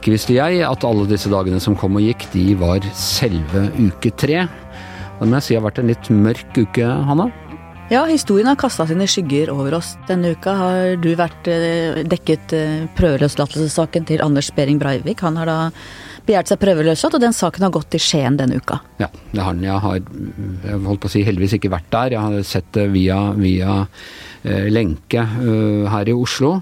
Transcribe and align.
Ikke 0.00 0.14
visste 0.14 0.32
jeg 0.32 0.62
at 0.64 0.84
alle 0.88 1.04
disse 1.04 1.28
dagene 1.28 1.58
som 1.60 1.74
kom 1.76 1.98
og 2.00 2.04
gikk, 2.06 2.24
de 2.32 2.54
var 2.56 2.80
selve 2.96 3.66
uke 3.76 4.08
tre. 4.16 4.46
Det 5.18 5.26
må 5.28 5.36
jeg 5.36 5.44
si 5.44 5.56
har 5.58 5.66
vært 5.66 5.82
en 5.82 5.90
litt 5.90 6.08
mørk 6.08 6.56
uke, 6.56 6.86
Hanna. 7.04 7.26
Ja, 7.92 8.06
historien 8.08 8.48
har 8.48 8.56
kasta 8.56 8.86
sine 8.88 9.04
skygger 9.10 9.50
over 9.52 9.76
oss. 9.76 9.90
Denne 10.08 10.30
uka 10.32 10.54
har 10.56 10.94
du 11.02 11.10
vært 11.18 11.50
eh, 11.52 12.00
dekket 12.08 12.54
eh, 12.56 12.86
prøveløslatelsessaken 12.96 14.08
til 14.08 14.24
Anders 14.24 14.48
Behring 14.56 14.80
Breivik. 14.80 15.20
Han 15.26 15.36
har 15.36 15.50
da 15.50 15.58
begjært 16.24 16.48
seg 16.48 16.62
prøveløslatt, 16.62 17.18
og 17.18 17.24
den 17.26 17.36
saken 17.36 17.66
har 17.66 17.74
gått 17.74 17.90
til 17.92 18.00
Skien 18.00 18.40
denne 18.40 18.56
uka. 18.62 18.80
Ja, 19.02 19.10
det 19.34 19.44
har 19.44 19.58
den. 19.58 19.68
Jeg 19.68 19.84
har 19.84 20.80
holdt 20.86 21.04
på 21.04 21.10
å 21.10 21.12
si 21.12 21.26
heldigvis 21.28 21.58
ikke 21.58 21.74
vært 21.76 21.92
der. 21.92 22.16
Jeg 22.16 22.24
har 22.24 22.48
sett 22.54 22.72
det 22.78 22.88
via, 22.94 23.20
via 23.36 23.82
lenke 24.42 25.20
eh, 25.20 25.84
her 25.92 26.08
i 26.08 26.16
Oslo. 26.16 26.54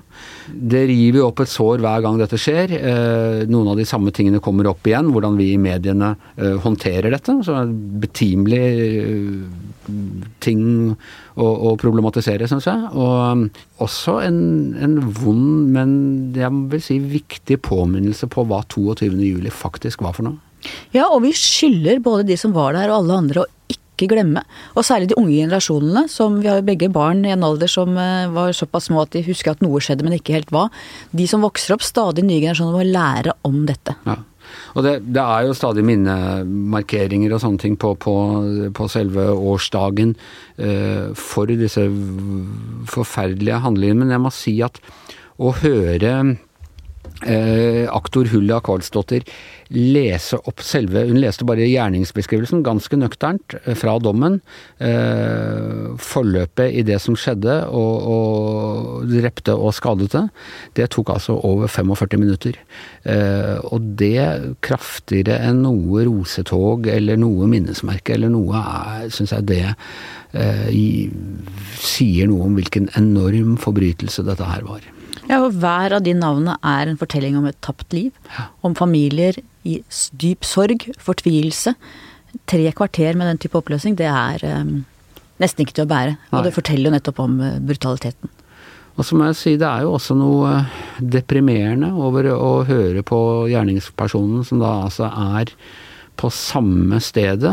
Det 0.49 0.81
river 0.89 1.27
opp 1.27 1.43
et 1.45 1.51
sår 1.51 1.83
hver 1.85 2.03
gang 2.03 2.19
dette 2.19 2.39
skjer. 2.41 2.73
Eh, 2.75 3.45
noen 3.51 3.71
av 3.73 3.79
de 3.79 3.87
samme 3.89 4.13
tingene 4.15 4.43
kommer 4.43 4.71
opp 4.71 4.87
igjen. 4.89 5.13
Hvordan 5.15 5.39
vi 5.39 5.53
i 5.55 5.61
mediene 5.61 6.15
eh, 6.37 6.57
håndterer 6.65 7.13
dette. 7.15 7.37
Så 7.47 7.55
er 7.55 7.69
det 7.69 8.03
betimelig 8.03 8.63
eh, 9.05 9.45
ting 10.45 10.65
å, 11.39 11.47
å 11.47 11.77
problematisere, 11.81 12.49
syns 12.51 12.69
jeg. 12.69 12.91
Og 12.99 13.85
også 13.85 14.19
en, 14.27 14.41
en 14.83 14.99
vond, 15.21 15.69
men 15.75 15.95
jeg 16.37 16.65
vil 16.75 16.85
si 16.85 16.99
viktig 16.99 17.61
påminnelse 17.65 18.31
på 18.33 18.47
hva 18.49 18.65
22.07 18.67 19.49
faktisk 19.55 20.05
var 20.07 20.17
for 20.19 20.29
noe. 20.29 20.43
Ja, 20.91 21.07
og 21.07 21.23
vi 21.23 21.31
skylder 21.37 22.01
både 22.03 22.27
de 22.33 22.37
som 22.41 22.51
var 22.57 22.75
der 22.75 22.91
og 22.91 23.05
alle 23.05 23.21
andre 23.23 23.45
å 23.45 23.51
ikke 23.99 24.13
glemme. 24.15 24.45
Og 24.79 24.87
særlig 24.87 25.11
de 25.11 25.19
unge 25.19 25.35
generasjonene, 25.35 26.07
som 26.13 26.39
vi 26.39 26.49
har 26.51 26.63
jo 26.63 26.69
begge 26.69 26.89
barn 26.95 27.25
i 27.27 27.35
en 27.35 27.45
alder 27.47 27.71
som 27.71 27.99
eh, 27.99 28.31
var 28.33 28.55
såpass 28.57 28.89
små 28.89 29.03
at 29.05 29.13
de 29.17 29.27
husker 29.27 29.53
at 29.53 29.65
noe 29.65 29.83
skjedde, 29.83 30.07
men 30.07 30.17
ikke 30.17 30.39
helt 30.39 30.55
hva. 30.55 30.69
De 31.13 31.29
som 31.31 31.45
vokser 31.45 31.77
opp, 31.77 31.85
stadig 31.87 32.25
nye 32.27 32.41
generasjoner, 32.41 32.79
må 32.79 32.87
lære 32.87 33.37
om 33.49 33.63
dette. 33.69 33.99
Ja. 34.07 34.21
Og 34.77 34.85
det, 34.85 34.95
det, 35.13 35.21
er 35.21 35.45
jo 35.45 35.57
stadig 35.57 35.85
minnemarkeringer 35.85 37.35
og 37.35 37.43
sånne 37.43 37.61
ting 37.61 37.75
på, 37.81 37.93
på, 38.01 38.15
på 38.77 38.89
selve 38.89 39.27
årsdagen 39.35 40.15
eh, 40.57 41.11
for 41.19 41.51
disse 41.51 41.85
forferdelige 42.89 43.61
handlingene. 43.65 44.05
Men 44.05 44.17
jeg 44.17 44.25
må 44.25 44.33
si 44.35 44.57
at 44.65 44.81
å 45.39 45.53
høre 45.61 46.15
eh, 47.27 47.87
aktor 47.91 48.29
Hulla 48.33 48.61
Kvalsdottir 48.65 49.25
lese 49.75 50.39
opp 50.49 50.63
selve 50.65 51.03
Hun 51.09 51.19
leste 51.21 51.45
bare 51.49 51.67
gjerningsbeskrivelsen, 51.69 52.63
ganske 52.65 52.97
nøkternt, 52.97 53.57
eh, 53.65 53.75
fra 53.77 53.99
dommen. 53.99 54.41
Eh, 54.81 55.95
forløpet 55.99 56.73
i 56.73 56.83
det 56.83 57.01
som 57.01 57.17
skjedde, 57.17 57.69
og, 57.69 58.09
og 58.09 59.09
drepte 59.11 59.55
og 59.57 59.75
skadete. 59.77 60.29
Det 60.75 60.89
tok 60.91 61.11
altså 61.17 61.37
over 61.45 61.69
45 61.69 62.19
minutter. 62.21 62.59
Eh, 63.05 63.59
og 63.69 63.97
det 64.01 64.57
kraftigere 64.65 65.41
enn 65.49 65.63
noe 65.67 66.05
rosetog 66.09 66.87
eller 66.87 67.21
noe 67.21 67.49
minnesmerke 67.51 68.17
eller 68.17 68.33
noe, 68.33 68.63
syns 69.13 69.35
jeg 69.37 69.49
det 69.49 69.65
eh, 70.33 71.09
sier 71.79 72.29
noe 72.31 72.49
om 72.49 72.57
hvilken 72.59 72.89
enorm 72.99 73.57
forbrytelse 73.61 74.25
dette 74.27 74.49
her 74.49 74.65
var. 74.69 74.87
Ja, 75.29 75.43
og 75.45 75.59
Hver 75.61 75.93
av 75.99 76.05
de 76.07 76.15
navnene 76.17 76.57
er 76.65 76.89
en 76.89 76.99
fortelling 77.01 77.37
om 77.39 77.47
et 77.49 77.59
tapt 77.65 77.93
liv. 77.93 78.13
Om 78.65 78.77
familier 78.79 79.37
i 79.69 79.79
dyp 80.21 80.47
sorg, 80.49 80.89
fortvilelse. 81.05 81.75
Tre 82.49 82.73
kvarter 82.77 83.17
med 83.19 83.29
den 83.29 83.41
type 83.43 83.59
oppløsning, 83.61 83.97
det 83.99 84.09
er 84.09 84.45
um, 84.61 84.79
nesten 85.43 85.65
ikke 85.65 85.77
til 85.77 85.85
å 85.85 85.91
bære. 85.93 86.17
Og 86.33 86.47
det 86.47 86.55
forteller 86.57 86.89
jo 86.89 86.95
nettopp 86.97 87.21
om 87.25 87.37
uh, 87.45 87.59
brutaliteten. 87.61 88.33
Og 88.99 89.07
så 89.07 89.15
må 89.15 89.29
jeg 89.29 89.39
si 89.39 89.53
det 89.61 89.69
er 89.69 89.85
jo 89.85 89.93
også 89.95 90.17
noe 90.19 90.57
deprimerende 90.99 91.93
over 91.95 92.33
å 92.35 92.65
høre 92.67 93.05
på 93.07 93.21
gjerningspersonen 93.53 94.43
som 94.49 94.59
da 94.65 94.73
altså 94.89 95.07
er 95.13 95.53
på 96.19 96.31
samme 96.35 96.99
stedet. 96.99 97.53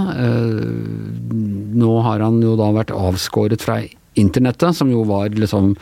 Nå 1.77 1.91
har 2.07 2.23
han 2.25 2.39
jo 2.41 2.55
da 2.57 2.71
vært 2.73 2.95
avskåret 2.95 3.61
fra 3.61 3.77
internettet, 4.19 4.75
som 4.77 4.91
jo 4.91 5.03
var 5.07 5.35
liksom 5.35 5.73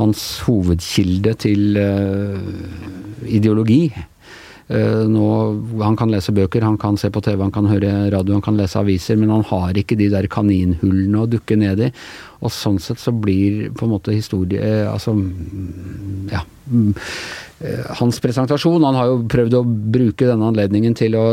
hans 0.00 0.26
hovedkilde 0.46 1.34
til 1.46 1.78
ideologi. 3.26 3.80
Nå, 4.66 5.26
han 5.78 5.96
kan 5.98 6.10
lese 6.10 6.34
bøker, 6.34 6.64
han 6.66 6.78
kan 6.80 6.96
se 6.98 7.10
på 7.14 7.22
TV, 7.22 7.38
han 7.38 7.54
kan 7.54 7.68
høre 7.70 8.10
radio, 8.10 8.34
han 8.34 8.42
kan 8.42 8.58
lese 8.58 8.80
aviser, 8.80 9.18
men 9.20 9.30
han 9.30 9.44
har 9.46 9.78
ikke 9.78 9.98
de 9.98 10.08
der 10.10 10.26
kaninhullene 10.32 11.22
å 11.22 11.30
dukke 11.30 11.58
ned 11.60 11.84
i. 11.86 11.92
Og 12.42 12.50
sånn 12.52 12.80
sett 12.82 12.98
så 12.98 13.14
blir 13.14 13.70
på 13.78 13.86
en 13.86 13.94
måte 13.94 14.14
historie 14.14 14.84
Altså, 14.90 15.14
ja 16.34 16.42
hans 17.96 18.18
presentasjon. 18.20 18.84
Han 18.84 18.98
har 18.98 19.08
jo 19.08 19.20
prøvd 19.32 19.54
å 19.56 19.62
bruke 19.64 20.28
denne 20.28 20.50
anledningen 20.50 20.96
til 20.98 21.16
å 21.16 21.24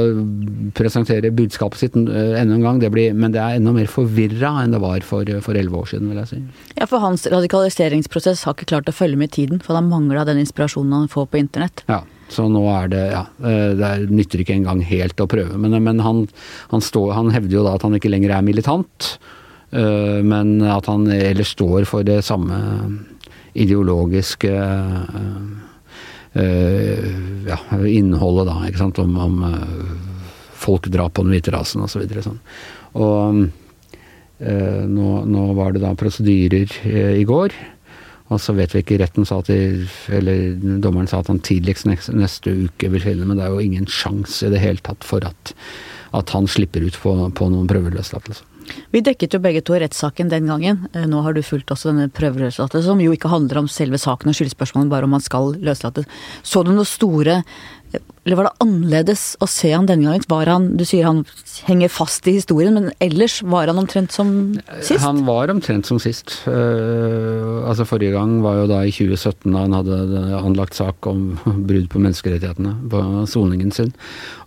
presentere 0.77 1.33
budskapet 1.35 1.81
sitt 1.81 1.97
enda 1.97 2.39
en 2.39 2.63
gang. 2.63 2.79
Det 2.79 2.91
blir, 2.93 3.15
men 3.17 3.33
det 3.35 3.41
er 3.43 3.59
enda 3.59 3.73
mer 3.75 3.91
forvirra 3.91 4.55
enn 4.63 4.75
det 4.75 4.81
var 4.83 5.03
for 5.07 5.27
elleve 5.27 5.81
år 5.81 5.91
siden, 5.91 6.11
vil 6.11 6.21
jeg 6.23 6.31
si. 6.31 6.41
Ja, 6.79 6.87
for 6.87 7.03
hans 7.03 7.27
radikaliseringsprosess 7.31 8.45
har 8.47 8.55
ikke 8.55 8.71
klart 8.75 8.91
å 8.91 8.95
følge 8.95 9.19
med 9.19 9.35
tiden. 9.35 9.59
For 9.63 9.75
han 9.77 9.91
mangla 9.91 10.25
den 10.29 10.39
inspirasjonen 10.43 10.95
han 11.01 11.11
får 11.11 11.27
på 11.33 11.41
internett. 11.43 11.83
Ja. 11.91 12.03
Så 12.33 12.47
nå 12.51 12.63
er 12.73 12.91
det 12.91 13.03
Ja, 13.13 13.23
det 13.39 13.93
nytter 14.11 14.43
ikke 14.43 14.57
engang 14.57 14.83
helt 14.85 15.21
å 15.21 15.29
prøve. 15.29 15.57
Men, 15.59 15.77
men 15.85 16.01
han, 16.03 16.25
han, 16.73 16.83
står, 16.83 17.13
han 17.17 17.31
hevder 17.35 17.59
jo 17.59 17.65
da 17.67 17.77
at 17.77 17.85
han 17.85 17.97
ikke 17.97 18.11
lenger 18.11 18.35
er 18.37 18.45
militant. 18.45 19.15
Men 19.73 20.59
at 20.69 20.85
han 20.85 21.07
ellers 21.09 21.55
står 21.55 21.87
for 21.89 22.05
det 22.05 22.19
samme 22.25 22.57
ideologiske 23.57 24.51
ja, 26.33 27.57
innholdet, 27.89 28.45
da. 28.49 28.59
ikke 28.69 28.81
sant, 28.83 29.01
Om, 29.01 29.17
om 29.17 29.41
folkedrap 30.63 31.17
på 31.17 31.25
den 31.25 31.33
hvite 31.33 31.53
rasen 31.53 31.83
osv. 31.85 32.05
Så 32.05 32.25
sånn. 32.29 32.39
Og 33.01 33.43
nå, 34.43 35.09
nå, 35.29 35.43
var 35.57 35.73
det 35.73 35.83
da 35.83 35.93
prosedyrer 35.97 36.77
i 37.17 37.25
går. 37.27 37.53
Og 38.31 38.39
så 38.41 38.55
vet 38.55 38.71
vi 38.73 38.83
ikke 38.83 38.99
Retten 39.01 39.27
sa 39.27 39.41
til 39.45 39.83
Eller 40.13 40.55
dommeren 40.81 41.09
sa 41.11 41.19
at 41.19 41.31
han 41.31 41.41
tidligst 41.43 41.89
neste, 41.89 42.53
uke 42.53 42.91
vil 42.93 43.03
finne, 43.03 43.27
men 43.27 43.37
det 43.37 43.45
er 43.47 43.53
jo 43.53 43.63
ingen 43.63 43.89
sjanse 43.89 44.47
i 44.47 44.53
det 44.53 44.63
hele 44.63 44.83
tatt 44.83 45.03
for 45.07 45.25
at, 45.27 45.53
at 46.15 46.33
han 46.35 46.47
slipper 46.49 46.85
ut 46.87 46.97
på, 47.03 47.13
på 47.35 47.51
noen 47.51 47.69
prøveløslatelse. 47.69 48.47
Vi 48.93 49.01
dekket 49.03 49.35
jo 49.35 49.41
begge 49.43 49.61
to 49.65 49.75
rettssaken 49.75 50.29
den 50.31 50.47
gangen. 50.47 50.85
Nå 50.95 51.21
har 51.25 51.35
du 51.35 51.41
fulgt 51.43 51.73
også 51.73 51.91
denne 51.91 52.11
prøveløslatelsen, 52.15 52.93
som 52.93 53.01
jo 53.03 53.13
ikke 53.15 53.31
handler 53.31 53.63
om 53.63 53.69
selve 53.71 53.99
saken 53.99 54.31
og 54.31 54.37
skyldspørsmålet, 54.37 54.91
bare 54.93 55.09
om 55.09 55.15
han 55.17 55.25
skal 55.25 55.55
løslates. 55.63 56.07
Så 56.45 56.63
du 56.63 56.71
noen 56.71 56.87
store 56.87 57.41
eller 58.23 58.39
var 58.39 58.47
det 58.47 58.63
annerledes 58.63 59.23
å 59.43 59.47
se 59.51 59.73
han 59.73 59.87
denne 59.87 60.07
gangen? 60.07 60.23
Var 60.31 60.47
han, 60.47 60.69
Du 60.79 60.85
sier 60.87 61.03
han 61.09 61.23
henger 61.67 61.91
fast 61.91 62.27
i 62.31 62.37
historien, 62.37 62.75
men 62.77 62.93
ellers 63.03 63.41
var 63.43 63.67
han 63.67 63.81
omtrent 63.81 64.15
som 64.15 64.29
sist? 64.79 65.03
Han 65.03 65.25
var 65.27 65.51
omtrent 65.51 65.89
som 65.89 65.99
sist. 65.99 66.37
Uh, 66.47 67.67
altså 67.67 67.87
Forrige 67.87 68.15
gang 68.15 68.37
var 68.45 68.61
jo 68.61 68.69
da 68.71 68.79
i 68.87 68.93
2017 68.95 69.51
da 69.51 69.65
han 69.65 69.75
hadde 69.75 69.97
anlagt 70.39 70.79
sak 70.79 71.03
om 71.11 71.33
brudd 71.67 71.89
på 71.91 71.99
menneskerettighetene 71.99 72.77
på 72.93 73.01
soningen 73.29 73.75
sin. 73.75 73.91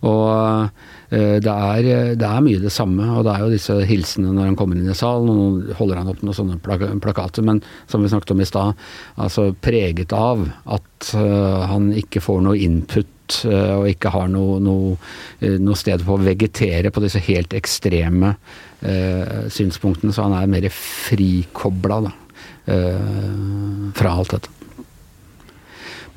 Og 0.01 0.25
uh, 0.25 0.69
det, 1.13 1.53
er, 1.53 2.15
det 2.17 2.27
er 2.27 2.41
mye 2.43 2.63
det 2.63 2.73
samme, 2.73 3.05
og 3.13 3.27
det 3.27 3.35
er 3.35 3.45
jo 3.45 3.51
disse 3.53 3.75
hilsenene 3.87 4.33
når 4.39 4.49
han 4.49 4.57
kommer 4.59 4.79
inn 4.79 4.89
i 4.89 4.97
salen, 4.97 5.29
og 5.29 5.37
nå 5.37 5.77
holder 5.77 6.01
han 6.01 6.09
opp 6.15 6.25
noen 6.25 6.39
sånne 6.39 6.97
plakater, 7.03 7.45
men 7.45 7.61
som 7.85 8.01
vi 8.01 8.09
snakket 8.09 8.33
om 8.33 8.41
i 8.41 8.49
stad, 8.49 8.89
altså 9.21 9.51
preget 9.61 10.17
av 10.17 10.41
at 10.65 11.13
uh, 11.13 11.69
han 11.69 11.91
ikke 11.93 12.25
får 12.25 12.41
noe 12.49 12.57
input 12.65 13.13
og 13.47 13.87
ikke 13.89 14.11
har 14.13 14.29
noe, 14.31 14.59
noe, 14.63 14.95
noe, 15.41 15.79
sted 15.79 16.03
på 16.05 16.15
å 16.15 16.21
vegetere 16.23 16.91
på 16.93 17.03
disse 17.03 17.21
helt 17.27 17.55
ekstreme 17.57 18.35
eh, 18.81 19.47
synspunktene. 19.53 20.13
Så 20.15 20.27
han 20.27 20.37
er 20.37 20.51
mer 20.51 20.69
frikobla 20.73 21.99
da, 22.07 22.13
eh, 22.73 23.91
fra 23.97 24.13
alt 24.17 24.37
dette. 24.37 24.53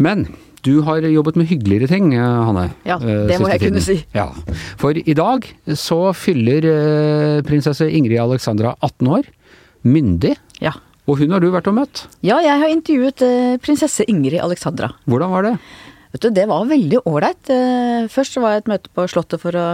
Men 0.01 0.29
du 0.65 0.83
har 0.85 1.05
jobbet 1.05 1.39
med 1.41 1.49
hyggeligere 1.49 1.89
ting, 1.89 2.13
Hanne. 2.17 2.67
Ja, 2.85 2.99
det 3.01 3.39
må 3.41 3.49
jeg 3.49 3.63
tiden. 3.63 3.79
kunne 3.79 3.85
si. 3.85 3.97
Ja. 4.17 4.29
For 4.81 4.97
i 4.97 5.17
dag 5.17 5.49
så 5.73 6.13
fyller 6.17 6.69
eh, 6.69 7.41
prinsesse 7.47 7.89
Ingrid 7.89 8.21
Alexandra 8.21 8.75
18 8.85 9.09
år. 9.09 9.29
Myndig. 9.89 10.37
Ja. 10.61 10.75
Og 11.09 11.23
hun 11.23 11.33
har 11.35 11.43
du 11.43 11.49
vært 11.51 11.69
og 11.71 11.79
møtt? 11.79 12.05
Ja, 12.23 12.39
jeg 12.45 12.61
har 12.61 12.71
intervjuet 12.71 13.25
eh, 13.25 13.55
prinsesse 13.63 14.05
Ingrid 14.11 14.41
Alexandra. 14.43 14.93
Hvordan 15.09 15.33
var 15.33 15.49
det? 15.49 15.55
Vet 16.11 16.25
du, 16.25 16.31
Det 16.35 16.47
var 16.51 16.71
veldig 16.71 17.03
ålreit. 17.07 17.53
Først 18.11 18.35
så 18.35 18.43
var 18.43 18.57
jeg 18.57 18.65
et 18.65 18.73
møte 18.73 18.91
på 18.95 19.05
Slottet 19.11 19.43
for 19.43 19.55
å 19.55 19.67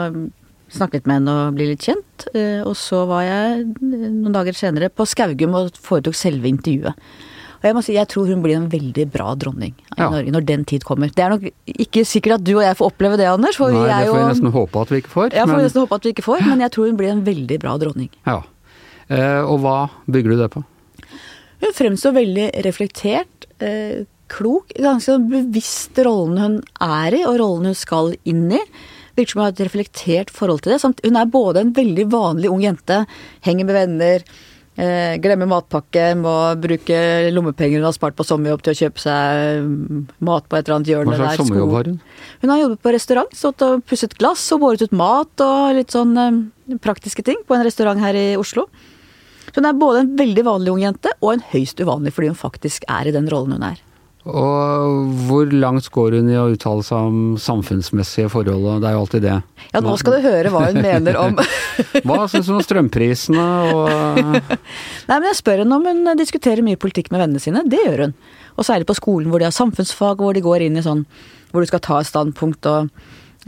snakke 0.73 0.99
litt 0.99 1.06
med 1.09 1.21
henne 1.21 1.37
og 1.47 1.56
bli 1.56 1.71
litt 1.71 1.87
kjent. 1.87 2.27
Og 2.67 2.75
så 2.77 3.06
var 3.09 3.23
jeg 3.25 3.65
noen 3.81 4.35
dager 4.35 4.56
senere 4.59 4.91
på 4.93 5.06
Skaugum 5.09 5.56
og 5.56 5.81
foretok 5.81 6.19
selve 6.19 6.50
intervjuet. 6.50 7.09
Og 7.56 7.65
jeg 7.65 7.77
må 7.77 7.83
si, 7.85 7.94
jeg 7.97 8.09
tror 8.12 8.29
hun 8.29 8.43
blir 8.44 8.59
en 8.59 8.69
veldig 8.71 9.06
bra 9.12 9.31
dronning 9.38 9.73
i 9.73 9.97
ja. 9.97 10.11
Norge 10.12 10.33
når 10.35 10.44
den 10.49 10.67
tid 10.69 10.85
kommer. 10.87 11.11
Det 11.12 11.25
er 11.25 11.33
nok 11.33 11.47
ikke 11.73 12.05
sikkert 12.06 12.39
at 12.39 12.44
du 12.47 12.53
og 12.59 12.65
jeg 12.67 12.77
får 12.79 12.91
oppleve 12.93 13.21
det, 13.21 13.29
Anders. 13.31 13.56
For 13.59 13.73
Nei, 13.73 13.81
vi 13.81 13.89
det 13.89 14.11
får 14.11 14.21
jeg 14.21 14.32
nesten 14.35 14.53
håpe 14.55 14.82
at 14.82 14.93
vi 14.93 15.00
ikke 15.03 15.15
får. 15.15 15.31
Ja, 15.32 15.47
får 15.47 15.55
men... 15.55 15.65
nesten 15.67 15.82
håpe 15.82 15.99
at 15.99 16.06
vi 16.06 16.12
ikke 16.15 16.27
får, 16.27 16.44
men 16.50 16.65
jeg 16.67 16.75
tror 16.77 16.91
hun 16.91 17.00
blir 17.00 17.15
en 17.15 17.25
veldig 17.27 17.59
bra 17.65 17.77
dronning. 17.81 18.11
Ja. 18.29 18.43
Eh, 19.09 19.41
og 19.41 19.62
hva 19.65 19.79
bygger 20.11 20.35
du 20.35 20.43
det 20.43 20.50
på? 20.53 20.62
Hun 21.65 21.75
fremstår 21.79 22.15
veldig 22.19 22.47
reflektert. 22.67 23.49
Eh, 23.65 24.05
klok, 24.32 24.75
ganske 24.75 25.12
sånn 25.12 25.31
bevisst 25.31 25.99
rollen 26.06 26.40
hun 26.40 26.58
er 26.82 27.17
i, 27.17 27.23
og 27.28 27.38
rollen 27.40 27.70
hun 27.70 27.78
skal 27.78 28.14
inn 28.28 28.49
i. 28.55 28.62
Virker 29.17 29.32
som 29.32 29.40
hun 29.40 29.46
har 29.46 29.55
et 29.55 29.64
reflektert 29.64 30.32
forhold 30.34 30.64
til 30.64 30.75
det. 30.75 30.82
Samt, 30.82 31.00
hun 31.06 31.17
er 31.17 31.31
både 31.31 31.62
en 31.62 31.73
veldig 31.76 32.08
vanlig 32.12 32.52
ung 32.52 32.64
jente, 32.64 33.05
henger 33.46 33.69
med 33.69 33.78
venner, 33.78 34.25
eh, 34.76 35.14
glemmer 35.23 35.49
matpakke, 35.50 36.11
må 36.20 36.34
bruke 36.61 36.99
lommepenger 37.32 37.81
hun 37.81 37.88
har 37.88 37.96
spart 37.96 38.17
på 38.19 38.26
sommerjobb 38.28 38.67
til 38.67 38.75
å 38.75 38.81
kjøpe 38.82 39.02
seg 39.02 39.70
mat 40.20 40.49
på 40.49 40.58
et 40.58 40.67
eller 40.67 40.76
annet 40.79 40.93
hjørne. 40.93 41.14
Hva 41.14 41.22
slags 41.22 41.40
sommerjobb 41.43 41.79
har 41.79 41.88
hun? 41.93 42.02
Hun 42.43 42.52
har 42.52 42.61
jobbet 42.64 42.82
på 42.84 42.94
restaurant, 42.99 43.32
stått 43.40 43.64
og 43.67 43.87
pusset 43.88 44.19
glass 44.20 44.44
og 44.52 44.62
båret 44.67 44.84
ut 44.84 44.93
mat 44.93 45.46
og 45.46 45.81
litt 45.81 45.96
sånn 45.96 46.12
eh, 46.20 46.76
praktiske 46.82 47.25
ting 47.25 47.40
på 47.46 47.56
en 47.56 47.64
restaurant 47.67 48.02
her 48.02 48.19
i 48.19 48.29
Oslo. 48.37 48.69
Så 49.46 49.62
hun 49.62 49.70
er 49.70 49.79
både 49.79 50.05
en 50.05 50.17
veldig 50.19 50.44
vanlig 50.44 50.72
ung 50.75 50.82
jente 50.84 51.12
og 51.22 51.32
en 51.32 51.44
høyst 51.55 51.81
uvanlig 51.81 52.12
fordi 52.12 52.34
hun 52.34 52.37
faktisk 52.37 52.84
er 52.93 53.08
i 53.08 53.14
den 53.14 53.31
rollen 53.32 53.56
hun 53.56 53.70
er. 53.70 53.86
Og 54.26 55.12
hvor 55.28 55.52
langt 55.55 55.87
går 55.94 56.17
hun 56.19 56.31
i 56.32 56.38
å 56.38 56.49
uttale 56.50 56.82
seg 56.82 57.11
om 57.11 57.19
samfunnsmessige 57.38 58.31
forhold, 58.32 58.64
og 58.67 58.82
det 58.82 58.88
er 58.88 58.96
jo 58.96 59.02
alltid 59.05 59.23
det. 59.23 59.37
Ja, 59.70 59.82
nå 59.84 59.94
skal 60.00 60.17
du 60.17 60.26
høre 60.26 60.50
hva 60.50 60.64
hun 60.67 60.81
mener 60.82 61.19
om 61.20 61.38
Hva 62.08 62.25
syns 62.31 62.49
hun 62.50 62.58
om 62.58 62.64
strømprisene 62.64 63.44
og 63.70 63.90
Nei, 65.08 65.19
men 65.19 65.28
jeg 65.28 65.38
spør 65.38 65.62
henne 65.62 65.78
om 65.78 65.87
hun 65.87 66.19
diskuterer 66.19 66.67
mye 66.67 66.81
politikk 66.81 67.12
med 67.14 67.23
vennene 67.23 67.43
sine. 67.43 67.62
Det 67.70 67.84
gjør 67.84 68.06
hun. 68.06 68.17
Og 68.56 68.67
særlig 68.67 68.88
på 68.88 68.99
skolen 68.99 69.31
hvor 69.31 69.43
de 69.43 69.46
har 69.46 69.55
samfunnsfag, 69.55 70.19
hvor 70.23 70.34
de 70.34 70.43
går 70.43 70.67
inn 70.67 70.81
i 70.81 70.84
sånn 70.87 71.05
hvor 71.52 71.62
du 71.62 71.70
skal 71.70 71.84
ta 71.84 72.00
et 72.02 72.11
standpunkt 72.11 72.67
og 72.69 72.90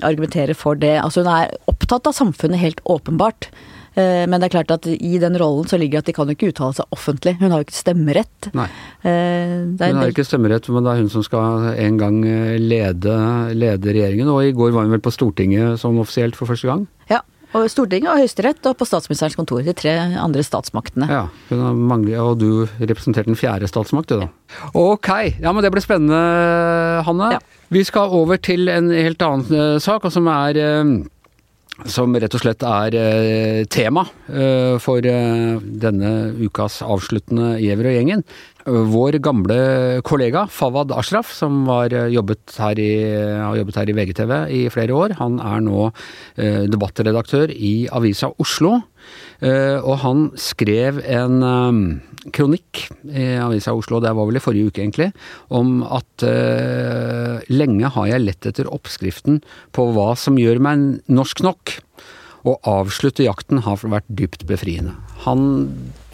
argumentere 0.07 0.55
for 0.55 0.79
det. 0.79 0.95
Altså 1.03 1.25
hun 1.25 1.33
er 1.33 1.57
opptatt 1.71 2.07
av 2.07 2.15
samfunnet 2.15 2.63
helt 2.63 2.85
åpenbart. 2.87 3.51
Eh, 3.99 4.25
men 4.31 4.39
det 4.39 4.49
er 4.49 4.55
klart 4.55 4.75
at 4.77 4.87
i 4.93 5.19
den 5.19 5.39
rollen 5.41 5.67
så 5.69 5.79
ligger 5.81 6.03
at 6.03 6.09
de 6.09 6.15
kan 6.15 6.29
jo 6.29 6.37
ikke 6.37 6.53
uttale 6.53 6.77
seg 6.77 6.95
offentlig. 6.95 7.35
Hun 7.41 7.51
har 7.51 7.63
jo 7.63 7.67
ikke 7.67 7.79
stemmerett. 7.81 8.51
Nei. 8.57 8.69
Eh, 9.03 9.57
hun 9.81 10.03
har 10.03 10.13
ikke 10.13 10.27
stemmerett, 10.27 10.69
men 10.71 10.87
det 10.87 10.93
er 10.93 11.03
hun 11.03 11.11
som 11.13 11.25
skal 11.27 11.73
en 11.75 11.99
gang 12.01 12.21
eh, 12.29 12.55
lede, 12.63 13.17
lede 13.59 13.97
regjeringen. 13.97 14.31
Og 14.31 14.45
i 14.47 14.55
går 14.55 14.77
var 14.77 14.87
hun 14.87 14.95
vel 14.95 15.03
på 15.03 15.15
Stortinget 15.15 15.83
sånn 15.83 15.99
offisielt 15.99 16.39
for 16.39 16.51
første 16.51 16.71
gang? 16.71 16.87
Ja. 17.11 17.25
Og 17.57 17.65
Stortinget 17.73 18.13
og 18.13 18.21
Høyesterett 18.21 18.67
og 18.69 18.77
på 18.77 18.85
statsministerens 18.85 19.39
kontor. 19.39 19.63
De 19.65 19.73
tre 19.73 19.95
andre 20.21 20.43
statsmaktene. 20.45 21.09
Ja, 21.09 21.23
manglet, 21.73 22.19
Og 22.21 22.37
du 22.43 22.51
representerte 22.77 23.33
den 23.33 23.41
fjerde 23.41 23.71
statsmakt, 23.71 24.13
du 24.13 24.21
da. 24.21 24.29
Ok, 24.77 25.09
ja 25.41 25.55
men 25.57 25.65
det 25.65 25.73
ble 25.73 25.81
spennende, 25.81 26.19
Hanne. 27.09 27.31
Ja. 27.39 27.41
Vi 27.73 27.81
skal 27.89 28.13
over 28.13 28.37
til 28.37 28.69
en 28.69 28.93
helt 28.93 29.25
annen 29.25 29.81
sak, 29.81 30.05
og 30.05 30.13
som 30.13 30.29
er 30.29 30.61
som 31.87 32.15
rett 32.19 32.35
og 32.35 32.43
slett 32.43 32.65
er 32.67 32.95
eh, 32.99 33.65
tema 33.71 34.03
eh, 34.27 34.75
for 34.83 35.05
eh, 35.07 35.59
denne 35.63 36.13
ukas 36.43 36.81
avsluttende 36.83 37.57
Giæver 37.63 37.91
og 37.91 37.95
gjengen. 37.99 38.25
Vår 38.69 39.17
gamle 39.25 39.59
kollega 40.05 40.43
Fawad 40.53 40.91
Ashraf, 40.93 41.31
som 41.33 41.63
jobbet 42.13 42.59
i, 42.83 42.91
har 43.41 43.57
jobbet 43.57 43.79
her 43.81 43.89
i 43.89 43.95
VGTV 43.97 44.33
i 44.53 44.61
flere 44.69 44.93
år, 44.93 45.15
han 45.17 45.39
er 45.41 45.63
nå 45.65 45.87
debattredaktør 46.69 47.49
i 47.55 47.89
Avisa 47.89 48.29
Oslo. 48.37 48.75
Og 49.41 49.95
han 50.03 50.27
skrev 50.37 51.01
en 51.01 51.41
kronikk 52.35 52.87
i 53.09 53.27
Avisa 53.43 53.75
Oslo, 53.77 54.01
det 54.03 54.13
var 54.17 54.29
vel 54.29 54.39
i 54.41 54.43
forrige 54.43 54.71
uke 54.71 54.83
egentlig, 54.83 55.11
om 55.55 55.83
at 55.85 56.25
uh, 56.27 57.39
lenge 57.53 57.93
har 57.95 58.11
jeg 58.11 58.25
lett 58.25 58.49
etter 58.51 58.71
oppskriften 58.73 59.43
på 59.77 59.89
hva 59.97 60.13
som 60.19 60.39
gjør 60.41 60.63
meg 60.65 60.89
norsk 61.11 61.45
nok. 61.47 61.79
Å 62.49 62.55
avslutte 62.71 63.27
jakten 63.27 63.65
har 63.65 63.81
vært 63.83 64.07
dypt 64.09 64.47
befriende. 64.49 64.95
Han 65.27 65.67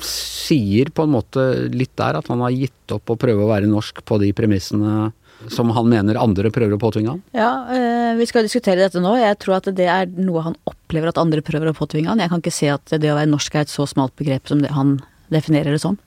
sier 0.03 0.89
på 0.91 1.05
en 1.05 1.13
måte 1.15 1.45
litt 1.73 1.93
der 2.01 2.19
at 2.19 2.31
han 2.33 2.43
har 2.43 2.55
gitt 2.55 2.95
opp 2.97 3.13
å 3.13 3.19
prøve 3.21 3.45
å 3.45 3.53
være 3.53 3.71
norsk 3.71 4.01
på 4.09 4.19
de 4.23 4.33
premissene 4.37 5.13
som 5.49 5.71
han 5.77 5.89
mener 5.91 6.19
andre 6.21 6.51
prøver 6.55 6.77
å 6.77 6.81
påtvinge 6.81 7.15
han? 7.15 7.23
Ja, 7.37 7.51
øh, 7.69 8.13
vi 8.19 8.27
skal 8.31 8.47
diskutere 8.47 8.81
dette 8.81 9.03
nå. 9.03 9.15
Jeg 9.21 9.39
tror 9.43 9.59
at 9.59 9.69
det 9.77 9.89
er 9.91 10.09
noe 10.17 10.45
han 10.47 10.57
opplever 10.69 11.11
at 11.11 11.21
andre 11.21 11.45
prøver 11.45 11.71
å 11.71 11.77
påtvinge 11.77 12.13
han. 12.13 12.23
Jeg 12.23 12.33
kan 12.33 12.43
ikke 12.43 12.55
se 12.55 12.71
at 12.73 12.95
det 12.95 13.13
å 13.13 13.19
være 13.19 13.33
norsk 13.33 13.57
er 13.57 13.67
et 13.67 13.73
så 13.73 13.87
smalt 13.91 14.15
begrep 14.21 14.49
som 14.51 14.63
det 14.65 14.73
han 14.75 14.99
definerer 15.33 15.77
det 15.77 15.83
som. 15.83 15.99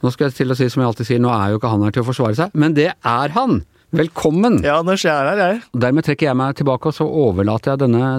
Nå 0.00 0.12
skal 0.14 0.28
jeg 0.28 0.38
til 0.38 0.52
å 0.52 0.56
si 0.56 0.68
som 0.72 0.80
jeg 0.82 0.88
alltid 0.90 1.08
sier, 1.10 1.20
nå 1.20 1.32
er 1.34 1.52
jo 1.52 1.60
ikke 1.60 1.72
han 1.72 1.84
her 1.84 1.94
til 1.94 2.04
å 2.04 2.08
forsvare 2.08 2.38
seg, 2.38 2.56
men 2.56 2.76
det 2.76 2.90
er 2.94 3.36
han! 3.36 3.62
Velkommen! 3.90 4.60
Ja, 4.62 4.76
Anders, 4.78 5.02
jeg 5.02 5.10
er 5.10 5.26
her, 5.26 5.40
jeg. 5.42 5.62
Dermed 5.82 6.06
trekker 6.06 6.28
jeg 6.28 6.38
meg 6.38 6.54
tilbake, 6.60 6.92
og 6.92 6.94
så 6.94 7.08
overlater 7.08 7.74
jeg 7.74 7.82
denne 7.82 8.12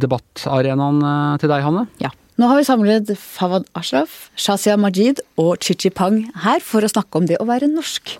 debattarenaen 0.00 1.02
eh, 1.04 1.34
til 1.42 1.52
deg, 1.52 1.66
Hanne. 1.66 1.84
Ja. 2.00 2.10
Nå 2.38 2.48
har 2.48 2.56
vi 2.60 2.64
samlet 2.64 3.12
Fawad 3.18 3.66
Ashraf, 3.76 4.28
Shazia 4.38 4.78
Majid 4.80 5.20
og 5.42 5.58
Chichi 5.60 5.90
Pang 5.90 6.22
her 6.44 6.62
for 6.64 6.86
å 6.86 6.90
snakke 6.90 7.20
om 7.20 7.26
det 7.28 7.36
å 7.42 7.48
være 7.48 7.68
norsk. 7.70 8.14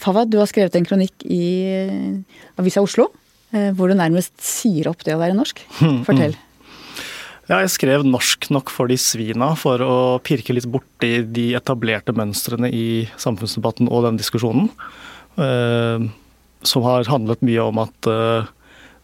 Fawad, 0.00 0.30
du 0.32 0.38
har 0.40 0.48
skrevet 0.48 0.78
en 0.78 0.86
kronikk 0.88 1.26
i 1.26 1.44
eh, 1.68 2.40
Avisa 2.60 2.82
Oslo 2.86 3.10
eh, 3.54 3.70
hvor 3.76 3.90
du 3.90 3.98
nærmest 3.98 4.34
sier 4.42 4.88
opp 4.90 5.04
det 5.06 5.16
å 5.16 5.20
være 5.20 5.36
norsk. 5.36 5.60
Fortell. 6.06 6.36
Ja, 7.44 7.58
jeg 7.60 7.74
skrev 7.74 8.06
'norsk 8.08 8.48
nok 8.48 8.70
for 8.72 8.88
de 8.88 8.96
svina' 8.96 9.52
for 9.60 9.76
å 9.84 10.16
pirke 10.24 10.54
litt 10.56 10.64
borti 10.64 11.20
de 11.28 11.52
etablerte 11.52 12.14
mønstrene 12.16 12.70
i 12.72 13.04
samfunnsdebatten 13.20 13.90
og 13.92 14.06
den 14.06 14.16
diskusjonen. 14.16 14.70
Eh, 15.36 16.08
som 16.64 16.82
har 16.88 17.04
handlet 17.04 17.44
mye 17.44 17.60
om 17.60 17.82
at 17.84 18.08
eh, 18.08 18.48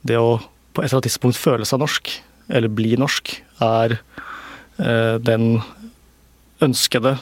det 0.08 0.16
å 0.16 0.40
på 0.72 0.80
et 0.80 0.88
eller 0.88 1.02
annet 1.02 1.10
tidspunkt 1.10 1.36
føle 1.36 1.66
seg 1.68 1.82
norsk, 1.82 2.08
eller 2.48 2.72
bli 2.72 2.96
norsk, 2.96 3.42
er 3.60 3.98
eh, 4.78 5.18
den 5.20 5.60
ønskede 6.64 7.18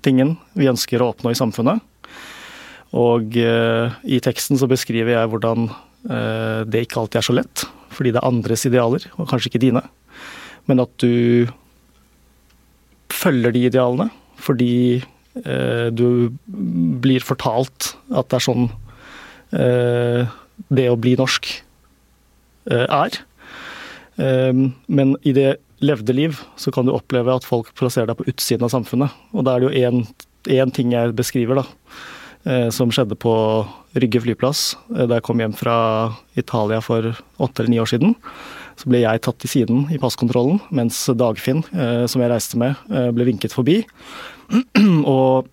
tingen 0.00 0.38
vi 0.54 0.70
ønsker 0.72 1.02
å 1.02 1.12
oppnå 1.12 1.34
i 1.34 1.36
samfunnet. 1.36 1.82
Og 2.94 3.36
i 3.36 4.20
teksten 4.22 4.56
så 4.56 4.68
beskriver 4.70 5.16
jeg 5.16 5.28
hvordan 5.32 5.66
det 6.70 6.84
ikke 6.84 7.00
alltid 7.00 7.18
er 7.18 7.26
så 7.26 7.34
lett, 7.34 7.64
fordi 7.90 8.12
det 8.14 8.20
er 8.20 8.28
andres 8.28 8.62
idealer, 8.68 9.02
og 9.18 9.26
kanskje 9.26 9.50
ikke 9.50 9.64
dine 9.64 9.82
men 10.70 10.82
at 10.84 10.92
du 11.02 11.46
følger 13.14 13.54
de 13.54 13.66
idealene 13.68 14.08
fordi 14.44 15.02
eh, 15.44 15.88
du 15.94 16.32
blir 17.04 17.24
fortalt 17.24 17.94
at 18.12 18.28
det 18.30 18.40
er 18.40 18.44
sånn 18.44 18.66
eh, 19.56 20.32
det 20.68 20.88
å 20.90 20.98
bli 21.00 21.14
norsk 21.18 21.48
eh, 22.70 22.84
er. 22.84 23.20
Ehm, 24.20 24.66
men 24.86 25.14
i 25.26 25.32
det 25.36 25.56
levde 25.84 26.16
liv 26.16 26.42
så 26.60 26.72
kan 26.74 26.86
du 26.86 26.92
oppleve 26.94 27.32
at 27.34 27.46
folk 27.46 27.72
plasserer 27.78 28.10
deg 28.10 28.20
på 28.20 28.28
utsiden 28.30 28.66
av 28.66 28.74
samfunnet. 28.74 29.14
Og 29.32 29.46
da 29.46 29.54
er 29.54 29.64
det 29.64 29.70
jo 29.70 30.04
én 30.60 30.74
ting 30.74 30.92
jeg 30.94 31.16
beskriver, 31.16 31.62
da. 31.62 31.66
Eh, 32.44 32.68
som 32.68 32.90
skjedde 32.92 33.16
på 33.16 33.32
Rygge 33.96 34.20
flyplass 34.20 34.74
eh, 34.92 35.06
da 35.08 35.16
jeg 35.16 35.24
kom 35.24 35.40
hjem 35.40 35.54
fra 35.56 35.76
Italia 36.36 36.82
for 36.84 37.14
åtte 37.40 37.62
eller 37.62 37.72
ni 37.72 37.80
år 37.80 37.88
siden. 37.88 38.12
Så 38.80 38.90
ble 38.90 39.04
jeg 39.04 39.22
tatt 39.24 39.38
til 39.42 39.50
siden 39.52 39.84
i 39.94 39.98
passkontrollen, 40.02 40.60
mens 40.74 40.98
Dagfinn, 41.14 41.62
eh, 41.74 42.04
som 42.10 42.22
jeg 42.22 42.32
reiste 42.32 42.58
med, 42.60 42.78
eh, 42.90 43.10
ble 43.14 43.28
vinket 43.28 43.54
forbi. 43.54 43.82
Og 45.14 45.50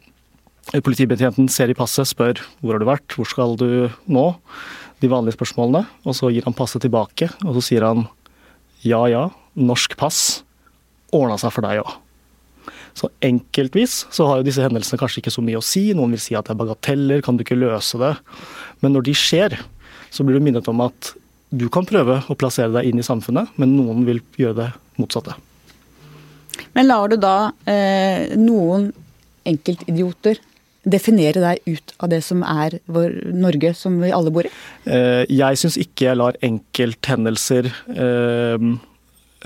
politibetjenten 0.86 1.50
ser 1.51 1.72
i 1.72 1.78
passet, 1.78 2.10
spør 2.10 2.42
hvor 2.62 2.75
har 2.75 2.82
du 2.82 2.88
vært, 2.90 3.18
hvor 3.18 3.28
skal 3.30 3.58
du 3.60 3.90
nå? 4.10 4.28
De 5.01 5.10
vanlige 5.10 5.38
spørsmålene. 5.38 5.84
Og 6.06 6.18
så 6.18 6.30
gir 6.34 6.46
han 6.46 6.58
passet 6.58 6.84
tilbake, 6.86 7.32
og 7.46 7.58
så 7.58 7.66
sier 7.66 7.86
han 7.88 8.08
ja 8.86 9.04
ja, 9.12 9.28
norsk 9.58 9.98
pass 10.00 10.42
ordna 11.13 11.38
seg 11.42 11.54
for 11.54 11.66
deg 11.66 11.84
òg. 11.84 11.98
Så 12.98 13.08
enkeltvis 13.24 14.06
så 14.12 14.28
har 14.28 14.40
jo 14.40 14.48
disse 14.48 14.63
hendelsene 14.63 15.00
kanskje 15.00 15.22
ikke 15.22 15.34
så 15.34 15.44
mye 15.46 15.60
å 15.60 15.66
si. 15.66 15.92
Noen 15.96 16.16
vil 16.16 16.24
si 16.24 16.36
at 16.38 16.48
det 16.48 16.56
er 16.56 16.62
bagateller, 16.62 17.24
kan 17.24 17.38
du 17.38 17.46
ikke 17.46 17.60
løse 17.60 18.00
det? 18.01 18.13
Men 18.84 18.96
når 18.96 19.08
de 19.08 19.16
skjer, 19.18 19.56
så 20.12 20.25
blir 20.28 20.38
du 20.38 20.46
minnet 20.46 20.68
om 20.72 20.84
at 20.84 21.13
du 21.51 21.67
kan 21.72 21.88
prøve 21.88 22.22
å 22.31 22.38
plassere 22.39 22.72
deg 22.77 22.89
inn 22.89 23.01
i 23.01 23.05
samfunnet, 23.05 23.51
men 23.60 23.75
noen 23.75 24.05
vil 24.08 24.22
gjøre 24.39 24.58
det 24.58 24.70
motsatte. 25.01 25.36
Men 26.75 26.88
lar 26.88 27.12
du 27.12 27.17
da 27.20 27.51
eh, 27.67 28.31
noen 28.39 28.91
enkeltidioter 29.48 30.39
definere 30.88 31.41
deg 31.43 31.75
ut 31.75 31.93
av 32.01 32.10
det 32.13 32.22
som 32.25 32.41
er 32.48 32.79
vår 32.89 33.17
Norge, 33.38 33.74
som 33.77 34.00
vi 34.01 34.13
alle 34.15 34.34
bor 34.34 34.48
i? 34.48 34.53
Eh, 34.89 35.24
jeg 35.29 35.60
syns 35.62 35.77
ikke 35.81 36.08
jeg 36.08 36.20
lar 36.22 36.39
enkelthendelser 36.46 37.70
eh, 37.70 38.67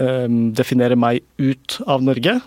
eh, 0.05 0.29
definere 0.61 0.99
meg 0.99 1.25
ut 1.41 1.79
av 1.89 2.05
Norge. 2.05 2.37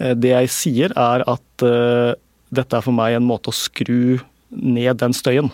Eh, 0.00 0.16
det 0.16 0.34
jeg 0.34 0.52
sier 0.56 0.96
er 0.98 1.26
at 1.28 1.66
eh, 1.68 2.18
dette 2.52 2.78
er 2.78 2.84
for 2.84 2.96
meg 2.96 3.16
en 3.16 3.28
måte 3.28 3.52
å 3.52 3.56
skru 3.56 4.18
ned 4.50 4.98
den 5.00 5.14
støyen. 5.16 5.52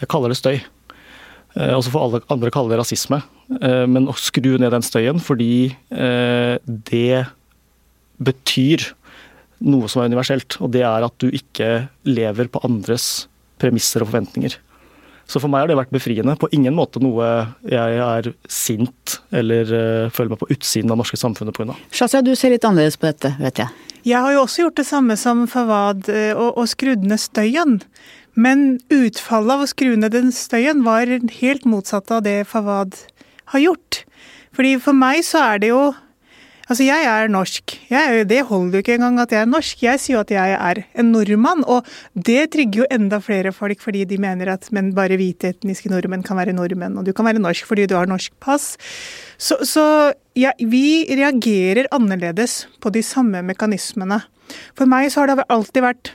Jeg 0.00 0.10
kaller 0.10 0.32
det 0.32 0.40
støy. 0.40 0.58
Eh, 1.58 1.74
og 1.74 1.84
så 1.84 1.92
får 1.92 2.06
alle 2.06 2.22
andre 2.32 2.52
kalle 2.54 2.72
det 2.72 2.80
rasisme. 2.80 3.20
Eh, 3.58 3.84
men 3.90 4.08
å 4.10 4.16
skru 4.18 4.54
ned 4.60 4.72
den 4.74 4.86
støyen 4.86 5.20
fordi 5.22 5.70
eh, 5.90 6.56
det 6.64 7.26
betyr 8.20 8.90
noe 9.66 9.90
som 9.90 10.02
er 10.02 10.10
universelt. 10.12 10.58
Og 10.62 10.72
det 10.76 10.84
er 10.86 11.06
at 11.06 11.16
du 11.22 11.30
ikke 11.30 11.88
lever 12.08 12.50
på 12.52 12.62
andres 12.66 13.28
premisser 13.60 14.04
og 14.04 14.12
forventninger. 14.12 14.56
Så 15.30 15.38
for 15.38 15.52
meg 15.52 15.62
har 15.62 15.70
det 15.70 15.76
vært 15.78 15.92
befriende. 15.94 16.34
På 16.40 16.48
ingen 16.54 16.74
måte 16.74 16.98
noe 17.02 17.26
jeg 17.62 17.98
er 18.02 18.32
sint 18.50 19.20
eller 19.30 19.68
føler 20.10 20.32
meg 20.32 20.40
på 20.40 20.48
utsiden 20.50 20.90
av 20.90 20.98
norske 20.98 21.20
samfunnet 21.20 21.54
pga. 21.54 21.76
Shazia, 21.94 22.18
du 22.24 22.32
ser 22.34 22.50
litt 22.50 22.66
annerledes 22.66 22.98
på 22.98 23.06
dette, 23.06 23.36
vet 23.38 23.62
jeg. 23.62 23.86
Jeg 24.08 24.24
har 24.24 24.34
jo 24.34 24.40
også 24.42 24.64
gjort 24.64 24.80
det 24.80 24.86
samme 24.88 25.14
som 25.20 25.44
Fawad 25.46 26.08
og, 26.10 26.48
og 26.48 26.66
skrudd 26.72 27.06
ned 27.06 27.22
støyen. 27.22 27.78
Men 28.40 28.78
utfallet 28.92 29.56
av 29.56 29.64
å 29.64 29.70
skru 29.70 29.96
ned 29.98 30.14
den 30.16 30.30
støyen 30.34 30.84
var 30.86 31.10
helt 31.40 31.66
motsatt 31.68 32.12
av 32.14 32.24
det 32.24 32.38
Fawad 32.48 32.96
har 33.52 33.64
gjort. 33.66 34.04
Fordi 34.56 34.76
for 34.82 34.96
meg 34.96 35.24
så 35.26 35.42
er 35.52 35.60
det 35.64 35.74
jo 35.74 35.82
Altså, 36.70 36.84
jeg 36.86 37.02
er 37.02 37.26
norsk. 37.26 37.72
Jeg, 37.90 38.26
det 38.30 38.44
holder 38.46 38.78
jo 38.78 38.82
ikke 38.84 38.92
engang 38.94 39.16
at 39.18 39.32
jeg 39.34 39.42
er 39.42 39.48
norsk. 39.50 39.80
Jeg 39.82 39.98
sier 39.98 40.14
jo 40.14 40.20
at 40.20 40.30
jeg 40.30 40.52
er 40.54 40.80
en 41.02 41.08
nordmann, 41.10 41.64
og 41.66 41.88
det 42.14 42.44
trigger 42.54 42.84
jo 42.84 42.86
enda 42.94 43.18
flere 43.18 43.50
folk 43.50 43.82
fordi 43.82 44.04
de 44.06 44.20
mener 44.22 44.52
at 44.52 44.68
men 44.70 44.92
bare 44.94 45.18
hvite 45.18 45.50
etniske 45.50 45.90
nordmenn 45.90 46.22
kan 46.22 46.38
være 46.38 46.54
nordmenn, 46.54 46.94
og 47.00 47.08
du 47.08 47.10
kan 47.10 47.26
være 47.26 47.42
norsk 47.42 47.66
fordi 47.66 47.88
du 47.90 47.96
har 47.98 48.06
norsk 48.06 48.36
pass. 48.38 48.76
Så, 49.34 49.58
så 49.66 49.84
ja, 50.38 50.54
vi 50.62 51.10
reagerer 51.10 51.90
annerledes 51.90 52.60
på 52.78 52.94
de 52.94 53.02
samme 53.02 53.42
mekanismene. 53.50 54.20
For 54.78 54.86
meg 54.86 55.10
så 55.10 55.24
har 55.24 55.34
det 55.34 55.50
alltid 55.50 55.88
vært 55.88 56.14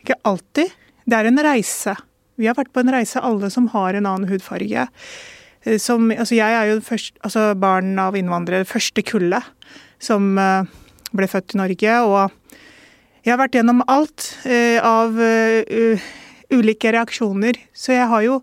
Ikke 0.00 0.16
alltid, 0.24 0.72
det 1.10 1.18
er 1.18 1.28
en 1.28 1.42
reise. 1.42 1.96
Vi 2.40 2.48
har 2.48 2.56
vært 2.56 2.72
på 2.72 2.82
en 2.84 2.92
reise, 2.94 3.20
alle 3.20 3.50
som 3.52 3.68
har 3.74 3.96
en 3.96 4.08
annen 4.08 4.30
hudfarge. 4.30 4.86
Eh, 5.64 5.78
som, 5.82 6.10
altså 6.14 6.38
jeg 6.38 6.56
er 6.56 6.70
jo 6.70 6.80
først, 6.84 7.18
altså 7.26 7.50
barn 7.58 7.98
av 8.00 8.16
innvandrere, 8.18 8.68
første 8.68 9.04
kullet 9.06 9.50
som 10.00 10.32
eh, 10.40 10.68
ble 11.16 11.28
født 11.30 11.56
i 11.56 11.60
Norge. 11.60 11.96
Og 12.06 12.54
jeg 13.24 13.34
har 13.34 13.40
vært 13.42 13.58
gjennom 13.58 13.82
alt 13.90 14.30
uh, 14.48 14.78
av 14.80 15.18
ulike 16.56 16.92
reaksjoner. 16.94 17.58
Så 17.76 17.92
jeg 17.92 18.06
har 18.08 18.22
jo 18.24 18.38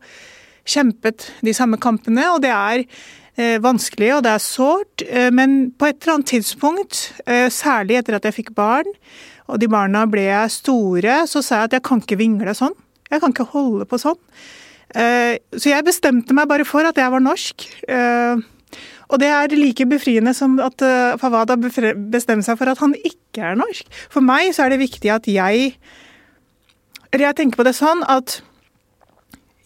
kjempet 0.69 1.31
de 1.41 1.55
samme 1.57 1.79
kampene, 1.81 2.27
og 2.29 2.43
det 2.43 2.51
er 2.53 2.83
vanskelig 3.37 4.09
og 4.15 4.23
det 4.25 4.31
er 4.33 4.41
sårt. 4.41 5.03
men 5.33 5.71
på 5.77 5.85
et 5.85 6.01
eller 6.01 6.15
annet 6.15 6.31
tidspunkt, 6.31 7.01
særlig 7.53 7.99
etter 7.99 8.17
at 8.17 8.25
jeg 8.25 8.33
fikk 8.39 8.55
barn, 8.57 8.89
og 9.47 9.61
de 9.61 9.69
barna 9.69 10.05
ble 10.09 10.25
store, 10.49 11.21
så 11.29 11.43
sa 11.45 11.61
jeg 11.61 11.69
at 11.69 11.77
jeg 11.77 11.85
kan 11.85 12.01
ikke 12.01 12.17
vingle 12.19 12.55
sånn. 12.57 12.73
Jeg 13.11 13.21
kan 13.21 13.31
ikke 13.31 13.51
holde 13.53 13.85
på 13.87 13.99
sånn. 14.01 14.19
Så 14.91 15.69
jeg 15.69 15.85
bestemte 15.87 16.35
meg 16.35 16.49
bare 16.49 16.65
for 16.67 16.87
at 16.87 16.97
jeg 16.99 17.13
var 17.13 17.23
norsk. 17.23 17.67
Og 19.07 19.21
det 19.21 19.29
er 19.31 19.55
like 19.55 19.87
befriende 19.87 20.33
som 20.35 20.57
at 20.63 20.83
Fawad 21.21 21.53
har 21.53 21.61
seg 22.43 22.59
for 22.59 22.73
at 22.73 22.81
han 22.83 22.95
ikke 22.97 23.53
er 23.53 23.59
norsk. 23.59 23.87
For 24.11 24.25
meg 24.25 24.51
så 24.55 24.65
er 24.65 24.75
det 24.75 24.83
viktig 24.83 25.13
at 25.13 25.29
jeg 25.31 25.77
Eller 27.13 27.29
jeg 27.29 27.37
tenker 27.39 27.61
på 27.61 27.63
det 27.63 27.77
sånn 27.77 28.03
at 28.03 28.41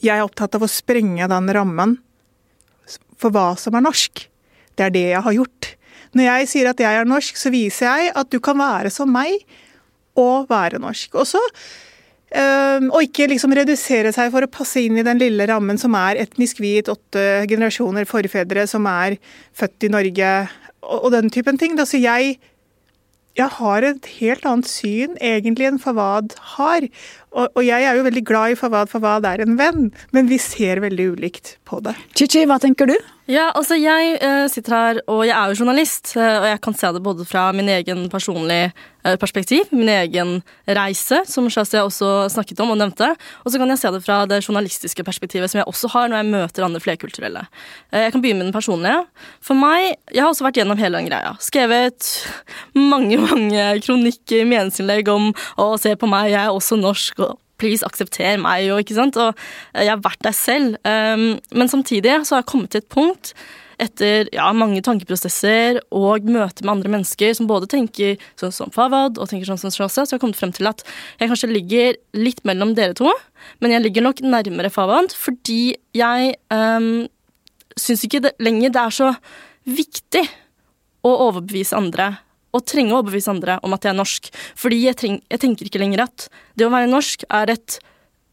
jeg 0.02 0.18
er 0.18 0.26
opptatt 0.26 0.54
av 0.58 0.66
å 0.66 0.70
sprenge 0.70 1.26
den 1.30 1.50
rammen 1.54 1.98
for 3.22 3.34
hva 3.34 3.52
som 3.60 3.78
er 3.78 3.86
norsk. 3.86 4.26
Det 4.76 4.88
er 4.88 4.96
det 4.96 5.06
jeg 5.12 5.26
har 5.28 5.38
gjort. 5.38 5.70
Når 6.18 6.28
jeg 6.28 6.50
sier 6.52 6.72
at 6.72 6.82
jeg 6.84 6.98
er 7.00 7.08
norsk, 7.08 7.38
så 7.40 7.54
viser 7.54 7.88
jeg 7.88 8.12
at 8.20 8.34
du 8.34 8.42
kan 8.44 8.58
være 8.60 8.92
som 8.92 9.12
meg 9.14 9.46
og 10.20 10.50
være 10.52 10.82
norsk. 10.82 11.16
Og 11.16 11.30
så 11.30 11.40
Ehm, 12.32 12.88
og 12.96 13.04
ikke 13.04 13.28
liksom 13.28 13.52
redusere 13.58 14.14
seg 14.16 14.30
for 14.32 14.46
å 14.46 14.52
passe 14.52 14.80
inn 14.80 14.96
i 15.00 15.04
den 15.04 15.20
lille 15.20 15.48
rammen 15.50 15.80
som 15.80 15.96
er 16.00 16.20
etnisk 16.22 16.62
hvit, 16.64 16.88
åtte 16.92 17.44
generasjoner 17.52 18.08
forfedre 18.08 18.64
som 18.72 18.88
er 18.88 19.18
født 19.58 19.88
i 19.88 19.92
Norge, 19.92 20.30
og, 20.82 21.10
den 21.12 21.28
typen 21.34 21.60
ting. 21.60 21.76
Så 21.76 22.00
jeg, 22.00 22.38
jeg 23.36 23.56
har 23.58 23.88
et 23.88 24.08
helt 24.22 24.48
annet 24.48 24.72
syn 24.72 25.20
egentlig 25.20 25.68
enn 25.68 25.82
Fawad 25.82 26.38
har. 26.56 26.88
Og, 27.32 27.48
og, 27.48 27.62
jeg 27.64 27.88
er 27.88 27.96
jo 27.96 28.04
veldig 28.04 28.24
glad 28.28 28.54
i 28.54 28.60
Fawad, 28.60 28.92
Fawad 28.92 29.26
er 29.30 29.46
en 29.46 29.56
venn, 29.60 29.90
men 30.12 30.28
vi 30.28 30.40
ser 30.42 30.82
veldig 30.84 31.12
ulikt 31.14 31.56
på 31.68 31.80
det. 31.86 31.96
Chichi, 32.18 32.44
hva 32.50 32.60
tenker 32.60 32.92
du? 32.92 32.98
Ja, 33.32 33.52
altså 33.56 33.78
Jeg 33.80 34.18
uh, 34.20 34.48
sitter 34.52 34.74
her, 34.76 34.98
og 35.08 35.22
jeg 35.24 35.36
er 35.36 35.52
jo 35.52 35.62
journalist, 35.62 36.16
uh, 36.18 36.42
og 36.42 36.48
jeg 36.50 36.62
kan 36.66 36.76
se 36.76 36.90
det 36.92 37.04
både 37.06 37.26
fra 37.28 37.46
min 37.56 37.70
egen 37.72 38.10
personlige 38.12 38.72
uh, 39.06 39.14
perspektiv, 39.22 39.70
min 39.72 39.88
egen 39.94 40.42
reise, 40.68 41.22
som 41.30 41.48
Shazia 41.48 41.86
også 41.86 42.28
snakket 42.34 42.60
om 42.60 42.74
og 42.74 42.80
nevnte, 42.82 43.08
og 43.46 43.54
så 43.54 43.62
kan 43.62 43.72
jeg 43.72 43.80
se 43.80 43.92
det 43.96 44.02
fra 44.04 44.18
det 44.28 44.42
journalistiske 44.42 45.06
perspektivet 45.08 45.54
som 45.54 45.62
jeg 45.62 45.70
også 45.70 45.92
har 45.94 46.10
når 46.12 46.20
jeg 46.20 46.32
møter 46.34 46.66
andre 46.66 46.82
flerkulturelle. 46.84 47.46
jeg 47.94 48.12
kan 48.12 48.22
begynne 48.26 48.42
med 48.42 48.50
den 48.50 48.58
personlige. 48.58 49.06
For 49.40 49.56
meg, 49.56 49.96
Jeg 50.12 50.24
har 50.24 50.34
også 50.34 50.44
vært 50.44 50.58
gjennom 50.60 50.78
hele 50.78 50.98
den 50.98 51.08
greia. 51.08 51.36
Skrevet 51.40 52.10
mange, 52.76 53.18
mange 53.30 53.80
kronikker, 53.86 54.44
meningsinnlegg 54.44 55.08
om 55.08 55.32
å 55.56 55.78
se 55.80 55.96
på 55.96 56.10
meg, 56.10 56.34
jeg 56.34 56.42
er 56.42 56.52
også 56.52 56.76
norsk 56.76 57.21
please, 57.62 57.86
aksepter 57.88 58.40
meg, 58.42 58.68
og 58.74 58.84
ikke 58.84 58.98
sant. 58.98 59.18
Og 59.22 59.34
eh, 59.74 59.86
jeg 59.86 59.94
har 59.94 60.04
vært 60.04 60.24
der 60.26 60.38
selv. 60.38 60.78
Um, 60.86 61.36
men 61.56 61.72
samtidig 61.72 62.22
så 62.26 62.38
har 62.38 62.46
jeg 62.46 62.52
kommet 62.54 62.74
til 62.74 62.84
et 62.84 62.92
punkt 62.92 63.36
etter 63.82 64.30
ja, 64.34 64.46
mange 64.54 64.82
tankeprosesser 64.86 65.80
og 65.96 66.28
møter 66.30 66.66
med 66.66 66.74
andre 66.76 66.92
mennesker 66.94 67.34
som 67.38 67.48
både 67.50 67.70
tenker 67.72 68.22
sånn 68.40 68.54
som 68.54 68.74
Fawad 68.74 69.18
og 69.18 69.30
tenker 69.30 69.50
sånn 69.50 69.62
som 69.62 69.74
Shraza, 69.74 70.06
så 70.06 70.14
jeg 70.14 70.20
har 70.20 70.24
kommet 70.24 70.40
frem 70.40 70.54
til 70.54 70.70
at 70.70 70.84
jeg 71.18 71.32
kanskje 71.32 71.50
ligger 71.50 71.98
litt 72.18 72.44
mellom 72.48 72.76
dere 72.78 72.94
to, 72.98 73.10
men 73.64 73.74
jeg 73.74 73.86
ligger 73.88 74.06
nok 74.06 74.22
nærmere 74.22 74.70
Fawad 74.74 75.16
fordi 75.18 75.74
jeg 75.98 76.36
um, 76.54 77.08
syns 77.80 78.06
ikke 78.06 78.22
det 78.28 78.36
lenger 78.44 78.76
det 78.76 78.84
er 78.84 78.98
så 79.00 79.10
viktig 79.66 80.28
å 81.08 81.16
overbevise 81.30 81.78
andre 81.78 82.14
og 82.52 82.66
trenge 82.68 82.94
å 82.94 83.00
overbevise 83.00 83.32
andre 83.32 83.60
om 83.66 83.76
at 83.76 83.86
jeg 83.86 83.94
er 83.94 84.00
norsk. 84.00 84.28
Fordi 84.60 84.82
jeg, 84.86 84.98
treng, 85.00 85.22
jeg, 85.32 85.42
tenker 85.44 85.70
ikke 85.70 85.82
lenger 85.82 86.06
at 86.08 86.28
det 86.60 86.68
å 86.68 86.74
være 86.74 86.92
norsk 86.92 87.26
er 87.30 87.56
et 87.56 87.78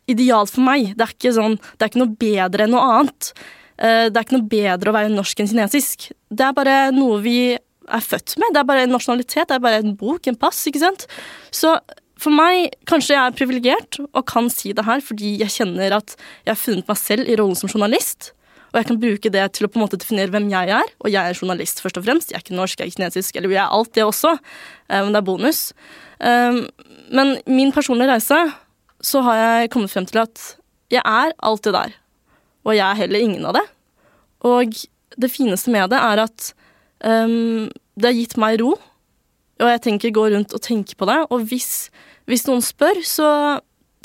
ideal 0.08 0.48
for 0.50 0.64
meg. 0.66 0.92
Det 0.96 1.06
er 1.06 1.14
ikke, 1.14 1.36
sånn, 1.36 1.56
det 1.76 1.84
er 1.84 1.92
ikke 1.92 2.02
noe 2.02 2.18
bedre 2.24 2.66
enn 2.66 2.74
noe 2.74 2.90
annet. 2.96 3.30
Eh, 3.78 4.08
det 4.08 4.16
er 4.16 4.26
ikke 4.26 4.38
noe 4.38 4.50
bedre 4.50 4.90
å 4.92 4.96
være 4.96 5.14
norsk 5.14 5.42
enn 5.42 5.50
kinesisk. 5.52 6.10
Det 6.28 6.48
er 6.48 6.56
bare 6.56 6.76
noe 6.96 7.20
vi 7.24 7.38
er 7.54 8.04
født 8.04 8.36
med. 8.40 8.52
Det 8.54 8.62
er 8.62 8.68
bare 8.68 8.84
en 8.86 8.94
nasjonalitet, 8.96 9.48
det 9.48 9.56
er 9.56 9.64
bare 9.64 9.82
en 9.82 9.96
bok, 9.98 10.26
en 10.28 10.38
pass, 10.38 10.60
ikke 10.68 10.82
sant. 10.82 11.06
Så 11.54 11.76
for 12.18 12.34
meg, 12.34 12.74
kanskje 12.88 13.14
jeg 13.14 13.22
er 13.22 13.36
privilegert 13.38 14.00
og 14.08 14.24
kan 14.28 14.50
si 14.50 14.72
det 14.74 14.84
her 14.88 15.02
fordi 15.04 15.36
jeg 15.38 15.54
kjenner 15.54 15.94
at 16.00 16.16
jeg 16.18 16.50
har 16.50 16.58
funnet 16.58 16.88
meg 16.90 16.98
selv 16.98 17.30
i 17.30 17.36
rollen 17.38 17.58
som 17.58 17.70
journalist. 17.70 18.32
Og 18.72 18.78
jeg 18.80 18.88
kan 18.90 19.00
bruke 19.00 19.32
det 19.32 19.44
til 19.56 19.66
å 19.66 19.70
på 19.72 19.78
en 19.80 19.84
måte 19.86 20.00
definere 20.00 20.32
hvem 20.34 20.48
jeg 20.52 20.72
er. 20.76 20.92
Og 21.00 21.10
jeg 21.12 21.22
er 21.22 21.38
journalist, 21.38 21.80
først 21.84 22.00
og 22.00 22.04
fremst. 22.06 22.32
Jeg 22.32 22.40
er 22.40 22.44
ikke 22.44 22.58
norsk, 22.58 22.80
jeg 22.80 22.90
er 22.90 22.96
kinesisk, 22.96 23.38
eller 23.38 23.54
jeg 23.54 23.62
er 23.64 23.76
alt 23.78 23.94
det 23.96 24.04
også. 24.04 24.34
Eh, 24.88 25.00
men 25.00 25.14
det 25.14 25.22
er 25.22 25.28
bonus. 25.28 25.62
Eh, 26.20 26.60
men 27.14 27.34
min 27.48 27.72
personlige 27.72 28.12
reise, 28.12 28.42
så 29.00 29.22
har 29.24 29.40
jeg 29.40 29.72
kommet 29.72 29.92
frem 29.92 30.08
til 30.08 30.22
at 30.24 30.44
jeg 30.92 31.02
er 31.04 31.34
alt 31.44 31.64
det 31.64 31.74
der. 31.76 31.96
Og 32.66 32.76
jeg 32.76 32.84
er 32.84 33.00
heller 33.02 33.24
ingen 33.24 33.48
av 33.48 33.56
det. 33.56 33.64
Og 34.44 34.76
det 35.18 35.30
fineste 35.32 35.72
med 35.72 35.90
det 35.92 35.98
er 35.98 36.22
at 36.22 36.52
um, 37.04 37.68
det 37.98 38.10
har 38.10 38.16
gitt 38.16 38.36
meg 38.40 38.58
ro. 38.62 38.74
Og 39.58 39.72
jeg 39.72 39.82
tenker 39.86 40.14
gå 40.14 40.28
rundt 40.34 40.54
og 40.54 40.62
tenke 40.62 40.94
på 40.98 41.08
det. 41.08 41.18
Og 41.34 41.48
hvis, 41.50 41.88
hvis 42.30 42.46
noen 42.46 42.62
spør, 42.62 43.00
så 43.06 43.28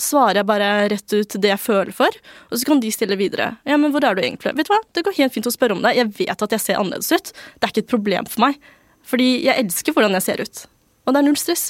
svarer 0.01 0.41
jeg 0.41 0.50
bare 0.50 0.69
rett 0.93 1.13
ut 1.13 1.35
det 1.41 1.51
jeg 1.51 1.62
føler 1.62 1.93
for, 1.95 2.19
og 2.50 2.59
så 2.59 2.69
kan 2.69 2.81
de 2.83 2.91
stille 2.93 3.17
videre. 3.19 3.53
Ja, 3.69 3.77
men 3.77 3.93
hvor 3.93 4.05
er 4.05 4.17
du 4.17 4.23
egentlig? 4.23 4.55
Vet 4.57 4.69
du 4.69 4.73
hva, 4.73 4.81
det 4.95 5.05
går 5.05 5.17
helt 5.19 5.35
fint 5.35 5.50
å 5.50 5.53
spørre 5.53 5.77
om 5.77 5.83
det. 5.85 5.95
Jeg 5.97 6.12
vet 6.17 6.45
at 6.45 6.55
jeg 6.55 6.63
ser 6.63 6.79
annerledes 6.81 7.12
ut. 7.13 7.33
Det 7.33 7.67
er 7.67 7.73
ikke 7.73 7.85
et 7.85 7.93
problem 7.93 8.29
for 8.29 8.47
meg. 8.47 8.62
Fordi 9.07 9.29
jeg 9.45 9.65
elsker 9.65 9.95
hvordan 9.95 10.15
jeg 10.17 10.25
ser 10.25 10.43
ut. 10.43 10.63
Og 11.03 11.13
det 11.13 11.21
er 11.21 11.27
null 11.27 11.39
stress. 11.39 11.69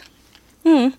Mm. 0.63 0.93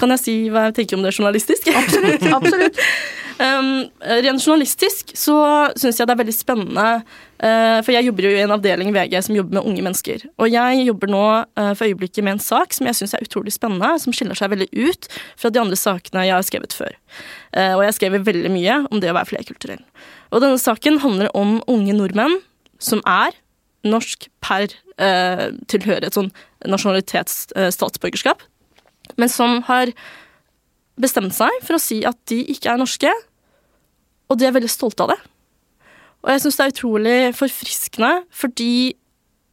Kan 0.00 0.12
jeg 0.14 0.22
si 0.24 0.34
hva 0.52 0.68
jeg 0.68 0.78
tenker 0.80 0.98
om 0.98 1.04
det 1.06 1.14
journalistisk? 1.14 1.70
Absolutt. 1.70 2.26
absolutt. 2.38 2.80
Um, 3.34 3.88
rent 4.22 4.44
journalistisk 4.44 5.10
så 5.18 5.36
syns 5.74 5.98
jeg 5.98 6.06
det 6.06 6.14
er 6.14 6.20
veldig 6.20 6.34
spennende, 6.36 6.86
uh, 7.42 7.78
for 7.82 7.90
jeg 7.90 8.06
jobber 8.06 8.28
jo 8.28 8.30
i 8.30 8.42
en 8.44 8.54
avdeling 8.54 8.92
i 8.92 8.94
VG 8.94 9.16
som 9.26 9.34
jobber 9.34 9.58
med 9.58 9.66
unge 9.70 9.82
mennesker. 9.82 10.22
Og 10.38 10.52
jeg 10.52 10.84
jobber 10.86 11.10
nå 11.10 11.24
uh, 11.42 11.72
for 11.74 11.88
øyeblikket 11.88 12.22
med 12.22 12.36
en 12.36 12.44
sak 12.44 12.76
som 12.76 12.86
jeg 12.86 13.00
syns 13.00 13.16
er 13.18 13.26
utrolig 13.26 13.54
spennende, 13.56 13.90
som 13.98 14.14
skiller 14.14 14.38
seg 14.38 14.54
veldig 14.54 14.70
ut 14.70 15.10
fra 15.40 15.50
de 15.50 15.62
andre 15.64 15.78
sakene 15.78 16.28
jeg 16.28 16.36
har 16.36 16.46
skrevet 16.46 16.78
før. 16.78 16.94
Uh, 17.56 17.74
og 17.74 17.84
jeg 17.88 17.98
skriver 17.98 18.26
veldig 18.30 18.54
mye 18.54 18.80
om 18.86 19.02
det 19.02 19.10
å 19.10 19.18
være 19.18 19.32
flerkulturell. 19.32 19.82
Og 20.30 20.44
denne 20.44 20.62
saken 20.62 21.02
handler 21.02 21.34
om 21.34 21.58
unge 21.70 21.98
nordmenn 21.98 22.38
som 22.82 23.02
er 23.08 23.34
norsk 23.84 24.30
per 24.44 24.70
tilhører 24.94 26.04
et 26.06 26.14
sånn 26.14 26.28
nasjonalitetsstatsborgerskap, 26.70 28.44
men 29.18 29.28
som 29.28 29.58
har 29.66 29.90
bestemt 31.00 31.34
seg 31.36 31.54
for 31.64 31.76
å 31.76 31.82
si 31.82 32.02
at 32.06 32.18
de 32.30 32.40
ikke 32.54 32.72
er 32.72 32.80
norske, 32.80 33.12
og 34.30 34.40
de 34.40 34.48
er 34.48 34.54
veldig 34.54 34.70
stolte 34.72 35.04
av 35.04 35.14
det. 35.14 35.20
Og 36.24 36.32
jeg 36.32 36.44
syns 36.44 36.58
det 36.58 36.64
er 36.64 36.72
utrolig 36.72 37.16
forfriskende, 37.36 38.12
fordi 38.32 38.72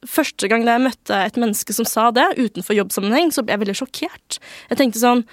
første 0.07 0.48
gang 0.50 0.63
jeg 0.65 0.81
møtte 0.81 1.17
et 1.27 1.38
menneske 1.39 1.75
som 1.75 1.88
sa 1.88 2.07
det, 2.15 2.25
utenfor 2.39 2.77
jobbsammenheng, 2.77 3.33
så 3.33 3.43
ble 3.43 3.55
jeg 3.55 3.63
veldig 3.65 3.77
sjokkert. 3.81 4.39
Jeg 4.71 4.79
tenkte 4.79 5.01
sånn 5.01 5.25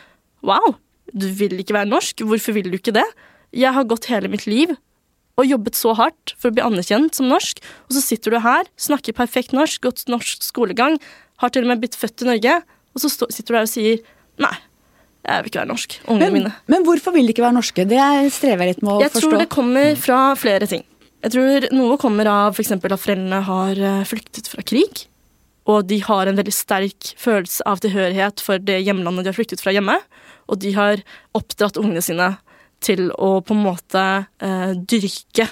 Wow, 0.46 0.76
du 1.10 1.26
vil 1.34 1.56
ikke 1.58 1.74
være 1.74 1.90
norsk. 1.90 2.22
Hvorfor 2.26 2.54
vil 2.54 2.68
du 2.70 2.76
ikke 2.78 2.94
det? 2.94 3.06
Jeg 3.56 3.74
har 3.74 3.86
gått 3.88 4.10
hele 4.10 4.30
mitt 4.30 4.44
liv 4.46 4.74
og 5.38 5.46
jobbet 5.46 5.78
så 5.78 5.94
hardt 5.94 6.34
for 6.34 6.50
å 6.50 6.56
bli 6.56 6.64
anerkjent 6.66 7.14
som 7.14 7.28
norsk, 7.30 7.60
og 7.86 7.94
så 7.94 8.02
sitter 8.02 8.34
du 8.34 8.40
her, 8.42 8.66
snakker 8.74 9.14
perfekt 9.14 9.54
norsk, 9.54 9.80
gått 9.86 10.02
norsk 10.10 10.42
skolegang, 10.42 10.98
har 11.38 11.52
til 11.54 11.62
og 11.62 11.70
med 11.70 11.84
blitt 11.84 11.98
født 11.98 12.24
i 12.24 12.32
Norge, 12.32 12.56
og 12.90 13.02
så 13.04 13.10
sitter 13.30 13.52
du 13.52 13.58
her 13.60 13.68
og 13.68 13.70
sier 13.70 14.00
nei, 14.42 14.56
Jeg 15.28 15.44
vil 15.44 15.50
ikke 15.52 15.60
være 15.60 15.68
norsk. 15.68 15.96
Ungene 16.08 16.24
Men, 16.30 16.36
mine. 16.38 16.52
men 16.72 16.84
hvorfor 16.86 17.12
vil 17.12 17.26
de 17.28 17.34
ikke 17.34 17.44
være 17.44 17.56
norske? 17.58 17.84
Det 17.90 18.00
strever 18.32 18.64
jeg 18.64 18.74
litt 18.74 18.82
med 18.86 18.94
å 18.94 19.00
Jeg 19.02 19.12
forstå. 19.12 19.28
tror 19.28 19.42
det 19.42 19.48
kommer 19.52 19.98
fra 20.00 20.20
flere 20.40 20.68
ting. 20.70 20.84
Jeg 21.22 21.34
tror 21.34 21.66
Noe 21.74 21.98
kommer 22.00 22.30
av 22.30 22.54
f.eks. 22.56 22.72
at 22.78 22.94
foreldrene 23.02 23.40
har 23.44 23.80
eh, 23.90 24.04
flyktet 24.08 24.48
fra 24.48 24.62
krig. 24.64 25.04
Og 25.68 25.84
de 25.90 25.98
har 26.00 26.30
en 26.30 26.38
veldig 26.38 26.54
sterk 26.54 27.10
følelse 27.20 27.66
av 27.68 27.82
tilhørighet 27.84 28.40
for 28.40 28.56
det 28.62 28.78
hjemlandet 28.86 29.26
de 29.26 29.32
har 29.32 29.36
flyktet 29.36 29.60
fra 29.60 29.74
hjemme. 29.76 29.98
Og 30.48 30.60
de 30.62 30.72
har 30.72 31.02
oppdratt 31.36 31.76
ungene 31.76 32.00
sine 32.00 32.30
til 32.80 33.10
å 33.18 33.40
på 33.44 33.52
en 33.56 33.64
måte 33.66 34.04
eh, 34.40 34.72
dyrke 34.88 35.48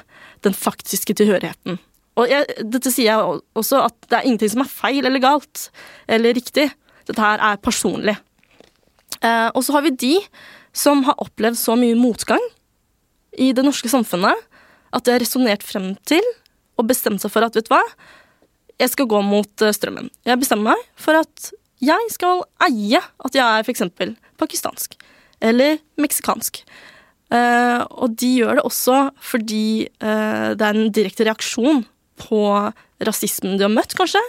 den 0.47 0.55
faktiske 0.57 1.13
tilhørigheten. 1.19 1.77
Og 2.17 2.31
jeg, 2.33 2.47
dette 2.65 2.89
sier 2.95 3.11
jeg 3.11 3.41
også 3.59 3.83
at 3.91 3.97
det 4.09 4.17
er 4.23 4.29
ingenting 4.31 4.55
som 4.55 4.63
er 4.65 4.71
feil 4.73 5.05
eller 5.05 5.21
galt 5.21 5.67
eller 6.09 6.33
riktig. 6.39 6.71
Dette 7.11 7.21
her 7.21 7.43
er 7.45 7.59
personlig. 7.61 8.15
Eh, 9.23 9.49
og 9.53 9.65
så 9.65 9.77
har 9.77 9.87
vi 9.87 9.95
de 9.97 10.15
som 10.77 11.05
har 11.07 11.19
opplevd 11.23 11.59
så 11.59 11.77
mye 11.79 11.97
motgang 11.99 12.43
i 13.37 13.53
det 13.57 13.65
norske 13.65 13.91
samfunnet 13.93 14.37
at 14.97 15.05
det 15.05 15.17
har 15.17 15.25
resonnert 15.25 15.65
frem 15.67 15.95
til 16.09 16.25
og 16.77 16.89
bestemt 16.91 17.23
seg 17.23 17.33
for 17.33 17.47
at 17.47 17.57
vet 17.57 17.69
du 17.69 17.73
hva, 17.73 17.83
jeg 18.77 18.93
skal 18.93 19.09
gå 19.09 19.23
mot 19.25 19.65
eh, 19.65 19.75
strømmen. 19.75 20.11
Jeg 20.27 20.41
bestemmer 20.41 20.75
meg 20.75 20.89
for 21.01 21.17
at 21.19 21.51
jeg 21.85 22.13
skal 22.13 22.45
eie 22.65 23.01
at 23.01 23.37
jeg 23.37 23.45
er 23.45 23.65
f.eks. 23.65 23.85
pakistansk 24.41 24.97
eller 25.45 25.81
meksikansk. 26.01 26.63
Eh, 27.35 27.83
og 27.99 28.15
de 28.21 28.31
gjør 28.39 28.61
det 28.61 28.65
også 28.69 28.99
fordi 29.25 29.87
eh, 29.87 30.49
det 30.57 30.63
er 30.63 30.79
en 30.79 30.93
direkte 30.95 31.27
reaksjon 31.27 31.85
på 32.21 32.43
rasismen 33.05 33.59
de 33.59 33.67
har 33.67 33.73
møtt, 33.73 33.97
kanskje. 33.97 34.23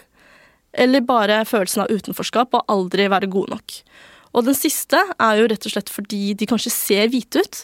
Eller 0.77 1.05
bare 1.05 1.43
følelsen 1.47 1.85
av 1.85 1.91
utenforskap 1.93 2.55
og 2.57 2.71
aldri 2.71 3.07
være 3.11 3.29
gode 3.31 3.55
nok. 3.55 3.77
Og 4.35 4.45
den 4.47 4.57
siste 4.57 4.99
er 4.99 5.39
jo 5.39 5.47
rett 5.51 5.65
og 5.67 5.73
slett 5.73 5.91
fordi 5.93 6.33
de 6.37 6.47
kanskje 6.49 6.73
ser 6.73 7.11
hvite 7.11 7.43
ut. 7.43 7.61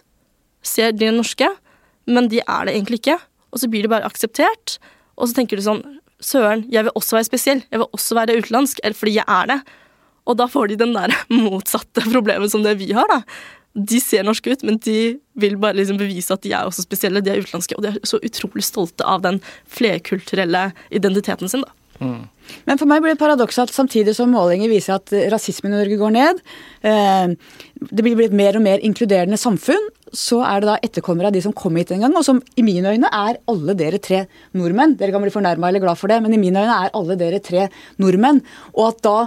Ser 0.64 0.96
de 0.96 1.12
norske, 1.12 1.50
men 2.10 2.30
de 2.32 2.42
er 2.44 2.68
det 2.68 2.76
egentlig 2.76 3.02
ikke. 3.04 3.18
Og 3.54 3.62
så 3.62 3.70
blir 3.70 3.86
de 3.86 3.92
bare 3.92 4.08
akseptert. 4.08 4.78
Og 5.18 5.30
så 5.30 5.40
tenker 5.40 5.60
du 5.60 5.66
sånn 5.66 5.84
Søren, 6.24 6.62
jeg 6.72 6.86
vil 6.86 6.96
også 6.96 7.18
være 7.18 7.28
spesiell. 7.28 7.62
Jeg 7.68 7.82
vil 7.82 7.98
også 7.98 8.16
være 8.16 8.38
utenlandsk. 8.40 8.80
Eller 8.80 8.96
fordi 8.96 9.18
jeg 9.18 9.26
er 9.28 9.50
det. 9.52 9.58
Og 10.24 10.38
da 10.40 10.48
får 10.48 10.72
de 10.72 10.80
den 10.80 10.96
der 10.96 11.12
motsatte 11.34 12.06
problemet 12.08 12.54
som 12.54 12.64
det 12.64 12.78
vi 12.80 12.94
har, 12.96 13.10
da. 13.12 13.22
De 13.74 13.98
ser 14.00 14.24
norske 14.24 14.54
ut, 14.54 14.64
men 14.64 14.78
de 14.86 15.18
vil 15.42 15.56
bare 15.60 15.76
liksom 15.80 15.98
bevise 15.98 16.32
at 16.36 16.44
de 16.46 16.54
er 16.54 16.70
også 16.70 16.86
spesielle. 16.86 17.24
De 17.26 17.34
er 17.34 17.42
utenlandske, 17.42 17.76
og 17.76 17.84
de 17.84 17.92
er 17.92 18.00
så 18.08 18.22
utrolig 18.24 18.64
stolte 18.64 19.04
av 19.10 19.24
den 19.26 19.42
flerkulturelle 19.68 20.68
identiteten 20.94 21.52
sin, 21.52 21.66
da. 21.66 21.74
Men 22.68 22.80
for 22.80 22.90
meg 22.90 23.04
blir 23.04 23.14
det 23.14 23.22
paradoks 23.22 23.60
at 23.64 23.74
samtidig 23.74 24.16
som 24.18 24.32
målinger 24.34 24.72
viser 24.72 24.98
at 24.98 25.14
rasismen 25.32 25.74
i 25.74 25.80
Norge 25.80 26.00
går 26.00 26.14
ned, 26.16 26.42
eh, 26.84 27.36
det 27.90 28.06
blir 28.06 28.18
blitt 28.20 28.36
mer 28.36 28.60
og 28.60 28.66
mer 28.66 28.84
inkluderende 28.84 29.40
samfunn, 29.40 29.88
så 30.14 30.42
er 30.46 30.62
det 30.62 30.70
da 30.70 30.76
etterkommere 30.86 31.32
av 31.32 31.36
de 31.36 31.42
som 31.42 31.56
kom 31.58 31.80
hit 31.80 31.94
en 31.96 32.06
gang, 32.06 32.18
og 32.20 32.26
som 32.28 32.42
i 32.60 32.66
mine 32.66 32.94
øyne 32.94 33.10
er 33.10 33.40
alle 33.50 33.78
dere 33.80 34.02
tre 34.04 34.26
nordmenn. 34.54 34.98
Dere 35.00 35.16
kan 35.16 35.24
bli 35.24 35.34
fornærma 35.34 35.72
eller 35.72 35.84
glad 35.84 35.98
for 36.00 36.12
det, 36.12 36.20
men 36.22 36.36
i 36.36 36.42
mine 36.42 36.62
øyne 36.62 36.84
er 36.86 36.94
alle 36.94 37.18
dere 37.20 37.42
tre 37.44 37.70
nordmenn. 38.04 38.44
Og 38.76 38.92
at 38.92 39.02
da 39.08 39.18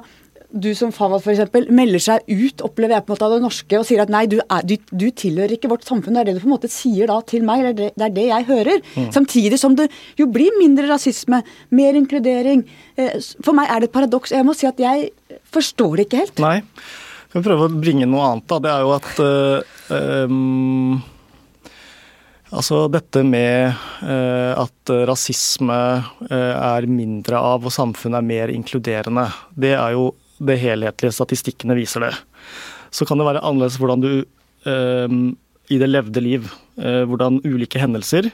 du 0.50 0.68
som 0.78 0.92
Fawad 0.94 1.24
f.eks. 1.24 1.70
melder 1.74 2.02
seg 2.02 2.28
ut, 2.28 2.62
opplever 2.64 2.96
jeg 2.96 3.04
på 3.06 3.12
en 3.12 3.16
måte 3.16 3.26
av 3.26 3.34
det 3.34 3.42
norske, 3.44 3.78
og 3.78 3.86
sier 3.88 4.02
at 4.04 4.12
nei, 4.12 4.24
du, 4.30 4.38
er, 4.42 4.66
du, 4.66 4.76
du 4.90 5.06
tilhører 5.10 5.56
ikke 5.56 5.70
vårt 5.72 5.86
samfunn. 5.88 6.16
Det 6.16 6.22
er 6.22 6.28
det 6.30 6.36
du 6.36 6.44
på 6.44 6.50
en 6.50 6.54
måte 6.54 6.70
sier 6.72 7.10
da 7.10 7.18
til 7.26 7.46
meg, 7.46 7.64
det 7.64 7.72
er 7.72 7.78
det, 7.80 7.88
det, 7.96 8.06
er 8.06 8.14
det 8.18 8.26
jeg 8.28 8.48
hører. 8.50 8.84
Samtidig 9.14 9.60
som 9.62 9.74
det 9.78 9.88
jo 10.20 10.28
blir 10.32 10.54
mindre 10.60 10.86
rasisme, 10.90 11.42
mer 11.74 11.98
inkludering. 11.98 12.62
Eh, 12.96 13.18
For 13.42 13.56
meg 13.56 13.72
er 13.72 13.82
det 13.82 13.90
et 13.90 13.96
paradoks. 13.96 14.34
Jeg 14.36 14.46
må 14.46 14.54
si 14.56 14.68
at 14.68 14.80
jeg 14.80 15.10
forstår 15.54 15.98
det 15.98 16.08
ikke 16.08 16.22
helt. 16.24 16.40
Nei. 16.44 16.60
Skal 17.26 17.42
vi 17.42 17.48
prøve 17.48 17.66
å 17.66 17.82
bringe 17.82 18.06
noe 18.08 18.30
annet, 18.30 18.48
da. 18.48 18.62
Det 18.62 18.72
er 18.72 18.86
jo 18.86 18.96
at 18.96 19.20
øh, 19.26 19.76
øhm, 19.98 20.96
Altså 22.56 22.84
dette 22.88 23.24
med 23.26 23.74
eh, 24.06 24.52
at 24.54 24.90
rasisme 25.10 25.78
eh, 26.30 26.52
er 26.54 26.86
mindre 26.86 27.40
av 27.42 27.66
og 27.66 27.74
samfunnet 27.74 28.20
er 28.20 28.28
mer 28.28 28.52
inkluderende, 28.54 29.24
det 29.58 29.72
er 29.74 29.96
jo 29.96 30.12
det 30.38 30.58
helhetlige 30.60 31.14
statistikkene 31.16 31.76
viser 31.78 32.06
det. 32.06 32.12
Så 32.94 33.06
kan 33.08 33.18
det 33.20 33.26
være 33.28 33.42
annerledes 33.44 33.78
hvordan 33.80 34.04
du 34.04 34.12
eh, 34.68 35.18
i 35.72 35.80
det 35.80 35.88
levde 35.90 36.22
liv, 36.22 36.48
eh, 36.78 37.02
hvordan 37.08 37.40
ulike 37.46 37.80
hendelser 37.82 38.30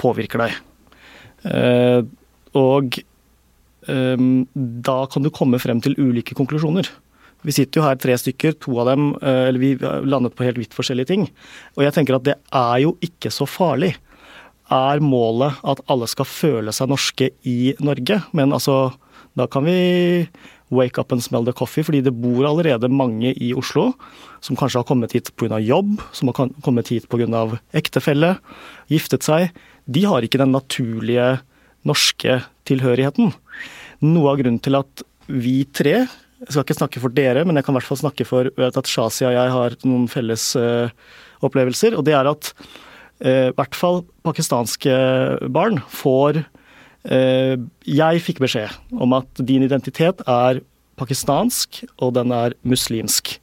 påvirker 0.00 0.44
deg. 0.44 0.56
Eh, 1.50 2.00
og 2.56 2.98
øhm, 3.88 4.46
da 4.84 4.98
kan 5.12 5.24
du 5.24 5.30
komme 5.32 5.60
frem 5.62 5.80
til 5.84 5.96
ulike 6.00 6.36
konklusjoner. 6.36 6.88
Vi 7.46 7.54
sitter 7.56 7.80
jo 7.80 7.86
her 7.86 7.96
tre 8.00 8.16
stykker, 8.20 8.58
to 8.60 8.76
av 8.82 8.90
dem 8.90 9.12
eh, 9.22 9.46
Eller 9.48 9.62
vi 9.62 9.70
landet 9.80 10.34
på 10.36 10.44
helt 10.44 10.60
vidt 10.60 10.76
forskjellige 10.76 11.12
ting. 11.12 11.28
Og 11.78 11.84
jeg 11.86 11.96
tenker 11.96 12.18
at 12.18 12.26
det 12.26 12.36
er 12.36 12.78
jo 12.84 12.96
ikke 13.04 13.32
så 13.32 13.48
farlig. 13.48 13.94
Er 14.70 15.02
målet 15.02 15.58
at 15.66 15.80
alle 15.90 16.06
skal 16.10 16.28
føle 16.28 16.74
seg 16.74 16.90
norske 16.92 17.30
i 17.48 17.74
Norge? 17.82 18.20
Men 18.36 18.52
altså, 18.56 18.92
da 19.38 19.48
kan 19.50 19.64
vi 19.66 19.80
wake 20.70 20.98
up 21.00 21.12
and 21.12 21.22
smell 21.22 21.44
the 21.44 21.54
coffee, 21.56 21.82
fordi 21.82 22.02
det 22.06 22.14
bor 22.14 22.46
allerede 22.46 22.90
mange 22.90 23.34
i 23.34 23.52
Oslo 23.54 23.90
som 24.40 24.56
kanskje 24.56 24.80
har 24.80 24.88
kommet 24.88 25.12
hit 25.12 25.32
pga. 25.36 25.58
jobb, 25.58 26.00
som 26.12 26.30
har 26.30 26.50
kommet 26.62 26.88
hit 26.88 27.08
pga. 27.08 27.58
ektefelle, 27.74 28.38
giftet 28.88 29.22
seg. 29.26 29.50
De 29.86 30.04
har 30.06 30.22
ikke 30.22 30.38
den 30.38 30.52
naturlige 30.52 31.40
norske 31.84 32.42
tilhørigheten. 32.64 33.32
Noe 34.00 34.30
av 34.30 34.38
grunnen 34.38 34.62
til 34.62 34.78
at 34.78 35.04
vi 35.26 35.64
tre 35.64 36.06
jeg 36.40 36.54
skal 36.54 36.64
ikke 36.64 36.78
snakke 36.78 37.00
for 37.02 37.12
dere, 37.12 37.42
men 37.44 37.58
jeg 37.58 37.66
kan 37.66 37.74
i 37.74 37.76
hvert 37.76 37.88
fall 37.90 38.00
snakke 38.00 38.24
for 38.24 38.48
at 38.48 38.88
Shazia 38.88 39.28
og 39.28 39.34
jeg 39.36 39.50
har 39.52 39.74
noen 39.84 40.06
felles 40.08 40.44
uh, 40.56 40.88
opplevelser. 41.44 41.92
Og 41.98 42.06
det 42.06 42.14
er 42.16 42.30
at 42.30 42.48
eh, 43.20 43.50
i 43.50 43.56
hvert 43.58 43.76
fall 43.76 44.00
pakistanske 44.24 44.94
barn 45.52 45.82
får 45.92 46.40
Jeg 47.04 48.24
fikk 48.24 48.42
beskjed 48.42 48.74
om 49.00 49.14
at 49.16 49.40
din 49.40 49.64
identitet 49.64 50.20
er 50.28 50.60
pakistansk, 51.00 51.80
og 52.04 52.12
den 52.18 52.34
er 52.36 52.52
muslimsk. 52.60 53.38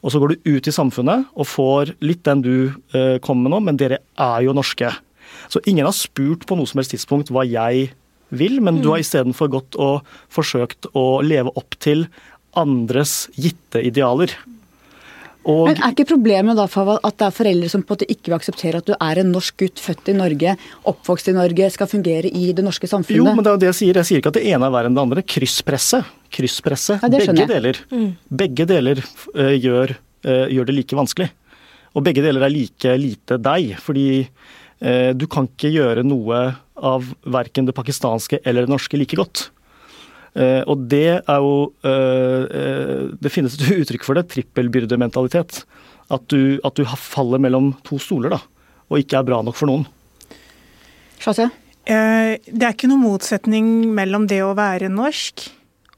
Og 0.00 0.12
så 0.14 0.20
går 0.22 0.32
du 0.32 0.48
ut 0.56 0.68
i 0.68 0.72
samfunnet 0.72 1.26
og 1.34 1.48
får 1.50 1.92
litt 2.00 2.22
den 2.24 2.44
du 2.44 2.54
kom 3.20 3.20
kommer 3.26 3.50
med 3.50 3.52
nå, 3.52 3.60
men 3.68 3.80
dere 3.80 4.00
er 4.16 4.46
jo 4.46 4.54
norske. 4.56 4.88
Så 5.52 5.60
ingen 5.66 5.86
har 5.86 5.96
spurt 5.96 6.46
på 6.48 6.56
noe 6.56 6.68
som 6.68 6.80
helst 6.80 6.94
tidspunkt 6.94 7.32
hva 7.34 7.44
jeg 7.46 7.90
vil, 8.34 8.58
men 8.64 8.80
du 8.82 8.90
har 8.92 9.02
istedenfor 9.02 9.50
gått 9.52 9.78
og 9.78 10.06
forsøkt 10.32 10.88
å 10.96 11.20
leve 11.22 11.52
opp 11.58 11.76
til 11.82 12.06
andres 12.56 13.26
gitte 13.36 13.82
idealer. 13.84 14.32
Og 15.46 15.68
Men 15.68 15.78
er 15.78 15.92
ikke 15.94 16.08
problemet 16.10 16.58
da 16.58 16.64
for 16.70 16.96
at 16.96 17.18
det 17.20 17.26
er 17.28 17.34
foreldre 17.34 17.68
som 17.70 17.84
på 17.86 17.94
en 17.94 17.96
måte 17.96 18.08
ikke 18.10 18.32
vil 18.32 18.36
akseptere 18.38 18.80
at 18.82 18.88
du 18.88 18.94
er 18.96 19.20
en 19.22 19.30
norsk 19.30 19.54
gutt 19.62 19.82
født 19.82 20.10
i 20.10 20.16
Norge, 20.18 20.56
oppvokst 20.90 21.30
i 21.30 21.36
Norge, 21.36 21.68
skal 21.70 21.90
fungere 21.90 22.32
i 22.32 22.50
det 22.56 22.64
norske 22.66 22.90
samfunnet? 22.90 23.20
jo, 23.20 23.28
men 23.30 23.46
det 23.46 23.52
er 23.52 23.56
jo 23.56 23.62
det 23.62 23.70
jeg 23.70 23.78
sier. 23.80 24.00
Jeg 24.02 24.10
sier 24.10 24.22
ikke 24.22 24.34
at 24.34 24.40
det 24.40 24.44
ene 24.50 24.66
er 24.66 24.74
verre 24.74 24.90
enn 24.90 24.98
det 24.98 25.04
andre. 25.06 25.24
Krysspresset. 25.36 26.12
Krysspresset. 26.34 27.06
Ja, 27.06 27.12
begge 27.14 27.48
deler. 27.52 27.80
Begge 28.42 28.68
deler 28.68 29.02
uh, 29.06 29.54
gjør, 29.54 29.94
uh, 30.26 30.46
gjør 30.50 30.70
det 30.70 30.78
like 30.80 30.98
vanskelig. 30.98 31.30
Og 31.96 32.04
begge 32.04 32.26
deler 32.26 32.48
er 32.48 32.52
like 32.52 32.96
lite 33.00 33.38
deg. 33.40 33.76
Fordi 33.82 34.08
uh, 34.26 35.12
du 35.14 35.28
kan 35.30 35.46
ikke 35.46 35.70
gjøre 35.76 36.06
noe 36.06 36.42
av 36.76 37.06
verken 37.22 37.70
det 37.70 37.76
pakistanske 37.76 38.42
eller 38.42 38.66
det 38.66 38.74
norske 38.74 38.98
like 38.98 39.16
godt. 39.16 39.46
Eh, 40.36 40.62
og 40.68 40.84
det 40.90 41.06
er 41.16 41.38
jo 41.40 41.52
eh, 41.80 42.42
eh, 42.44 43.04
Det 43.16 43.32
finnes 43.32 43.54
et 43.56 43.70
uttrykk 43.80 44.04
for 44.04 44.18
det, 44.18 44.26
trippelbyrdementalitet. 44.34 45.62
At 46.12 46.26
du, 46.30 46.58
at 46.62 46.76
du 46.76 46.84
faller 46.86 47.40
mellom 47.42 47.72
to 47.86 47.98
stoler, 48.02 48.36
da. 48.36 48.42
Og 48.92 49.00
ikke 49.00 49.18
er 49.18 49.26
bra 49.26 49.40
nok 49.42 49.56
for 49.58 49.70
noen. 49.70 49.86
Eh, 51.86 52.36
Det 52.44 52.62
er 52.62 52.74
ikke 52.74 52.90
noen 52.90 53.06
motsetning 53.06 53.68
mellom 53.96 54.28
det 54.30 54.42
å 54.44 54.54
være 54.58 54.92
norsk 54.92 55.48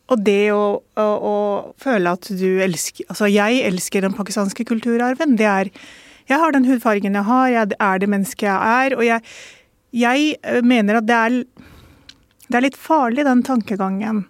og 0.09 0.23
det 0.25 0.51
å, 0.55 0.81
å, 0.97 1.05
å 1.05 1.37
føle 1.81 2.15
at 2.17 2.31
du 2.33 2.63
elsker 2.65 3.05
Altså, 3.11 3.29
jeg 3.29 3.61
elsker 3.69 4.07
den 4.07 4.17
pakistanske 4.17 4.65
kulturarven. 4.69 5.37
Det 5.37 5.49
er 5.49 5.71
Jeg 6.29 6.41
har 6.41 6.53
den 6.53 6.65
hudfargen 6.69 7.17
jeg 7.17 7.25
har, 7.25 7.49
jeg 7.49 7.77
er 7.81 8.01
det 8.01 8.09
mennesket 8.09 8.49
jeg 8.49 8.73
er, 8.85 8.97
og 8.97 9.05
jeg, 9.05 9.21
jeg 9.97 10.63
mener 10.65 10.99
at 10.99 11.07
det 11.09 11.17
er 11.17 11.37
Det 12.49 12.57
er 12.57 12.65
litt 12.65 12.81
farlig, 12.81 13.27
den 13.29 13.45
tankegangen. 13.45 14.25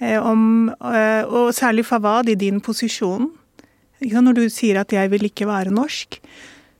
Eh, 0.00 0.18
om, 0.18 0.70
eh, 0.70 1.22
og 1.24 1.52
særlig 1.54 1.84
Fawad, 1.86 2.28
i 2.28 2.34
din 2.34 2.60
posisjon. 2.60 3.30
Når 4.00 4.34
du 4.34 4.48
sier 4.48 4.80
at 4.80 4.88
'jeg 4.88 5.10
vil 5.10 5.24
ikke 5.24 5.46
være 5.46 5.70
norsk', 5.70 6.18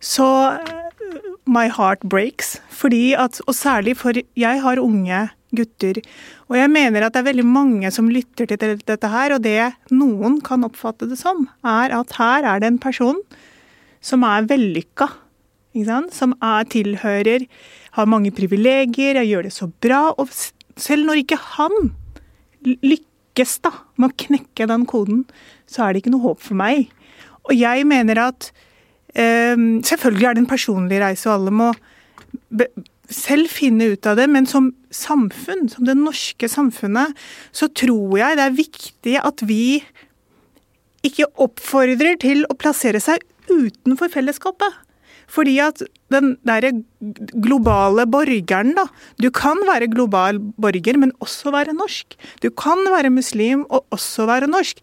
så 0.00 0.58
eh, 0.60 0.84
my 1.46 1.68
heart 1.68 2.00
breaks. 2.00 2.60
Fordi 2.68 3.12
at, 3.12 3.40
og 3.46 3.54
særlig 3.54 3.96
for 3.96 4.12
jeg 4.12 4.60
har 4.60 4.76
unge 4.76 5.30
gutter. 5.54 6.00
Og 6.50 6.56
jeg 6.58 6.70
mener 6.70 7.04
at 7.04 7.14
det 7.14 7.22
er 7.22 7.32
veldig 7.32 7.46
mange 7.46 7.90
som 7.90 8.08
lytter 8.08 8.46
til 8.46 8.58
dette 8.58 9.08
her, 9.08 9.34
og 9.34 9.42
det 9.42 9.74
noen 9.90 10.40
kan 10.40 10.64
oppfatte 10.64 11.08
det 11.08 11.18
som, 11.18 11.48
er 11.64 11.94
at 11.94 12.16
her 12.18 12.44
er 12.44 12.60
det 12.60 12.72
en 12.72 12.78
person 12.78 13.20
som 14.00 14.22
er 14.22 14.48
vellykka. 14.50 15.08
Som 16.14 16.36
er, 16.38 16.64
tilhører, 16.70 17.48
har 17.94 18.10
mange 18.10 18.32
privilegier, 18.34 19.20
jeg 19.20 19.30
gjør 19.30 19.46
det 19.46 19.54
så 19.54 19.68
bra. 19.82 20.02
Og 20.18 20.30
selv 20.80 21.06
når 21.08 21.22
ikke 21.22 21.40
han 21.56 21.92
lykkes 22.64 23.58
da 23.64 23.72
med 24.00 24.10
å 24.10 24.18
knekke 24.26 24.68
den 24.70 24.86
koden, 24.90 25.24
så 25.70 25.86
er 25.86 25.94
det 25.94 26.02
ikke 26.02 26.14
noe 26.14 26.28
håp 26.28 26.42
for 26.42 26.58
meg. 26.58 26.88
Og 27.44 27.54
jeg 27.58 27.84
mener 27.86 28.22
at 28.30 28.48
eh, 29.14 29.54
Selvfølgelig 29.84 30.28
er 30.28 30.36
det 30.36 30.44
en 30.44 30.50
personlig 30.50 31.00
reise, 31.02 31.28
og 31.28 31.36
alle 31.36 31.54
må 31.54 31.70
selv 33.12 33.50
finne 33.52 33.92
ut 33.92 34.06
av 34.08 34.16
det, 34.18 34.26
men 34.32 34.48
som 34.48 34.70
samfunn, 34.94 35.68
som 35.70 35.86
det 35.86 35.96
norske 35.98 36.48
samfunnet, 36.50 37.12
så 37.52 37.68
tror 37.68 38.16
jeg 38.18 38.38
det 38.38 38.46
er 38.46 38.56
viktig 38.56 39.18
at 39.20 39.44
vi 39.46 39.82
ikke 41.04 41.28
oppfordrer 41.44 42.16
til 42.22 42.46
å 42.48 42.56
plassere 42.56 43.02
seg 43.02 43.22
utenfor 43.50 44.08
fellesskapet. 44.12 44.83
Fordi 45.34 45.56
at 45.62 45.82
den 46.14 46.36
derre 46.46 46.70
globale 47.42 48.06
borgeren, 48.06 48.74
da 48.78 48.86
Du 49.20 49.30
kan 49.34 49.58
være 49.66 49.90
global 49.90 50.38
borger, 50.38 50.98
men 50.98 51.12
også 51.20 51.50
være 51.50 51.74
norsk. 51.74 52.14
Du 52.42 52.50
kan 52.50 52.86
være 52.90 53.10
muslim 53.10 53.66
og 53.68 53.86
også 53.90 54.26
være 54.30 54.46
norsk. 54.50 54.78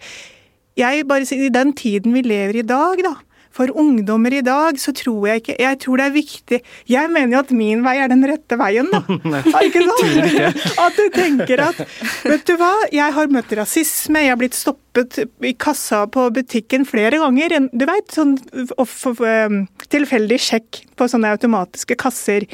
Jeg 0.78 1.08
bare 1.08 1.26
sier, 1.28 1.48
I 1.48 1.54
den 1.54 1.74
tiden 1.76 2.14
vi 2.16 2.22
lever 2.24 2.62
i 2.62 2.68
dag, 2.68 3.04
da, 3.04 3.16
for 3.56 3.72
ungdommer 3.76 4.34
i 4.34 4.44
dag, 4.46 4.78
så 4.80 4.94
tror 4.96 5.28
jeg 5.28 5.42
ikke 5.42 5.56
Jeg 5.60 5.80
tror 5.84 6.00
det 6.00 6.06
er 6.06 6.14
viktig 6.16 6.60
Jeg 6.90 7.12
mener 7.12 7.36
jo 7.36 7.42
at 7.44 7.52
min 7.56 7.84
vei 7.86 7.98
er 8.00 8.12
den 8.12 8.24
rette 8.28 8.58
veien, 8.60 8.88
da. 8.92 9.02
ikke 9.66 9.84
sant? 9.88 10.78
At 10.86 10.96
du 10.98 11.04
tenker 11.14 11.64
at 11.66 11.82
Vet 12.28 12.46
du 12.48 12.56
hva, 12.60 12.72
jeg 12.94 13.16
har 13.16 13.34
møtt 13.34 13.52
rasisme, 13.58 14.24
jeg 14.24 14.32
har 14.34 14.40
blitt 14.40 14.56
stoppet 14.58 15.20
i 15.46 15.54
kassa 15.60 16.04
på 16.12 16.26
butikken 16.36 16.84
flere 16.88 17.20
ganger. 17.22 17.54
Du 17.72 17.86
veit, 17.88 18.12
sånn 18.14 18.36
um, 18.76 19.58
tilfeldig 19.92 20.40
sjekk 20.42 20.82
på 21.00 21.08
sånne 21.12 21.32
automatiske 21.36 21.96
kasser. 22.00 22.48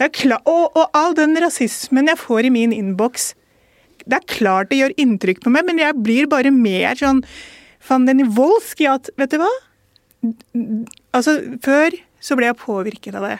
Og, 0.00 0.64
og 0.66 0.84
all 0.96 1.16
den 1.16 1.36
rasismen 1.42 2.10
jeg 2.10 2.20
får 2.20 2.48
i 2.48 2.54
min 2.54 2.74
innboks 2.76 3.34
det 4.06 4.20
er 4.20 4.26
klart 4.30 4.70
det 4.70 4.80
gjør 4.80 4.96
inntrykk 5.02 5.42
på 5.42 5.52
meg, 5.52 5.66
men 5.66 5.80
jeg 5.82 5.98
blir 5.98 6.28
bare 6.30 6.52
mer 6.54 6.98
sånn 6.98 7.24
van 7.88 8.06
den 8.08 8.24
voldsk 8.34 8.82
i 8.84 8.90
at 8.90 9.10
Vet 9.18 9.34
du 9.34 9.40
hva? 9.42 9.50
Altså, 11.16 11.38
før 11.64 11.96
så 12.22 12.36
ble 12.38 12.48
jeg 12.48 12.58
påvirket 12.60 13.18
av 13.18 13.26
det. 13.28 13.36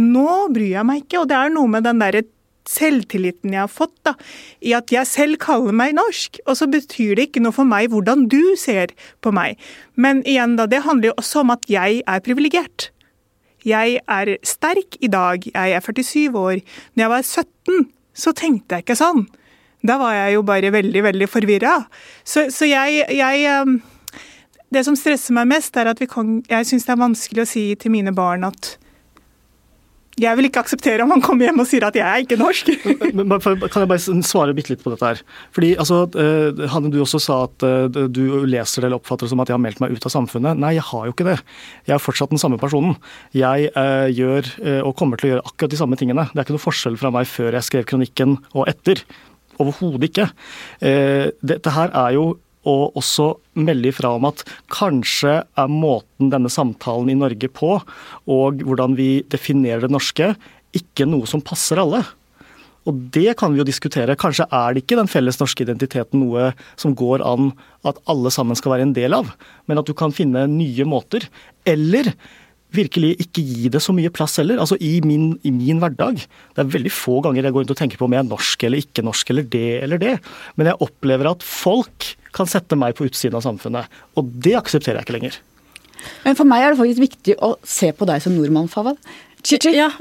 Nå 0.00 0.48
bryr 0.52 0.72
jeg 0.74 0.88
meg 0.88 1.04
ikke, 1.04 1.22
og 1.22 1.30
det 1.30 1.36
er 1.38 1.52
noe 1.54 1.70
med 1.72 1.86
den 1.86 2.02
derre 2.02 2.24
selvtilliten 2.66 3.54
jeg 3.54 3.62
har 3.62 3.70
fått, 3.70 3.94
da, 4.06 4.16
i 4.58 4.72
at 4.76 4.90
jeg 4.92 5.08
selv 5.08 5.38
kaller 5.42 5.74
meg 5.76 5.94
norsk. 5.96 6.40
Og 6.46 6.58
så 6.58 6.68
betyr 6.70 7.14
det 7.16 7.28
ikke 7.28 7.44
noe 7.44 7.54
for 7.54 7.68
meg 7.68 7.92
hvordan 7.92 8.26
du 8.32 8.56
ser 8.60 8.92
på 9.24 9.32
meg. 9.34 9.60
Men 9.94 10.24
igjen, 10.26 10.56
da, 10.58 10.66
det 10.70 10.84
handler 10.86 11.12
jo 11.12 11.18
også 11.22 11.44
om 11.44 11.54
at 11.54 11.66
jeg 11.70 12.02
er 12.02 12.24
privilegert. 12.26 12.90
Jeg 13.66 13.98
er 14.02 14.36
sterk 14.46 14.98
i 15.02 15.10
dag, 15.10 15.42
jeg 15.46 15.74
er 15.74 15.82
47 15.82 16.38
år. 16.38 16.60
Når 16.94 17.02
jeg 17.02 17.12
var 17.14 17.26
17, 17.26 17.88
så 18.16 18.32
tenkte 18.36 18.76
jeg 18.76 18.86
ikke 18.86 18.98
sånn. 18.98 19.26
Da 19.86 19.98
var 20.00 20.14
jeg 20.14 20.36
jo 20.36 20.44
bare 20.46 20.72
veldig, 20.74 21.02
veldig 21.06 21.28
forvirra. 21.30 21.76
Så, 22.26 22.48
så 22.54 22.66
jeg, 22.68 23.04
jeg 23.14 23.62
um, 23.62 23.78
det 24.76 24.84
som 24.86 24.96
stresser 24.98 25.36
meg 25.36 25.48
mest, 25.50 25.76
er 25.76 25.92
at 25.92 26.02
kan, 26.10 26.40
jeg 26.50 26.68
syns 26.68 26.86
det 26.86 26.94
er 26.94 27.04
vanskelig 27.04 27.44
å 27.44 27.48
si 27.48 27.68
til 27.80 27.94
mine 27.94 28.14
barn 28.16 28.46
at 28.46 28.76
jeg 30.16 30.32
vil 30.38 30.48
ikke 30.48 30.62
akseptere 30.64 31.04
om 31.04 31.10
han 31.12 31.20
kommer 31.24 31.44
hjem 31.44 31.60
og 31.60 31.66
sier 31.68 31.84
at 31.84 31.96
jeg 31.98 32.04
er 32.06 32.22
ikke 32.24 32.38
norsk. 32.40 32.70
Men, 33.18 33.34
kan 33.36 33.82
jeg 33.82 33.90
bare 33.90 34.22
svare 34.24 34.54
bitte 34.56 34.72
litt 34.72 34.84
på 34.84 34.92
dette 34.94 35.10
her? 35.10 35.20
Fordi 35.52 35.74
altså, 35.76 35.98
eh, 36.16 36.62
Hanne, 36.72 36.88
du 36.92 37.02
også 37.02 37.20
sa 37.20 37.42
at 37.44 37.66
eh, 37.66 37.98
du 38.08 38.22
leser 38.48 38.80
det 38.80 38.88
eller 38.88 39.02
oppfatter 39.02 39.28
det 39.28 39.34
som 39.34 39.44
at 39.44 39.52
jeg 39.52 39.58
har 39.58 39.60
meldt 39.60 39.82
meg 39.84 39.92
ut 39.92 40.08
av 40.08 40.14
samfunnet. 40.14 40.56
Nei, 40.62 40.72
jeg 40.78 40.86
har 40.88 41.04
jo 41.04 41.12
ikke 41.12 41.28
det. 41.28 41.36
Jeg 41.84 41.98
er 41.98 42.02
fortsatt 42.02 42.32
den 42.32 42.40
samme 42.40 42.56
personen. 42.62 42.96
Jeg 43.36 43.68
eh, 43.68 44.08
gjør 44.16 44.48
eh, 44.64 44.80
og 44.80 44.96
kommer 44.96 45.20
til 45.20 45.28
å 45.28 45.34
gjøre 45.34 45.46
akkurat 45.52 45.76
de 45.76 45.82
samme 45.82 46.00
tingene. 46.00 46.28
Det 46.32 46.40
er 46.40 46.48
ikke 46.48 46.56
noe 46.56 46.64
forskjell 46.64 46.96
fra 47.02 47.12
meg 47.12 47.28
før 47.28 47.60
jeg 47.60 47.68
skrev 47.68 47.88
kronikken 47.92 48.38
og 48.54 48.64
etter. 48.72 49.04
Overhodet 49.60 50.08
ikke. 50.08 50.30
Eh, 50.80 51.28
dette 51.44 51.76
her 51.76 51.92
er 51.92 52.16
jo 52.16 52.30
og 52.66 52.98
også 52.98 53.30
melde 53.62 53.92
ifra 53.92 54.12
om 54.16 54.26
at 54.28 54.42
kanskje 54.74 55.38
er 55.46 55.72
måten 55.72 56.32
denne 56.32 56.50
samtalen 56.52 57.12
i 57.12 57.18
Norge 57.18 57.50
på, 57.52 57.76
og 58.26 58.62
hvordan 58.66 58.96
vi 58.98 59.22
definerer 59.32 59.86
det 59.86 59.94
norske, 59.94 60.32
ikke 60.76 61.06
noe 61.08 61.28
som 61.30 61.44
passer 61.44 61.80
alle. 61.80 62.02
Og 62.86 62.98
det 63.14 63.34
kan 63.40 63.52
vi 63.52 63.60
jo 63.60 63.66
diskutere. 63.66 64.14
Kanskje 64.18 64.46
er 64.54 64.74
det 64.74 64.84
ikke 64.84 64.98
den 64.98 65.10
felles 65.10 65.40
norske 65.40 65.64
identiteten 65.64 66.22
noe 66.22 66.52
som 66.78 66.94
går 66.98 67.24
an 67.26 67.50
at 67.86 67.98
alle 68.10 68.30
sammen 68.34 68.58
skal 68.58 68.76
være 68.76 68.86
en 68.86 68.96
del 68.96 69.16
av, 69.16 69.32
men 69.66 69.80
at 69.80 69.88
du 69.88 69.94
kan 69.98 70.14
finne 70.14 70.46
nye 70.50 70.86
måter. 70.86 71.26
Eller 71.66 72.12
virkelig 72.76 73.14
ikke 73.24 73.42
gi 73.44 73.70
det 73.72 73.82
så 73.82 73.94
mye 73.96 74.12
plass 74.14 74.38
heller. 74.40 74.60
Altså 74.62 74.78
i 74.82 74.98
min, 75.04 75.32
i 75.46 75.52
min, 75.54 75.80
hverdag. 75.82 76.22
Det 76.22 76.62
er 76.62 76.70
veldig 76.76 76.92
få 76.94 77.18
ganger 77.24 77.48
jeg 77.48 77.56
går 77.56 77.64
rundt 77.64 77.74
og 77.74 77.80
tenker 77.80 78.00
på 78.00 78.08
om 78.08 78.16
jeg 78.16 78.24
er 78.24 78.30
norsk 78.30 78.66
eller 78.68 78.84
ikke 78.84 79.04
norsk 79.06 79.34
eller 79.34 79.50
det 79.56 79.66
eller 79.82 80.02
det. 80.02 80.14
Men 80.56 80.70
jeg 80.70 80.80
opplever 80.86 81.32
at 81.32 81.44
folk 81.46 82.12
kan 82.36 82.48
sette 82.50 82.78
meg 82.78 82.96
på 82.96 83.08
utsiden 83.08 83.38
av 83.38 83.44
samfunnet. 83.46 83.92
Og 84.16 84.28
det 84.44 84.56
aksepterer 84.60 85.00
jeg 85.00 85.08
ikke 85.08 85.18
lenger. 85.18 85.38
Men 86.26 86.36
for 86.38 86.48
meg 86.48 86.62
er 86.62 86.74
det 86.74 86.80
faktisk 86.80 87.04
viktig 87.06 87.38
å 87.42 87.54
se 87.66 87.90
på 87.96 88.08
deg 88.08 88.22
som 88.24 88.36
nordmann, 88.36 88.70
Fawad. 88.72 89.00
Ja. 89.46 89.92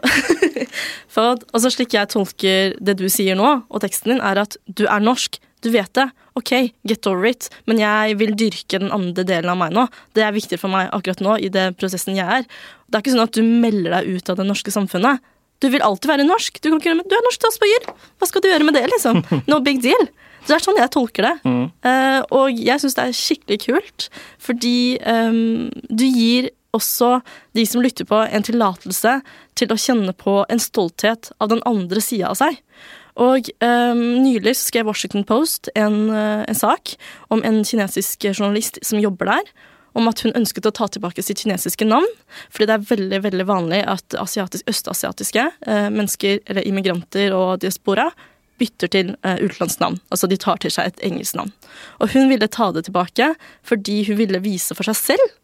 Fawad, 1.14 1.44
altså, 1.54 1.70
slik 1.70 1.94
jeg 1.94 2.10
tolker 2.10 2.72
det 2.82 2.96
du 2.98 3.04
sier 3.14 3.38
nå, 3.38 3.50
og 3.70 3.84
teksten 3.84 4.16
din, 4.16 4.22
er 4.26 4.40
at 4.42 4.56
du 4.66 4.88
er 4.90 5.04
norsk. 5.04 5.38
Du 5.66 5.72
vet 5.74 5.90
det. 5.98 6.10
Ok, 6.38 6.52
get 6.86 7.08
over 7.10 7.26
it. 7.26 7.48
Men 7.66 7.80
jeg 7.82 8.18
vil 8.20 8.36
dyrke 8.38 8.78
den 8.82 8.92
andre 8.94 9.26
delen 9.26 9.50
av 9.50 9.58
meg 9.58 9.74
nå. 9.74 9.88
Det 10.14 10.22
er 10.22 10.36
viktig 10.36 10.60
for 10.62 10.70
meg 10.70 10.92
akkurat 10.94 11.24
nå 11.26 11.40
i 11.42 11.50
det 11.50 11.72
prosessen 11.80 12.18
jeg 12.18 12.28
er. 12.42 12.46
Det 12.86 13.00
er 13.00 13.06
ikke 13.06 13.16
sånn 13.16 13.26
at 13.26 13.38
du 13.38 13.42
melder 13.42 13.98
deg 13.98 14.12
ut 14.14 14.30
av 14.30 14.38
det 14.38 14.46
norske 14.46 14.74
samfunnet. 14.76 15.24
Du 15.64 15.72
vil 15.74 15.82
alltid 15.82 16.12
være 16.12 16.28
norsk. 16.28 16.60
Du, 16.62 16.70
kan 16.84 17.02
du 17.02 17.16
er 17.18 17.26
norsk 17.26 17.40
statsborger. 17.40 17.88
Hva 18.20 18.30
skal 18.30 18.44
du 18.44 18.50
gjøre 18.52 18.68
med 18.68 18.78
det, 18.78 18.86
liksom? 18.94 19.24
No 19.50 19.58
big 19.66 19.82
deal. 19.82 20.06
Det 20.46 20.54
er 20.54 20.62
sånn 20.62 20.78
jeg 20.78 20.92
tolker 20.94 21.26
det. 21.26 21.34
Mm. 21.48 21.64
Uh, 21.88 22.20
og 22.38 22.60
jeg 22.62 22.84
syns 22.84 22.98
det 23.00 23.08
er 23.08 23.18
skikkelig 23.18 23.58
kult, 23.64 24.08
fordi 24.38 24.76
um, 25.02 25.72
du 25.90 26.06
gir 26.06 26.52
også 26.76 27.22
de 27.58 27.64
som 27.66 27.82
lytter 27.82 28.06
på, 28.06 28.20
en 28.20 28.46
tillatelse 28.46 29.16
til 29.58 29.72
å 29.72 29.80
kjenne 29.80 30.14
på 30.20 30.44
en 30.52 30.62
stolthet 30.62 31.32
av 31.40 31.50
den 31.54 31.64
andre 31.66 32.04
sida 32.04 32.34
av 32.34 32.38
seg. 32.44 32.60
Og 33.16 33.48
um, 33.64 34.02
nylig 34.26 34.56
skrev 34.60 34.90
Washington 34.90 35.24
Post 35.28 35.70
en, 35.76 36.10
uh, 36.12 36.44
en, 36.44 36.58
sak 36.58 36.98
om 37.32 37.44
en 37.48 37.62
kinesisk 37.64 38.28
journalist 38.34 38.80
som 38.84 39.00
jobber 39.00 39.32
der. 39.32 39.54
Om 39.96 40.10
at 40.12 40.26
hun 40.26 40.36
ønsket 40.36 40.68
å 40.68 40.74
ta 40.76 40.90
tilbake 40.92 41.24
sitt 41.24 41.40
kinesiske 41.40 41.88
navn. 41.88 42.10
Fordi 42.52 42.68
det 42.68 42.76
er 42.76 42.88
veldig 42.90 43.20
veldig 43.24 43.46
vanlig 43.48 43.82
at 43.88 44.18
asiatisk, 44.20 44.68
østasiatiske 44.68 45.46
uh, 45.68 45.88
mennesker, 45.88 46.42
eller 46.44 46.68
immigranter 46.68 47.36
og 47.36 47.64
diaspora, 47.64 48.10
bytter 48.60 48.92
til 48.92 49.16
uh, 49.24 49.40
utenlandsnavn. 49.40 50.02
Altså 50.12 50.28
de 50.32 50.40
tar 50.40 50.60
til 50.64 50.76
seg 50.76 50.92
et 50.92 51.08
engelsk 51.08 51.40
navn. 51.40 51.56
Og 52.04 52.12
hun 52.12 52.28
ville 52.32 52.52
ta 52.52 52.70
det 52.76 52.88
tilbake 52.90 53.32
fordi 53.64 54.02
hun 54.10 54.20
ville 54.20 54.44
vise 54.44 54.76
for 54.76 54.88
seg 54.92 55.00
selv 55.00 55.36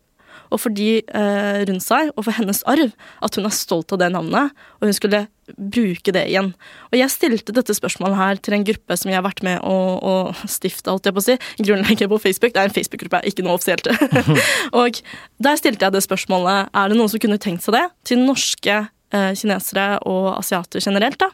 og 0.51 0.60
for 0.60 0.75
de 0.75 0.99
eh, 0.99 1.62
rundt 1.67 1.86
seg, 1.86 2.12
og 2.15 2.25
for 2.27 2.36
hennes 2.36 2.62
arv, 2.69 2.91
at 3.23 3.38
hun 3.38 3.47
er 3.47 3.55
stolt 3.55 3.93
av 3.95 4.01
det 4.01 4.12
navnet, 4.13 4.51
og 4.79 4.89
hun 4.89 4.97
skulle 4.97 5.25
bruke 5.57 6.13
det 6.15 6.23
igjen. 6.29 6.51
Og 6.91 6.97
jeg 6.99 7.13
stilte 7.13 7.55
dette 7.55 7.75
spørsmålet 7.77 8.19
her 8.19 8.41
til 8.43 8.55
en 8.57 8.65
gruppe 8.67 8.97
som 8.99 9.11
jeg 9.11 9.19
har 9.19 9.25
vært 9.25 9.43
med 9.45 9.59
å, 9.67 9.75
å 9.97 10.15
stifte, 10.45 10.91
holdt 10.91 11.09
jeg 11.09 11.17
på 11.17 11.23
å 11.23 11.27
si, 11.27 11.37
Grunnlegger 11.61 12.09
på 12.11 12.21
Facebook. 12.21 12.55
Det 12.55 12.63
er 12.63 12.71
en 12.71 12.75
Facebook-gruppe, 12.75 13.21
ikke 13.29 13.45
noe 13.45 13.57
offisielt. 13.59 13.89
og 14.79 15.01
der 15.43 15.59
stilte 15.59 15.87
jeg 15.87 15.95
det 15.95 16.03
spørsmålet, 16.05 16.71
er 16.73 16.91
det 16.91 16.99
noen 16.99 17.11
som 17.11 17.21
kunne 17.23 17.39
tenkt 17.41 17.65
seg 17.65 17.77
det, 17.77 17.85
til 18.07 18.23
norske 18.23 18.79
eh, 18.81 19.31
kinesere 19.37 19.87
og 20.09 20.33
asiater 20.37 20.83
generelt, 20.83 21.21
da? 21.21 21.31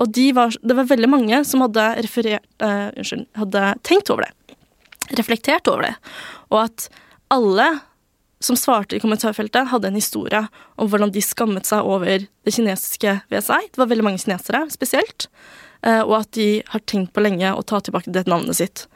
Og 0.00 0.12
de 0.12 0.28
var, 0.36 0.52
det 0.60 0.76
var 0.76 0.88
veldig 0.90 1.08
mange 1.08 1.40
som 1.48 1.64
hadde, 1.64 1.84
referert, 2.04 2.44
eh, 2.62 2.88
unnskyld, 2.92 3.26
hadde 3.40 3.66
tenkt 3.86 4.12
over 4.12 4.26
det. 4.26 4.56
Reflektert 5.16 5.68
over 5.72 5.88
det. 5.88 5.94
Og 6.52 6.66
at 6.66 6.88
alle 7.32 7.68
som 8.46 8.58
svarte 8.58 8.96
i 8.96 9.02
kommentarfeltet, 9.02 9.70
hadde 9.72 9.90
en 9.90 9.98
historie 9.98 10.42
om 10.78 10.90
hvordan 10.90 11.12
de 11.14 11.22
skammet 11.24 11.68
seg 11.68 11.86
over 11.86 12.26
det 12.26 12.54
kinesiske 12.54 13.18
ved 13.32 13.46
seg. 13.46 13.70
Det 13.72 13.80
var 13.82 13.90
veldig 13.90 14.06
mange 14.06 14.22
kinesere 14.22 14.64
spesielt. 14.72 15.28
Uh, 15.84 16.02
og 16.06 16.20
at 16.22 16.30
de 16.38 16.48
har 16.70 16.84
tenkt 16.88 17.12
på 17.14 17.24
lenge 17.24 17.50
å 17.52 17.64
ta 17.66 17.82
tilbake 17.84 18.12
det 18.14 18.26
navnet 18.30 18.58
sitt. 18.58 18.86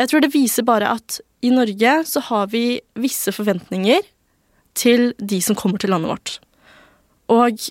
Jeg 0.00 0.10
tror 0.10 0.24
det 0.24 0.32
viser 0.32 0.66
bare 0.66 0.94
at 0.96 1.20
i 1.44 1.50
Norge 1.52 1.92
så 2.08 2.22
har 2.30 2.48
vi 2.52 2.80
visse 3.00 3.32
forventninger 3.34 4.06
til 4.78 5.10
de 5.18 5.40
som 5.44 5.56
kommer 5.58 5.80
til 5.80 5.92
landet 5.92 6.12
vårt. 6.12 6.32
Og 7.32 7.68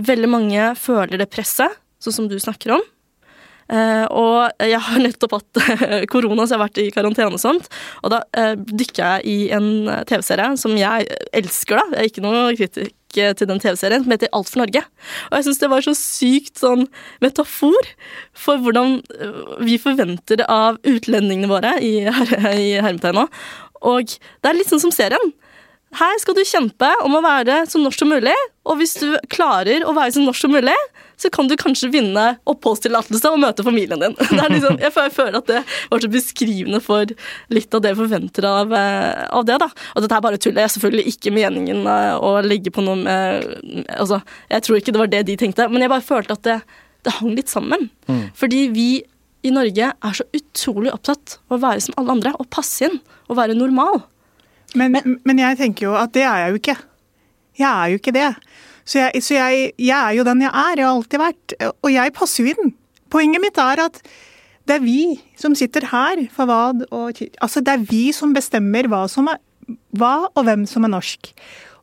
veldig 0.00 0.30
mange 0.30 0.66
føler 0.78 1.20
det 1.20 1.30
presset 1.32 1.78
sånn 2.00 2.16
som 2.16 2.28
du 2.30 2.36
snakker 2.40 2.76
om. 2.76 2.84
Uh, 3.70 4.06
og 4.10 4.64
jeg 4.66 4.80
har 4.82 5.02
nettopp 5.02 5.36
hatt 5.38 5.60
korona, 6.12 6.42
så 6.42 6.56
jeg 6.56 6.58
har 6.58 6.64
vært 6.66 6.80
i 6.82 6.88
karantene 6.94 7.36
og 7.36 7.42
sånt. 7.42 7.68
Og 8.02 8.14
da 8.14 8.22
uh, 8.34 8.54
dykka 8.58 9.16
jeg 9.16 9.28
i 9.30 9.36
en 9.54 9.70
TV-serie 10.10 10.56
som 10.60 10.74
jeg 10.78 11.06
elsker, 11.36 11.78
da. 11.78 11.84
Jeg 11.94 12.00
er 12.00 12.10
ikke 12.10 12.24
noe 12.26 12.48
kritikk 12.58 12.96
til 13.10 13.48
den 13.48 13.60
TV-serien, 13.62 14.04
som 14.04 14.12
heter 14.14 14.30
Alt 14.36 14.50
for 14.52 14.62
Norge. 14.62 14.82
Og 15.30 15.36
jeg 15.36 15.46
syns 15.46 15.60
det 15.62 15.70
var 15.72 15.82
så 15.82 15.94
sykt 15.98 16.60
sånn 16.62 16.86
metafor 17.22 17.88
for 18.36 18.62
hvordan 18.62 19.00
eh, 19.18 19.40
vi 19.66 19.80
forventer 19.82 20.44
av 20.46 20.78
utlendingene 20.86 21.50
våre, 21.50 21.76
i, 21.82 22.06
i 22.66 22.78
hermetegn 22.78 23.18
nå. 23.18 23.26
Og 23.90 24.14
det 24.14 24.50
er 24.50 24.58
litt 24.58 24.70
sånn 24.70 24.82
som 24.82 24.94
serien. 24.94 25.32
Her 25.98 26.18
skal 26.22 26.36
du 26.38 26.44
kjempe 26.46 26.88
om 27.02 27.16
å 27.18 27.24
være 27.24 27.64
så 27.70 27.80
norsk 27.82 28.04
som 28.04 28.12
mulig, 28.12 28.36
og 28.62 28.78
hvis 28.78 28.94
du 29.00 29.08
klarer 29.32 29.82
å 29.82 29.94
være 29.96 30.14
så 30.14 30.22
norsk 30.22 30.46
som 30.46 30.54
mulig, 30.54 30.76
så 31.20 31.30
kan 31.32 31.48
du 31.48 31.56
kanskje 31.60 31.90
vinne 31.92 32.24
oppholdstillatelse 32.48 33.28
og 33.28 33.42
møte 33.42 33.64
familien 33.66 34.00
din. 34.00 34.16
Liksom, 34.54 34.78
jeg 34.80 34.92
føler 34.94 35.38
at 35.40 35.50
det 35.50 35.60
var 35.90 36.00
så 36.00 36.10
beskrivende 36.12 36.80
for 36.84 37.12
litt 37.52 37.76
av 37.76 37.84
det 37.84 37.92
jeg 37.92 37.98
forventer 37.98 38.46
av, 38.48 38.72
eh, 38.76 39.26
av 39.36 39.44
det. 39.48 39.58
da. 39.60 39.68
Og 39.94 40.04
dette 40.04 40.16
er 40.16 40.24
bare 40.24 40.40
tull. 40.40 40.56
Det 40.56 40.64
er 40.64 40.72
selvfølgelig 40.72 41.12
ikke 41.12 41.34
meningen 41.36 41.84
eh, 41.84 42.14
å 42.16 42.38
legge 42.44 42.72
på 42.72 42.84
noe 42.86 42.96
med 43.02 43.50
altså, 43.98 44.22
Jeg 44.50 44.64
tror 44.64 44.80
ikke 44.80 44.94
det 44.96 45.02
var 45.02 45.12
det 45.12 45.24
de 45.28 45.36
tenkte, 45.40 45.68
men 45.68 45.84
jeg 45.84 45.92
bare 45.92 46.06
følte 46.06 46.38
at 46.38 46.46
det, 46.48 46.58
det 47.04 47.16
hang 47.18 47.36
litt 47.36 47.52
sammen. 47.52 47.90
Mm. 48.08 48.22
Fordi 48.40 48.62
vi 48.72 48.88
i 49.44 49.52
Norge 49.52 49.92
er 49.92 50.16
så 50.16 50.26
utrolig 50.36 50.92
opptatt 50.92 51.38
av 51.48 51.58
å 51.58 51.62
være 51.62 51.84
som 51.84 52.00
alle 52.00 52.16
andre 52.16 52.32
og 52.40 52.48
passe 52.52 52.88
inn 52.88 52.98
og 53.28 53.36
være 53.38 53.56
normal. 53.56 54.02
Men, 54.78 54.92
men, 54.94 55.20
men 55.26 55.40
jeg 55.42 55.60
tenker 55.60 55.88
jo 55.88 55.94
at 55.98 56.12
det 56.16 56.24
er 56.24 56.44
jeg 56.44 56.54
jo 56.54 56.60
ikke. 56.60 56.76
Jeg 57.60 57.70
er 57.70 57.92
jo 57.92 58.00
ikke 58.00 58.16
det. 58.16 58.28
Så, 58.90 58.98
jeg, 58.98 59.22
så 59.22 59.36
jeg, 59.36 59.70
jeg, 59.78 59.94
er 59.94 60.16
jo 60.18 60.26
den 60.26 60.42
jeg 60.42 60.50
er, 60.50 60.80
jeg 60.80 60.86
har 60.86 60.96
alltid 60.96 61.22
vært. 61.22 61.54
Og 61.70 61.92
jeg 61.94 62.14
passer 62.16 62.42
jo 62.42 62.54
inn. 62.54 62.74
Poenget 63.10 63.42
mitt 63.42 63.58
er 63.62 63.84
at 63.86 64.00
det 64.66 64.76
er 64.76 64.84
vi 64.84 65.00
som 65.38 65.54
sitter 65.58 65.86
her, 65.90 66.24
Fawad 66.34 66.84
og 66.90 67.22
Altså, 67.42 67.62
det 67.62 67.72
er 67.72 67.86
vi 67.86 68.10
som 68.14 68.34
bestemmer 68.34 68.90
hva, 68.90 69.04
som 69.10 69.30
er, 69.30 69.38
hva 69.98 70.30
og 70.30 70.46
hvem 70.46 70.66
som 70.70 70.86
er 70.86 70.94
norsk. 70.94 71.30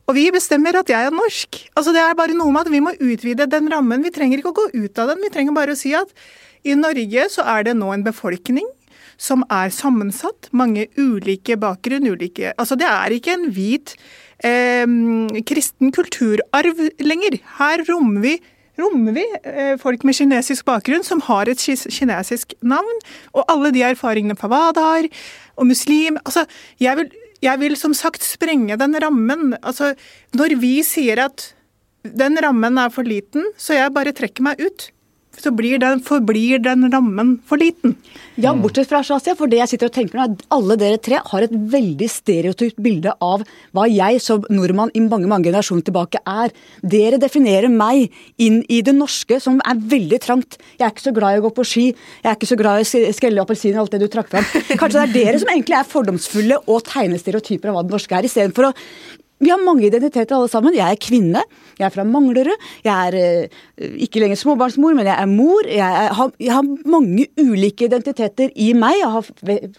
Og 0.08 0.16
vi 0.16 0.28
bestemmer 0.32 0.76
at 0.80 0.88
jeg 0.88 1.08
er 1.08 1.12
norsk. 1.12 1.62
Altså, 1.76 1.92
det 1.96 2.00
er 2.04 2.16
bare 2.16 2.36
noe 2.36 2.52
med 2.52 2.64
at 2.64 2.72
vi 2.72 2.80
må 2.84 2.94
utvide 2.96 3.48
den 3.50 3.68
rammen. 3.72 4.04
Vi 4.04 4.12
trenger 4.12 4.40
ikke 4.40 4.54
å 4.54 4.58
gå 4.60 4.68
ut 4.76 5.00
av 5.00 5.12
den, 5.12 5.24
vi 5.24 5.32
trenger 5.32 5.56
bare 5.56 5.76
å 5.76 5.80
si 5.80 5.92
at 5.96 6.12
i 6.64 6.76
Norge 6.76 7.28
så 7.32 7.44
er 7.56 7.68
det 7.68 7.76
nå 7.78 7.92
en 7.94 8.04
befolkning 8.04 8.66
som 9.20 9.44
er 9.52 9.72
sammensatt. 9.74 10.48
Mange 10.56 10.86
ulike 10.96 11.58
bakgrunn, 11.60 12.08
ulike 12.08 12.54
Altså, 12.56 12.78
det 12.78 12.88
er 12.88 13.16
ikke 13.16 13.36
en 13.36 13.48
hvit 13.52 13.96
eh, 14.44 14.86
kristen 15.48 15.92
kulturarv 15.94 16.82
lenger. 17.02 17.38
Her 17.58 17.84
rommer 17.88 18.24
vi, 18.24 18.34
rommer 18.78 19.16
vi 19.16 19.24
eh, 19.42 19.76
folk 19.80 20.04
med 20.06 20.18
kinesisk 20.18 20.66
bakgrunn 20.68 21.06
som 21.06 21.22
har 21.28 21.50
et 21.50 21.62
kinesisk 21.62 22.54
navn, 22.62 23.00
og 23.34 23.46
alle 23.48 23.72
de 23.74 23.86
erfaringene 23.86 24.38
Fawad 24.38 24.80
har, 24.80 25.08
og 25.58 25.70
muslim 25.70 26.20
Altså, 26.24 26.46
jeg 26.80 26.96
vil, 27.00 27.12
jeg 27.42 27.60
vil 27.60 27.76
som 27.76 27.94
sagt 27.94 28.26
sprenge 28.26 28.78
den 28.78 28.94
rammen. 29.02 29.56
Altså, 29.62 29.94
når 30.34 30.58
vi 30.60 30.78
sier 30.86 31.24
at 31.28 31.52
den 32.02 32.38
rammen 32.40 32.78
er 32.78 32.92
for 32.94 33.06
liten, 33.06 33.44
så 33.58 33.74
jeg 33.74 33.92
bare 33.94 34.14
trekker 34.16 34.44
meg 34.46 34.62
ut 34.62 34.90
så 35.42 35.52
blir 35.54 35.80
den, 35.82 36.02
forblir 36.04 36.62
den 36.62 36.86
rammen 36.92 37.36
for 37.48 37.60
liten. 37.60 37.96
Ja, 38.38 38.52
bortsett 38.54 38.90
fra 38.90 39.00
Shazia, 39.02 39.34
for 39.38 39.50
det 39.50 39.58
jeg 39.58 39.72
sitter 39.72 39.90
og 39.90 39.94
tenker 39.96 40.18
nå, 40.18 40.24
er 40.24 40.34
at 40.34 40.44
alle 40.54 40.76
dere 40.78 41.00
tre 41.02 41.18
har 41.24 41.44
et 41.44 41.54
veldig 41.72 42.08
stereotypt 42.10 42.78
bilde 42.82 43.14
av 43.24 43.44
hva 43.74 43.86
jeg 43.90 44.20
som 44.22 44.44
nordmann 44.52 44.92
i 44.94 45.02
mange 45.04 45.30
mange 45.30 45.48
generasjoner 45.48 45.86
tilbake 45.86 46.22
er. 46.22 46.54
Dere 46.82 47.18
definerer 47.22 47.72
meg 47.72 48.14
inn 48.42 48.60
i 48.70 48.80
det 48.86 48.94
norske, 48.96 49.40
som 49.42 49.58
er 49.66 49.80
veldig 49.94 50.20
trangt. 50.22 50.58
Jeg 50.78 50.86
er 50.86 50.94
ikke 50.94 51.08
så 51.08 51.14
glad 51.16 51.36
i 51.36 51.42
å 51.42 51.46
gå 51.48 51.54
på 51.58 51.66
ski, 51.66 51.86
jeg 51.90 52.30
er 52.30 52.38
ikke 52.38 52.52
så 52.52 52.60
glad 52.60 52.82
i 52.82 52.86
å 52.86 53.16
skrelle 53.16 53.42
appelsiner, 53.42 53.80
alt 53.82 53.94
det 53.94 54.02
du 54.04 54.10
trakk 54.12 54.30
fram. 54.32 54.46
Kanskje 54.80 55.00
det 55.00 55.06
er 55.08 55.16
dere 55.16 55.42
som 55.42 55.52
egentlig 55.54 55.78
er 55.78 55.90
fordomsfulle 55.90 56.62
og 56.66 56.84
tegner 56.86 57.20
stereotyper 57.20 57.72
av 57.72 57.78
hva 57.78 57.86
det 57.86 57.96
norske 57.96 58.18
er, 58.18 58.28
istedenfor 58.28 58.70
å 58.70 58.74
vi 59.38 59.50
har 59.52 59.60
mange 59.62 59.86
identiteter 59.86 60.34
alle 60.36 60.50
sammen. 60.50 60.74
Jeg 60.76 60.96
er 60.96 61.00
kvinne, 61.00 61.42
jeg 61.78 61.86
er 61.86 61.94
fra 61.94 62.04
Manglerud. 62.06 62.66
Jeg 62.84 63.10
er 63.12 63.46
uh, 63.46 63.92
ikke 64.02 64.22
lenger 64.22 64.40
småbarnsmor, 64.40 64.96
men 64.98 65.06
jeg 65.06 65.14
er 65.14 65.30
mor. 65.30 65.68
Jeg, 65.70 66.08
har, 66.18 66.32
jeg, 66.42 66.52
har, 66.54 66.66
mange 66.88 67.28
ulike 67.38 67.86
identiteter 67.86 68.50
i 68.58 68.72
meg. 68.74 68.98
Jeg 68.98 69.12
har 69.14 69.28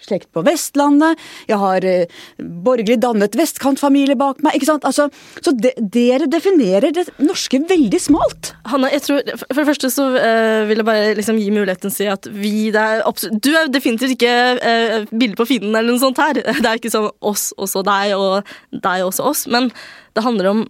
slekt 0.06 0.30
på 0.36 0.44
Vestlandet. 0.48 1.20
Jeg 1.50 1.60
har 1.60 1.84
uh, 1.84 2.22
borgerlig 2.40 3.00
dannet 3.04 3.36
vestkantfamilie 3.40 4.16
bak 4.20 4.40
meg. 4.46 4.56
ikke 4.56 4.70
sant? 4.70 4.88
Altså, 4.88 5.10
så 5.44 5.54
de, 5.56 5.74
dere 5.80 6.30
definerer 6.32 6.96
det 6.96 7.10
norske 7.20 7.60
veldig 7.70 8.02
smalt. 8.02 8.54
Hanna, 8.72 8.94
jeg 8.96 9.04
tror, 9.10 9.34
for 9.44 9.60
det 9.60 9.68
første 9.74 9.92
så 9.92 10.08
uh, 10.16 10.70
vil 10.72 10.80
jeg 10.80 10.88
bare 10.88 11.12
liksom 11.20 11.42
gi 11.42 11.52
muligheten 11.52 11.90
til 11.90 11.92
å 11.92 11.98
si 11.98 12.10
at 12.16 12.32
vi 12.32 12.56
det 12.70 12.80
er 12.80 13.04
absolutt, 13.08 13.42
Du 13.44 13.52
er 13.56 13.68
definitivt 13.72 14.16
ikke 14.16 14.34
uh, 14.64 15.10
bilde 15.12 15.36
på 15.40 15.50
fienden 15.52 15.76
eller 15.76 15.92
noe 15.92 16.04
sånt 16.06 16.24
her. 16.24 16.40
Det 16.60 16.68
er 16.68 16.80
ikke 16.80 16.92
sånn 16.92 17.10
oss 17.20 17.52
og 17.58 17.86
deg, 17.88 18.16
og 18.16 18.48
deg 18.72 19.04
også 19.04 19.28
oss. 19.28 19.46
Men 19.50 19.72
det 20.16 20.26
handler 20.26 20.52
om 20.54 20.66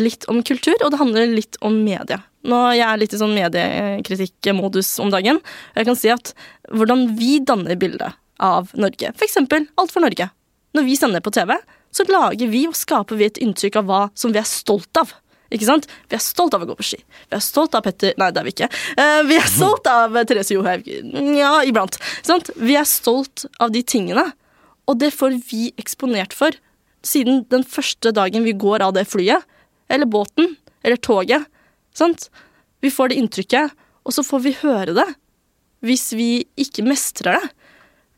litt 0.00 0.26
om 0.30 0.42
kultur, 0.42 0.74
og 0.82 0.90
det 0.90 1.00
handler 1.00 1.30
litt 1.30 1.58
om 1.62 1.76
media. 1.84 2.20
Nå 2.44 2.60
Jeg 2.74 2.84
er 2.84 3.00
litt 3.00 3.14
i 3.14 3.20
sånn 3.20 3.34
mediekritikkmodus 3.36 4.98
om 5.00 5.12
dagen. 5.14 5.38
og 5.38 5.80
Jeg 5.80 5.88
kan 5.88 5.98
si 5.98 6.10
at 6.12 6.34
hvordan 6.70 7.14
vi 7.18 7.38
danner 7.40 7.78
bildet 7.78 8.18
av 8.42 8.72
Norge, 8.74 9.14
f.eks. 9.14 9.38
Alt 9.38 9.94
for 9.94 10.02
Norge. 10.04 10.28
Når 10.74 10.86
vi 10.88 10.96
sender 10.98 11.22
på 11.22 11.30
TV, 11.30 11.54
så 11.94 12.04
lager 12.10 12.50
vi 12.50 12.66
og 12.66 12.74
skaper 12.74 13.16
vi 13.16 13.28
et 13.30 13.38
inntrykk 13.38 13.78
av 13.78 13.86
hva 13.86 14.00
som 14.18 14.34
vi 14.34 14.40
er 14.42 14.48
stolt 14.48 14.98
av. 14.98 15.14
Ikke 15.54 15.68
sant? 15.68 15.86
Vi 16.10 16.16
er 16.18 16.22
stolt 16.22 16.56
av 16.56 16.64
å 16.64 16.66
gå 16.66 16.74
på 16.74 16.86
ski. 16.88 16.98
Vi 17.30 17.36
er 17.36 17.44
stolt 17.44 17.76
av 17.78 17.84
Petter 17.86 18.16
Nei, 18.18 18.32
det 18.34 18.40
er 18.40 18.48
vi 18.48 18.54
ikke. 18.56 18.70
Uh, 18.98 19.20
vi 19.28 19.36
er 19.38 19.46
stolt 19.50 19.86
av 19.86 20.16
Therese 20.26 20.56
Johaug. 20.56 20.88
Ja, 21.38 21.52
iblant. 21.62 22.00
Vi 22.58 22.74
er 22.74 22.88
stolt 22.88 23.46
av 23.62 23.70
de 23.74 23.84
tingene. 23.86 24.26
Og 24.90 24.98
det 25.00 25.14
får 25.14 25.38
vi 25.46 25.68
eksponert 25.80 26.34
for 26.36 26.56
siden 27.04 27.42
den 27.52 27.64
første 27.68 28.12
dagen 28.16 28.46
vi 28.46 28.56
går 28.56 28.84
av 28.84 28.94
det 28.96 29.06
flyet, 29.10 29.44
eller 29.92 30.08
båten, 30.08 30.56
eller 30.82 31.00
toget. 31.00 31.44
Sant? 31.94 32.28
Vi 32.84 32.92
får 32.92 33.12
det 33.12 33.20
inntrykket, 33.20 33.74
og 34.04 34.16
så 34.16 34.24
får 34.26 34.42
vi 34.44 34.56
høre 34.62 34.96
det. 34.96 35.06
Hvis 35.84 36.12
vi 36.16 36.46
ikke 36.60 36.84
mestrer 36.86 37.38
det, 37.38 37.52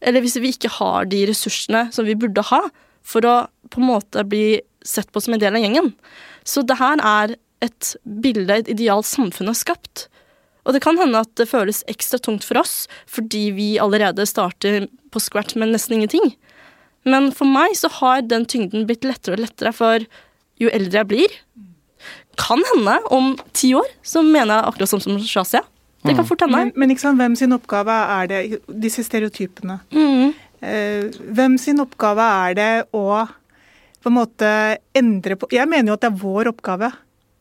eller 0.07 0.23
hvis 0.23 0.37
vi 0.43 0.53
ikke 0.55 0.71
har 0.77 1.09
de 1.11 1.25
ressursene 1.31 1.87
som 1.95 2.07
vi 2.07 2.17
burde 2.19 2.45
ha 2.51 2.67
for 3.07 3.27
å 3.27 3.37
på 3.73 3.81
en 3.81 3.89
måte 3.89 4.23
bli 4.29 4.61
sett 4.87 5.11
på 5.13 5.23
som 5.23 5.35
en 5.35 5.43
del 5.43 5.57
av 5.57 5.65
gjengen. 5.65 5.93
Så 6.47 6.63
det 6.67 6.79
her 6.79 7.01
er 7.03 7.35
et 7.65 7.95
bilde 8.05 8.61
et 8.61 8.71
idealt 8.71 9.09
samfunn 9.09 9.51
har 9.51 9.59
skapt. 9.59 10.07
Og 10.67 10.75
det 10.75 10.83
kan 10.85 10.99
hende 10.99 11.23
at 11.23 11.33
det 11.39 11.49
føles 11.51 11.85
ekstra 11.91 12.21
tungt 12.23 12.47
for 12.47 12.61
oss 12.61 12.85
fordi 13.11 13.49
vi 13.57 13.69
allerede 13.83 14.27
starter 14.29 14.89
på 15.15 15.23
scratch 15.23 15.57
med 15.59 15.73
nesten 15.73 15.99
ingenting. 15.99 16.35
Men 17.07 17.31
for 17.35 17.49
meg 17.49 17.77
så 17.79 17.91
har 18.01 18.25
den 18.27 18.47
tyngden 18.51 18.87
blitt 18.89 19.07
lettere 19.07 19.37
og 19.39 19.45
lettere, 19.45 19.73
for 19.77 20.07
jo 20.61 20.73
eldre 20.73 21.03
jeg 21.03 21.09
blir 21.11 21.35
Kan 22.41 22.63
hende 22.73 22.99
om 23.15 23.35
ti 23.57 23.71
år 23.77 23.89
så 24.05 24.23
mener 24.25 24.59
jeg 24.59 24.71
akkurat 24.71 24.91
sånn 24.91 25.03
som 25.05 25.17
Shazia. 25.25 25.63
Det 26.05 26.13
kan 26.13 26.27
mm. 26.27 26.29
fort 26.29 26.43
hende. 26.45 26.59
Men, 26.59 26.73
men 26.77 26.93
ikke 26.93 27.03
sant, 27.07 27.19
hvem 27.19 27.37
sin 27.39 27.55
oppgave 27.57 27.95
er 28.19 28.29
det, 28.31 28.41
disse 28.69 29.03
stereotypene? 29.07 29.79
Mm. 29.97 30.35
Eh, 30.61 31.17
hvem 31.37 31.57
sin 31.61 31.81
oppgave 31.83 32.27
er 32.45 32.59
det 32.59 32.71
å 32.97 33.07
på 34.05 34.13
en 34.13 34.19
måte 34.21 34.51
endre 34.95 35.35
på 35.35 35.49
Jeg 35.51 35.67
mener 35.67 35.91
jo 35.91 35.97
at 35.97 36.05
det 36.05 36.13
er 36.13 36.21
vår 36.21 36.53
oppgave 36.53 36.93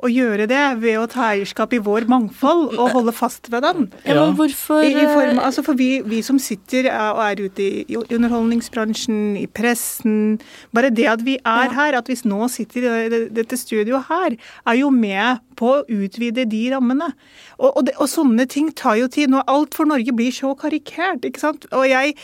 å 0.04 0.10
gjøre 0.12 0.44
det 0.52 0.64
ved 0.82 0.98
å 1.00 1.06
ta 1.08 1.30
eierskap 1.32 1.72
i 1.74 1.80
vår 1.84 2.04
mangfold 2.12 2.74
og 2.76 2.92
holde 2.92 3.14
fast 3.16 3.48
ved 3.52 3.64
den. 3.64 3.86
Ja, 4.04 4.18
men 4.20 4.36
hvorfor 4.36 4.84
I, 4.84 4.92
i 4.92 5.06
form, 5.08 5.40
altså 5.40 5.64
For 5.66 5.80
vi, 5.80 6.02
vi, 6.04 6.20
som 6.26 6.40
sitter 6.42 6.90
og 6.92 7.22
er 7.24 7.44
ute 7.46 7.68
i 7.88 7.96
underholdningsbransjen, 8.04 9.38
i 9.40 9.46
pressen 9.48 10.42
Bare 10.76 10.92
det 10.92 11.08
at 11.10 11.24
vi 11.26 11.38
er 11.40 11.70
ja. 11.70 11.74
her, 11.78 12.00
at 12.02 12.12
vi 12.12 12.18
nå 12.28 12.50
sitter 12.52 12.90
i 12.92 13.22
dette 13.34 13.58
studioet 13.60 14.10
her, 14.12 14.36
er 14.68 14.80
jo 14.82 14.92
med 14.92 15.42
på 15.56 15.72
å 15.78 15.84
utvide 15.88 16.44
de 16.52 16.62
rammene. 16.74 17.08
Og, 17.56 17.70
og, 17.70 17.82
det, 17.88 17.96
og 17.96 18.12
sånne 18.12 18.48
ting 18.52 18.74
tar 18.76 19.00
jo 19.00 19.08
tid. 19.12 19.32
Nå 19.32 19.46
Alt 19.52 19.78
for 19.78 19.88
Norge 19.88 20.12
blir 20.16 20.34
så 20.36 20.52
karikert, 20.60 21.24
ikke 21.24 21.42
sant. 21.42 21.68
Og 21.72 21.88
jeg, 21.88 22.18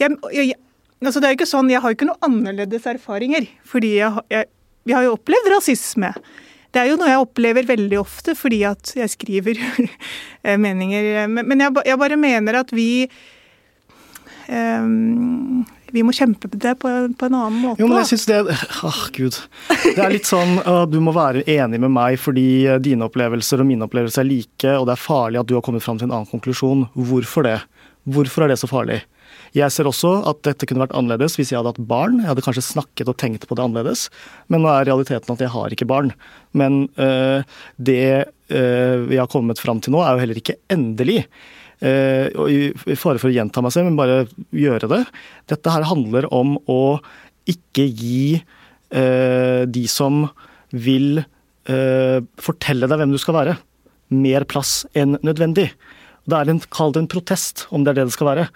jeg, 0.00 0.16
jeg 0.32 0.56
altså 1.04 1.20
det 1.20 1.28
er 1.28 1.34
jo 1.34 1.40
ikke 1.42 1.52
sånn, 1.52 1.72
Jeg 1.72 1.84
har 1.84 1.92
jo 1.92 1.98
ikke 1.98 2.08
noen 2.08 2.28
annerledes 2.30 2.88
erfaringer, 2.88 3.48
fordi 3.68 3.98
jeg, 4.00 4.48
vi 4.88 4.96
har 4.96 5.04
jo 5.04 5.18
opplevd 5.18 5.52
rasisme. 5.52 6.14
Det 6.78 6.84
er 6.84 6.92
jo 6.92 6.98
noe 7.00 7.10
jeg 7.10 7.22
opplever 7.24 7.66
veldig 7.66 7.98
ofte 7.98 8.36
fordi 8.38 8.60
at 8.68 8.92
jeg 8.94 9.10
skriver 9.10 9.58
eh, 10.46 10.54
meninger. 10.60 11.26
Men 11.26 11.64
jeg, 11.64 11.74
jeg, 11.90 11.98
bare 11.98 12.18
mener 12.20 12.60
at 12.60 12.70
vi 12.70 13.08
um, 14.46 15.64
vi 15.90 16.04
må 16.04 16.14
kjempe 16.14 16.50
det 16.52 16.76
på, 16.78 16.92
på, 17.18 17.26
en 17.26 17.34
annen 17.34 17.58
måte. 17.64 17.82
Jo, 17.82 17.88
men 17.90 18.02
jeg 18.04 18.12
synes 18.12 18.28
det 18.28 18.38
oh, 18.86 19.02
gud. 19.16 19.40
Det 19.88 19.96
er 19.96 20.14
litt 20.14 20.28
sånn 20.28 20.60
uh, 20.62 20.84
du 20.86 21.00
må 21.02 21.16
være 21.16 21.42
enig 21.50 21.82
med 21.82 21.90
meg 21.96 22.20
fordi 22.22 22.46
dine 22.84 23.08
opplevelser 23.08 23.64
og 23.64 23.70
mine 23.72 23.88
opplevelser 23.88 24.22
er 24.22 24.30
like, 24.30 24.74
og 24.76 24.86
det 24.86 24.94
er 24.94 25.02
farlig 25.08 25.42
at 25.42 25.50
du 25.50 25.56
har 25.58 25.66
kommet 25.66 25.82
fram 25.82 25.98
til 25.98 26.06
en 26.06 26.14
annen 26.14 26.30
konklusjon. 26.30 26.86
Hvorfor 26.94 27.48
det? 27.48 27.58
Hvorfor 28.06 28.46
er 28.46 28.54
det 28.54 28.60
så 28.62 28.70
farlig? 28.70 29.02
Jeg 29.56 29.72
ser 29.72 29.88
også 29.88 30.10
at 30.28 30.42
dette 30.46 30.66
kunne 30.68 30.82
vært 30.84 30.96
annerledes 30.98 31.38
hvis 31.38 31.52
jeg 31.52 31.60
hadde 31.60 31.72
hatt 31.74 31.88
barn. 31.90 32.18
Jeg 32.22 32.30
hadde 32.30 32.44
kanskje 32.44 32.66
snakket 32.66 33.10
og 33.10 33.16
tenkt 33.20 33.46
på 33.48 33.56
det 33.56 33.64
annerledes, 33.64 34.08
men 34.52 34.64
nå 34.64 34.72
er 34.72 34.88
realiteten 34.90 35.34
at 35.34 35.44
jeg 35.44 35.52
har 35.54 35.74
ikke 35.74 35.88
barn. 35.88 36.12
Men 36.58 36.86
øh, 37.00 37.46
det 37.76 38.02
øh, 38.52 39.06
vi 39.08 39.20
har 39.20 39.30
kommet 39.32 39.62
fram 39.62 39.82
til 39.84 39.94
nå, 39.94 40.02
er 40.04 40.14
jo 40.16 40.24
heller 40.24 40.42
ikke 40.42 40.58
endelig. 40.72 41.24
Uh, 41.78 42.26
og 42.34 42.48
i, 42.50 42.94
fare 42.98 43.20
for 43.22 43.30
å 43.30 43.36
gjenta 43.36 43.62
meg 43.62 43.70
selv, 43.70 43.86
men 43.86 43.98
bare 44.00 44.24
gjøre 44.50 44.88
det. 44.90 45.04
Dette 45.52 45.70
her 45.70 45.86
handler 45.86 46.26
om 46.34 46.56
å 46.66 46.98
ikke 47.48 47.84
gi 47.86 48.40
de 48.88 49.82
som 49.92 50.22
vil 50.72 51.20
fortelle 52.40 52.88
deg 52.88 52.96
hvem 52.96 53.12
du 53.12 53.18
skal 53.20 53.36
være, 53.36 53.54
mer 54.08 54.46
plass 54.48 54.86
enn 54.96 55.18
nødvendig. 55.20 55.66
Det 56.28 56.36
er 56.36 56.50
en, 56.52 56.60
Kall 56.74 56.92
det 56.92 57.04
en 57.04 57.10
protest, 57.10 57.66
om 57.72 57.84
det 57.84 57.94
er 57.94 58.00
det 58.00 58.08
det 58.10 58.16
skal 58.16 58.28
være. 58.28 58.46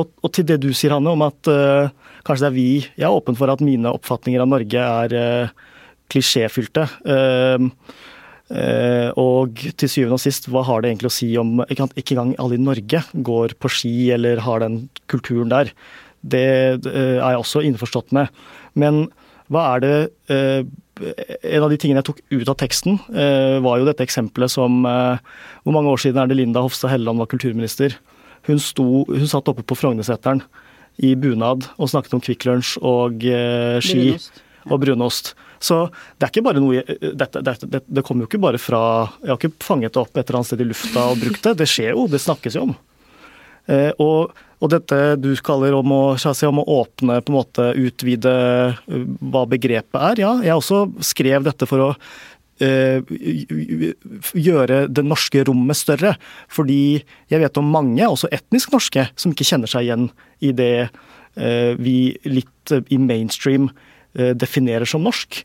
Og, 0.00 0.10
og 0.24 0.32
til 0.34 0.46
det 0.48 0.58
du 0.62 0.70
sier, 0.74 0.96
Hanne, 0.96 1.12
om 1.14 1.22
at 1.26 1.50
uh, 1.50 1.90
kanskje 2.26 2.46
det 2.46 2.50
er 2.50 2.56
vi 2.56 2.70
Jeg 2.82 3.06
er 3.06 3.14
åpen 3.14 3.38
for 3.38 3.52
at 3.52 3.62
mine 3.64 3.92
oppfatninger 3.94 4.42
av 4.42 4.50
Norge 4.50 4.86
er 4.86 5.14
uh, 5.14 5.74
klisjéfylte. 6.12 6.88
Uh, 7.06 7.70
Uh, 8.50 9.14
og 9.14 9.60
til 9.78 9.86
syvende 9.86 10.16
og 10.16 10.22
sist, 10.24 10.48
hva 10.50 10.64
har 10.66 10.82
det 10.82 10.88
egentlig 10.90 11.06
å 11.06 11.14
si 11.14 11.28
om 11.38 11.60
ikke 11.70 12.16
engang 12.16 12.32
alle 12.42 12.56
i 12.56 12.58
Norge 12.58 12.98
går 13.14 13.52
på 13.62 13.70
ski 13.70 13.92
eller 14.10 14.42
har 14.42 14.64
den 14.64 14.80
kulturen 15.06 15.52
der. 15.52 15.70
Det 16.26 16.40
er 16.42 17.20
jeg 17.20 17.44
også 17.44 17.62
innforstått 17.68 18.10
med. 18.16 18.26
Men 18.74 19.04
hva 19.54 19.68
er 19.76 19.84
det 19.84 19.94
En 21.00 21.64
av 21.64 21.70
de 21.72 21.78
tingene 21.80 22.02
jeg 22.02 22.08
tok 22.10 22.18
ut 22.30 22.50
av 22.52 22.56
teksten, 22.60 22.98
var 23.64 23.80
jo 23.80 23.86
dette 23.88 24.04
eksempelet 24.04 24.52
som 24.52 24.82
Hvor 24.84 25.72
mange 25.72 25.92
år 25.92 26.02
siden 26.02 26.20
er 26.20 26.28
det 26.28 26.36
Linda 26.36 26.60
Hofstad 26.64 26.92
Helleland 26.92 27.22
var 27.22 27.30
kulturminister? 27.30 27.96
Hun, 28.48 28.60
sto, 28.60 29.04
hun 29.08 29.28
satt 29.28 29.48
oppe 29.48 29.64
på 29.64 29.76
Frognerseteren 29.76 30.42
i 31.00 31.14
bunad 31.16 31.66
og 31.76 31.90
snakket 31.92 32.16
om 32.16 32.22
Kvikk 32.24 32.46
Lunsj 32.48 32.76
og 32.84 33.24
ski. 33.84 34.12
Brunost. 34.12 34.42
Og 34.68 34.80
brunost. 34.82 35.32
Så 35.60 35.76
det 36.18 36.26
er 36.26 36.32
ikke 36.32 36.44
bare 36.44 36.60
noe 36.62 36.80
Det, 36.84 37.26
det, 37.36 37.54
det, 37.68 37.82
det 37.84 38.04
kommer 38.04 38.24
jo 38.24 38.30
ikke 38.30 38.40
bare 38.40 38.60
fra 38.60 38.82
Jeg 39.20 39.32
har 39.32 39.40
ikke 39.40 39.64
fanget 39.64 39.92
det 39.92 40.00
opp 40.00 40.16
et 40.16 40.24
eller 40.24 40.40
annet 40.40 40.50
sted 40.50 40.62
i 40.64 40.68
lufta 40.68 41.04
og 41.12 41.20
brukt 41.20 41.44
det. 41.44 41.56
Det 41.60 41.68
skjer 41.68 41.92
jo, 41.92 42.06
det 42.10 42.22
snakkes 42.24 42.56
jo 42.56 42.68
om. 42.70 42.74
Eh, 43.70 43.92
og, 44.02 44.34
og, 44.58 44.70
dette 44.72 44.98
du 45.20 45.30
kaller 45.46 45.76
om 45.78 45.92
å, 45.94 46.02
om 46.16 46.60
å 46.62 46.66
åpne, 46.80 47.20
på 47.22 47.32
en 47.32 47.38
måte 47.38 47.68
utvide 47.78 48.34
eh, 48.80 48.98
hva 49.30 49.44
begrepet 49.50 50.00
er, 50.00 50.24
ja. 50.24 50.32
Jeg 50.46 50.58
også 50.58 50.82
skrev 51.06 51.46
dette 51.46 51.68
for 51.70 51.84
å 51.84 51.90
eh, 52.64 52.98
gjøre 54.34 54.82
det 54.90 55.06
norske 55.06 55.44
rommet 55.48 55.78
større. 55.78 56.16
Fordi 56.50 56.82
jeg 57.30 57.44
vet 57.44 57.62
om 57.62 57.70
mange, 57.70 58.02
også 58.08 58.32
etnisk 58.34 58.74
norske, 58.74 59.06
som 59.14 59.34
ikke 59.34 59.48
kjenner 59.52 59.70
seg 59.70 59.88
igjen 59.88 60.10
i 60.40 60.52
det 60.56 60.74
vi 61.78 62.10
litt 62.26 62.72
i 62.90 62.96
mainstream 62.98 63.68
definerer 64.12 64.88
som 64.90 65.04
norsk. 65.06 65.36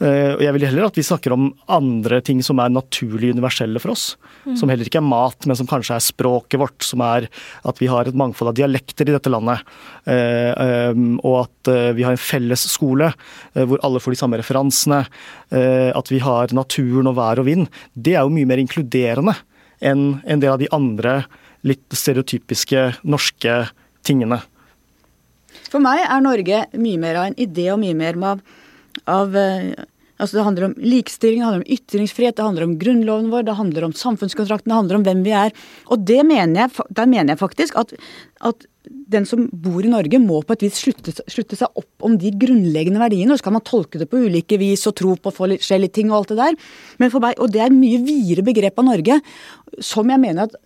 Eh, 0.00 0.32
og 0.34 0.42
Jeg 0.42 0.54
vil 0.56 0.64
heller 0.64 0.86
at 0.88 0.96
vi 0.96 1.04
snakker 1.04 1.34
om 1.34 1.50
andre 1.68 2.20
ting 2.24 2.40
som 2.44 2.60
er 2.62 2.72
naturlig 2.72 3.32
universelle 3.34 3.80
for 3.82 3.92
oss. 3.92 4.16
Mm. 4.46 4.54
Som 4.56 4.72
heller 4.72 4.88
ikke 4.88 5.00
er 5.02 5.06
mat, 5.06 5.46
men 5.46 5.58
som 5.58 5.68
kanskje 5.68 5.98
er 5.98 6.04
språket 6.04 6.60
vårt. 6.62 6.78
Som 6.86 7.04
er 7.04 7.28
at 7.68 7.82
vi 7.82 7.90
har 7.90 8.08
et 8.08 8.16
mangfold 8.16 8.52
av 8.52 8.58
dialekter 8.58 9.08
i 9.08 9.16
dette 9.16 9.32
landet. 9.32 9.60
Eh, 10.08 10.94
og 11.20 11.36
at 11.44 11.70
vi 11.96 12.06
har 12.06 12.16
en 12.16 12.20
felles 12.20 12.64
skole 12.72 13.10
hvor 13.54 13.80
alle 13.84 14.00
får 14.00 14.14
de 14.14 14.18
samme 14.18 14.38
referansene. 14.40 15.02
At 15.50 16.10
vi 16.10 16.20
har 16.22 16.54
naturen 16.56 17.10
og 17.10 17.16
vær 17.18 17.42
og 17.42 17.46
vind. 17.48 17.68
Det 17.94 18.14
er 18.16 18.24
jo 18.24 18.32
mye 18.32 18.48
mer 18.48 18.62
inkluderende 18.62 19.36
enn 19.80 20.20
en 20.24 20.40
del 20.40 20.54
av 20.54 20.60
de 20.60 20.68
andre 20.74 21.14
litt 21.66 21.96
stereotypiske 21.96 22.86
norske 23.04 23.56
tingene. 24.06 24.40
For 25.70 25.82
meg 25.82 26.02
er 26.04 26.24
Norge 26.24 26.64
mye 26.78 27.00
mer 27.00 27.20
av 27.20 27.30
en 27.30 27.38
idé 27.40 27.68
og 27.72 27.80
mye 27.82 27.96
mer 27.96 28.18
av, 28.32 28.42
av 29.10 29.36
eh, 29.38 29.72
Altså 30.20 30.36
Det 30.36 30.46
handler 30.46 30.66
om 30.68 30.74
likestilling, 30.76 31.40
det 31.40 31.46
handler 31.48 31.62
om 31.62 31.72
ytringsfrihet, 31.76 32.36
det 32.36 32.44
handler 32.44 32.66
om 32.66 32.74
grunnloven 32.80 33.30
vår, 33.32 33.46
det 33.48 33.56
handler 33.56 33.86
om 33.86 33.94
samfunnskontrakten, 33.96 34.68
det 34.68 34.76
handler 34.76 34.98
om 35.00 35.06
hvem 35.06 35.22
vi 35.24 35.32
er. 35.36 35.54
Og 35.88 36.04
det 36.04 36.20
mener 36.28 36.66
jeg, 36.66 36.88
der 36.98 37.08
mener 37.08 37.32
jeg 37.32 37.40
faktisk 37.40 37.78
at, 37.80 37.94
at 38.44 38.66
den 39.10 39.26
som 39.28 39.46
bor 39.52 39.84
i 39.84 39.90
Norge 39.90 40.20
må 40.22 40.40
på 40.46 40.56
et 40.56 40.64
vis 40.66 40.80
slutte, 40.82 41.14
slutte, 41.30 41.58
seg 41.58 41.80
opp 41.80 42.06
om 42.06 42.16
de 42.20 42.32
grunnleggende 42.42 43.00
verdiene. 43.02 43.34
Og 43.34 43.40
så 43.40 43.48
kan 43.48 43.56
man 43.56 43.66
tolke 43.66 44.00
det 44.00 44.08
på 44.10 44.22
ulike 44.26 44.58
vis 44.60 44.86
og 44.90 44.96
tro 45.00 45.14
på 45.16 45.32
forskjellige 45.36 45.96
ting 45.98 46.12
og 46.12 46.20
alt 46.20 46.34
det 46.34 46.40
der. 46.40 46.58
Men 47.02 47.12
for 47.12 47.24
meg, 47.24 47.38
Og 47.40 47.52
det 47.52 47.64
er 47.64 47.74
mye 47.74 48.00
videre 48.04 48.44
begrep 48.46 48.78
av 48.78 48.88
Norge 48.92 49.20
som 49.80 50.08
jeg 50.10 50.20
mener 50.20 50.48
at 50.48 50.56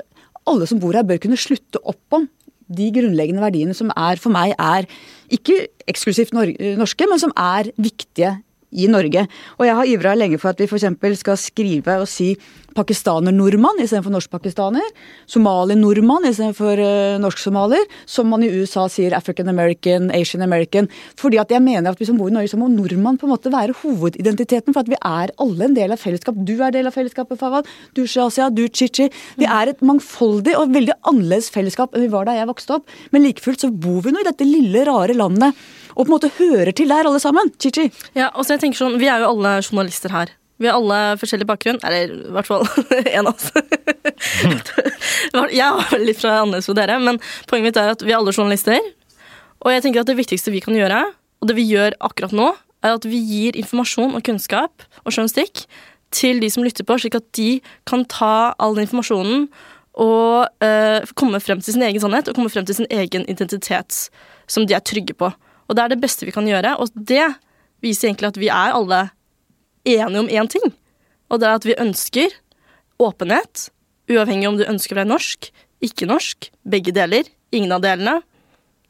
alle 0.51 0.67
som 0.69 0.81
bor 0.81 0.97
her 0.97 1.07
bør 1.07 1.21
kunne 1.23 1.40
slutte 1.40 1.81
opp 1.81 2.19
om 2.19 2.27
de 2.75 2.88
grunnleggende 2.93 3.45
verdiene 3.45 3.77
som 3.77 3.90
er 3.93 4.21
for 4.21 4.33
meg 4.33 4.55
er 4.57 4.88
ikke 5.33 5.67
eksklusivt 5.88 6.33
norske, 6.33 7.09
men 7.09 7.21
som 7.21 7.33
er 7.37 7.71
viktige 7.77 8.38
i 8.75 8.91
Norge. 8.91 9.27
Og 9.59 9.67
jeg 9.69 9.79
har 9.79 9.95
ivra 9.95 10.19
lenge 10.19 10.41
for 10.43 10.53
at 10.53 10.61
vi 10.61 10.69
f.eks. 10.69 11.21
skal 11.21 11.41
skrive 11.41 11.99
og 12.03 12.11
si 12.11 12.35
pakistaner-nordmann 12.75 13.79
istedenfor 13.83 14.13
norsk-pakistaner. 14.15 14.87
Somali-nordmann 15.31 16.27
istedenfor 16.29 16.81
uh, 16.83 17.19
norsk-somalier. 17.23 17.87
Som 18.11 18.33
man 18.33 18.43
i 18.43 18.51
USA 18.51 18.87
sier 18.91 19.15
African 19.17 19.51
American, 19.53 20.11
Asian 20.15 20.43
American. 20.43 20.89
Fordi 21.21 21.39
at 21.43 21.55
jeg 21.55 21.63
mener 21.63 21.93
at 21.93 22.01
vi 22.01 22.09
som 22.09 22.19
bor 22.19 22.33
i 22.33 22.35
Norge, 22.35 22.51
så 22.51 22.59
må 22.61 22.69
nordmann 22.73 23.19
på 23.21 23.29
en 23.29 23.35
måte 23.35 23.53
være 23.55 23.77
hovedidentiteten. 23.83 24.75
For 24.75 24.83
at 24.83 24.91
vi 24.91 24.99
er 24.99 25.35
alle 25.43 25.69
en 25.69 25.79
del 25.79 25.95
av 25.95 26.03
fellesskap. 26.03 26.39
Du 26.43 26.57
er 26.59 26.75
del 26.75 26.91
av 26.91 26.97
fellesskapet, 26.97 27.39
Fawad. 27.41 27.71
Du 27.95 28.05
Shazia, 28.11 28.51
du 28.51 28.67
Chichi. 28.67 29.11
Vi 29.39 29.49
er 29.49 29.71
et 29.71 29.87
mangfoldig 29.87 30.59
og 30.59 30.75
veldig 30.75 30.99
annerledes 31.07 31.53
fellesskap 31.55 31.95
enn 31.95 32.07
vi 32.07 32.13
var 32.13 32.27
da 32.29 32.37
jeg 32.39 32.51
vokste 32.51 32.81
opp. 32.81 32.91
Men 33.15 33.27
like 33.27 33.45
fullt 33.45 33.63
så 33.65 33.71
bor 33.71 34.03
vi 34.05 34.15
nå 34.15 34.23
i 34.23 34.29
dette 34.29 34.47
lille, 34.49 34.85
rare 34.89 35.15
landet 35.17 35.55
og 35.95 36.05
på 36.05 36.09
en 36.09 36.15
måte 36.15 36.33
hører 36.39 36.73
til 36.77 36.91
der, 36.91 37.07
alle 37.07 37.21
sammen. 37.23 37.53
Chichi. 37.63 37.91
Ja, 38.17 38.31
altså 38.33 38.55
jeg 38.55 38.65
tenker 38.65 38.83
sånn, 38.83 38.99
Vi 39.01 39.09
er 39.11 39.23
jo 39.23 39.31
alle 39.35 39.57
journalister 39.63 40.13
her. 40.15 40.33
Vi 40.63 40.69
har 40.71 40.79
alle 40.79 41.17
forskjellig 41.19 41.47
bakgrunn. 41.49 41.81
Eller 41.87 42.13
i 42.15 42.35
hvert 42.35 42.51
fall 42.51 42.67
én 43.17 43.27
av 43.27 43.35
oss. 43.35 43.51
jeg 45.55 45.65
har 45.65 46.03
litt 46.03 46.21
fra 46.21 46.41
annerledes 46.43 46.69
for 46.71 46.79
dere, 46.79 46.99
men 47.03 47.21
poenget 47.51 47.71
mitt 47.71 47.81
er 47.81 47.95
at 47.95 48.05
vi 48.05 48.15
er 48.15 48.21
alle 48.21 48.35
journalister. 48.35 48.81
Og 49.65 49.73
jeg 49.73 49.85
tenker 49.85 50.05
at 50.05 50.11
det 50.11 50.19
viktigste 50.19 50.53
vi 50.55 50.63
kan 50.65 50.77
gjøre, 50.77 51.01
og 51.41 51.51
det 51.51 51.57
vi 51.59 51.67
gjør 51.69 51.97
akkurat 52.05 52.35
nå, 52.37 52.53
er 52.85 52.99
at 52.99 53.07
vi 53.09 53.19
gir 53.25 53.57
informasjon 53.57 54.17
og 54.17 54.25
kunnskap 54.27 54.85
og 55.05 55.13
journalistikk 55.13 55.65
til 56.15 56.41
de 56.43 56.51
som 56.53 56.65
lytter 56.65 56.87
på, 56.87 56.99
slik 57.01 57.17
at 57.19 57.27
de 57.37 57.59
kan 57.89 58.05
ta 58.11 58.53
all 58.63 58.77
den 58.77 58.87
informasjonen 58.87 59.49
og 59.95 60.47
øh, 60.65 61.07
komme 61.19 61.41
frem 61.43 61.63
til 61.63 61.77
sin 61.77 61.85
egen 61.87 62.03
sannhet 62.03 62.29
og 62.29 62.37
komme 62.37 62.51
frem 62.51 62.67
til 62.67 62.77
sin 62.81 62.91
egen 62.91 63.27
identitet 63.31 64.09
som 64.51 64.67
de 64.67 64.77
er 64.77 64.85
trygge 64.85 65.15
på. 65.17 65.31
Og 65.68 65.77
det 65.77 65.85
er 65.85 65.92
det 65.92 66.00
beste 66.03 66.27
vi 66.29 66.35
kan 66.35 66.48
gjøre, 66.48 66.77
og 66.81 66.92
det 66.94 67.27
viser 67.85 68.11
egentlig 68.11 68.33
at 68.33 68.40
vi 68.40 68.50
er 68.53 68.77
alle 68.77 69.00
enige 69.85 70.22
om 70.22 70.29
én 70.29 70.50
ting. 70.50 70.74
Og 71.33 71.40
det 71.40 71.48
er 71.48 71.59
at 71.59 71.68
vi 71.68 71.79
ønsker 71.81 72.35
åpenhet, 73.03 73.68
uavhengig 74.11 74.48
om 74.48 74.59
du 74.61 74.66
ønsker 74.68 74.96
å 74.96 75.03
være 75.03 75.12
norsk, 75.12 75.50
ikke 75.85 76.09
norsk, 76.09 76.50
begge 76.68 76.94
deler, 76.96 77.29
ingen 77.55 77.72
av 77.74 77.85
delene. 77.85 78.20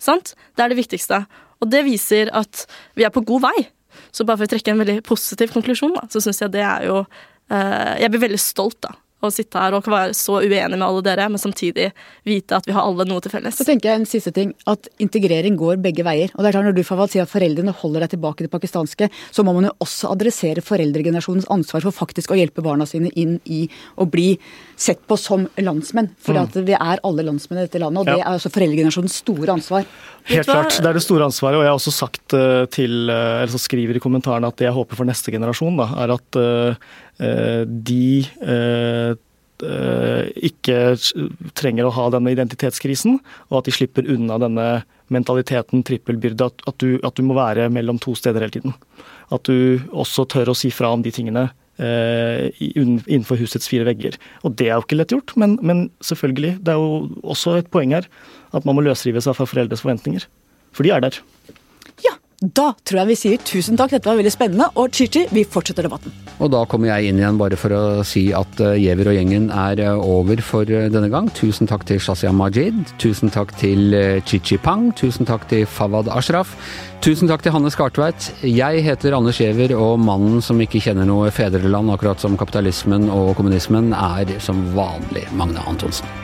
Sant? 0.02 0.34
Det 0.54 0.64
er 0.64 0.72
det 0.72 0.80
viktigste. 0.82 1.24
Og 1.62 1.70
det 1.70 1.84
viser 1.86 2.30
at 2.34 2.66
vi 2.98 3.06
er 3.06 3.14
på 3.14 3.24
god 3.26 3.46
vei. 3.46 3.68
Så 4.14 4.26
bare 4.26 4.40
for 4.40 4.48
å 4.48 4.52
trekke 4.54 4.74
en 4.74 4.82
veldig 4.82 4.98
positiv 5.06 5.54
konklusjon, 5.54 5.94
da, 5.94 6.06
så 6.10 6.22
syns 6.22 6.42
jeg 6.42 6.54
det 6.54 6.64
er 6.66 6.88
jo 6.88 7.00
uh, 7.04 7.94
Jeg 8.00 8.10
blir 8.10 8.24
veldig 8.26 8.40
stolt, 8.42 8.80
da 8.82 8.96
å 9.26 9.34
sitte 9.34 9.60
her 9.60 9.76
og 9.76 9.86
være 9.88 10.14
så 10.16 10.40
uenig 10.42 10.76
med 10.76 10.86
alle 10.86 11.04
dere, 11.06 11.28
men 11.32 11.40
samtidig 11.40 11.90
vite 12.26 12.58
at 12.58 12.68
vi 12.68 12.74
har 12.76 12.86
alle 12.86 13.06
noe 13.08 13.22
til 13.24 13.32
felles. 13.32 13.56
Så 13.58 13.66
tenker 13.68 13.90
jeg 13.90 14.02
en 14.02 14.08
siste 14.08 14.32
ting, 14.34 14.52
at 14.70 14.88
integrering 15.02 15.58
går 15.60 15.80
begge 15.84 16.06
veier. 16.06 16.32
Og 16.34 16.42
det 16.42 16.50
er 16.50 16.56
klart 16.58 16.68
Når 16.70 16.76
du 16.78 16.84
Fawad, 16.86 17.12
sier 17.12 17.26
at 17.26 17.32
foreldrene 17.32 17.74
holder 17.80 18.04
deg 18.04 18.14
tilbake 18.14 18.44
i 18.44 18.48
det 18.48 18.52
pakistanske, 18.52 19.10
så 19.34 19.44
må 19.46 19.54
man 19.56 19.68
jo 19.68 19.74
også 19.84 20.12
adressere 20.14 20.64
foreldregenerasjonens 20.64 21.48
ansvar 21.52 21.84
for 21.84 21.96
faktisk 22.04 22.32
å 22.32 22.38
hjelpe 22.38 22.64
barna 22.64 22.86
sine 22.88 23.12
inn 23.20 23.36
i 23.44 23.64
å 24.00 24.08
bli 24.10 24.34
sett 24.76 25.04
på 25.08 25.18
som 25.20 25.46
landsmenn. 25.60 26.12
For 26.22 26.36
mm. 26.36 26.64
vi 26.66 26.76
er 26.76 27.02
alle 27.04 27.26
landsmenn 27.26 27.62
i 27.62 27.66
dette 27.66 27.82
landet, 27.82 28.02
og 28.02 28.10
ja. 28.10 28.16
det 28.16 28.24
er 28.24 28.38
også 28.38 28.52
foreldregenerasjonens 28.54 29.20
store 29.22 29.56
ansvar. 29.56 29.88
Helt 30.24 30.48
klart, 30.48 30.78
det 30.80 30.88
er 30.88 30.96
det 30.96 31.04
store 31.04 31.26
ansvaret. 31.28 31.58
Og 31.58 31.66
jeg 31.66 31.70
har 31.70 31.76
også 31.76 31.92
sagt 31.92 32.34
eh, 32.36 32.64
til, 32.72 33.10
eh, 33.12 33.42
eller 33.42 33.52
så 33.52 33.60
skriver 33.60 33.98
i 33.98 34.02
kommentarene 34.02 34.48
at 34.48 34.56
det 34.60 34.68
jeg 34.70 34.76
håper 34.76 34.96
for 34.96 35.08
neste 35.08 35.34
generasjon, 35.34 35.76
da, 35.80 35.90
er 36.00 36.14
at 36.14 36.38
uh, 36.40 36.88
de 37.64 38.06
uh, 38.40 39.12
ikke 40.48 40.78
trenger 41.56 41.86
å 41.86 41.92
ha 41.94 42.08
denne 42.12 42.32
identitetskrisen, 42.34 43.20
og 43.52 43.60
at 43.60 43.68
de 43.68 43.76
slipper 43.76 44.08
unna 44.10 44.40
denne 44.42 44.68
mentaliteten 45.12 45.84
trippelbyrde, 45.86 46.48
at, 46.48 46.64
at, 46.68 46.80
du, 46.80 46.96
at 47.04 47.16
du 47.16 47.22
må 47.28 47.36
være 47.36 47.68
mellom 47.72 48.00
to 48.02 48.16
steder 48.18 48.44
hele 48.44 48.56
tiden. 48.56 48.74
At 49.32 49.44
du 49.46 49.84
også 49.92 50.26
tør 50.32 50.52
å 50.52 50.56
si 50.58 50.72
fra 50.74 50.90
om 50.92 51.04
de 51.04 51.12
tingene 51.14 51.50
innenfor 51.78 53.40
husets 53.40 53.68
fire 53.70 53.86
vegger. 53.88 54.18
Og 54.46 54.54
det 54.58 54.68
er 54.68 54.76
jo 54.76 54.84
ikke 54.84 54.98
lett 54.98 55.14
gjort, 55.14 55.34
men, 55.40 55.56
men, 55.62 55.88
selvfølgelig. 56.04 56.58
Det 56.62 56.74
er 56.74 56.78
jo 56.78 57.08
også 57.22 57.58
et 57.58 57.70
poeng 57.74 57.94
her 57.96 58.06
at 58.54 58.66
man 58.68 58.76
må 58.78 58.84
løsrive 58.86 59.22
seg 59.24 59.34
fra 59.34 59.48
foreldres 59.48 59.82
forventninger. 59.82 60.26
For 60.74 60.86
de 60.86 60.92
er 60.94 61.02
der. 61.02 61.18
Ja, 62.04 62.14
da 62.52 62.72
tror 62.84 63.00
jeg 63.00 63.10
vi 63.10 63.16
sier 63.18 63.42
tusen 63.46 63.78
takk, 63.78 63.94
dette 63.94 64.08
var 64.08 64.18
veldig 64.18 64.32
spennende. 64.32 64.68
Og 64.80 64.92
Chichi, 64.92 65.24
vi 65.32 65.44
fortsetter 65.48 65.86
debatten. 65.86 66.12
Og 66.42 66.50
da 66.52 66.64
kommer 66.68 66.90
jeg 66.90 67.10
inn 67.10 67.20
igjen 67.20 67.38
bare 67.40 67.56
for 67.58 67.72
å 67.72 67.82
si 68.06 68.26
at 68.36 68.60
uh, 68.60 68.74
Giæver 68.76 69.12
og 69.12 69.16
gjengen 69.16 69.46
er 69.54 69.80
uh, 69.86 70.02
over 70.02 70.42
for 70.44 70.68
uh, 70.68 70.88
denne 70.92 71.10
gang. 71.12 71.30
Tusen 71.36 71.70
takk 71.70 71.86
til 71.88 72.02
Shazia 72.02 72.32
Majid. 72.34 72.82
Tusen 73.02 73.32
takk 73.32 73.54
til 73.60 73.94
Chichi 74.28 74.58
Pang. 74.60 74.90
Tusen 74.98 75.28
takk 75.28 75.46
til 75.52 75.64
Fawad 75.70 76.10
Ashraf. 76.12 76.56
Tusen 77.04 77.30
takk 77.30 77.44
til 77.44 77.54
Hanne 77.54 77.72
Skartveit. 77.72 78.30
Jeg 78.48 78.84
heter 78.84 79.16
Anders 79.16 79.40
Giæver, 79.40 79.76
og 79.78 79.98
mannen 80.00 80.42
som 80.44 80.60
ikke 80.60 80.82
kjenner 80.84 81.08
noe 81.08 81.32
fedreland, 81.34 81.92
akkurat 81.92 82.20
som 82.20 82.38
kapitalismen 82.40 83.10
og 83.12 83.34
kommunismen, 83.38 83.92
er 83.92 84.36
som 84.42 84.64
vanlig 84.76 85.28
Magne 85.36 85.64
Antonsen. 85.68 86.23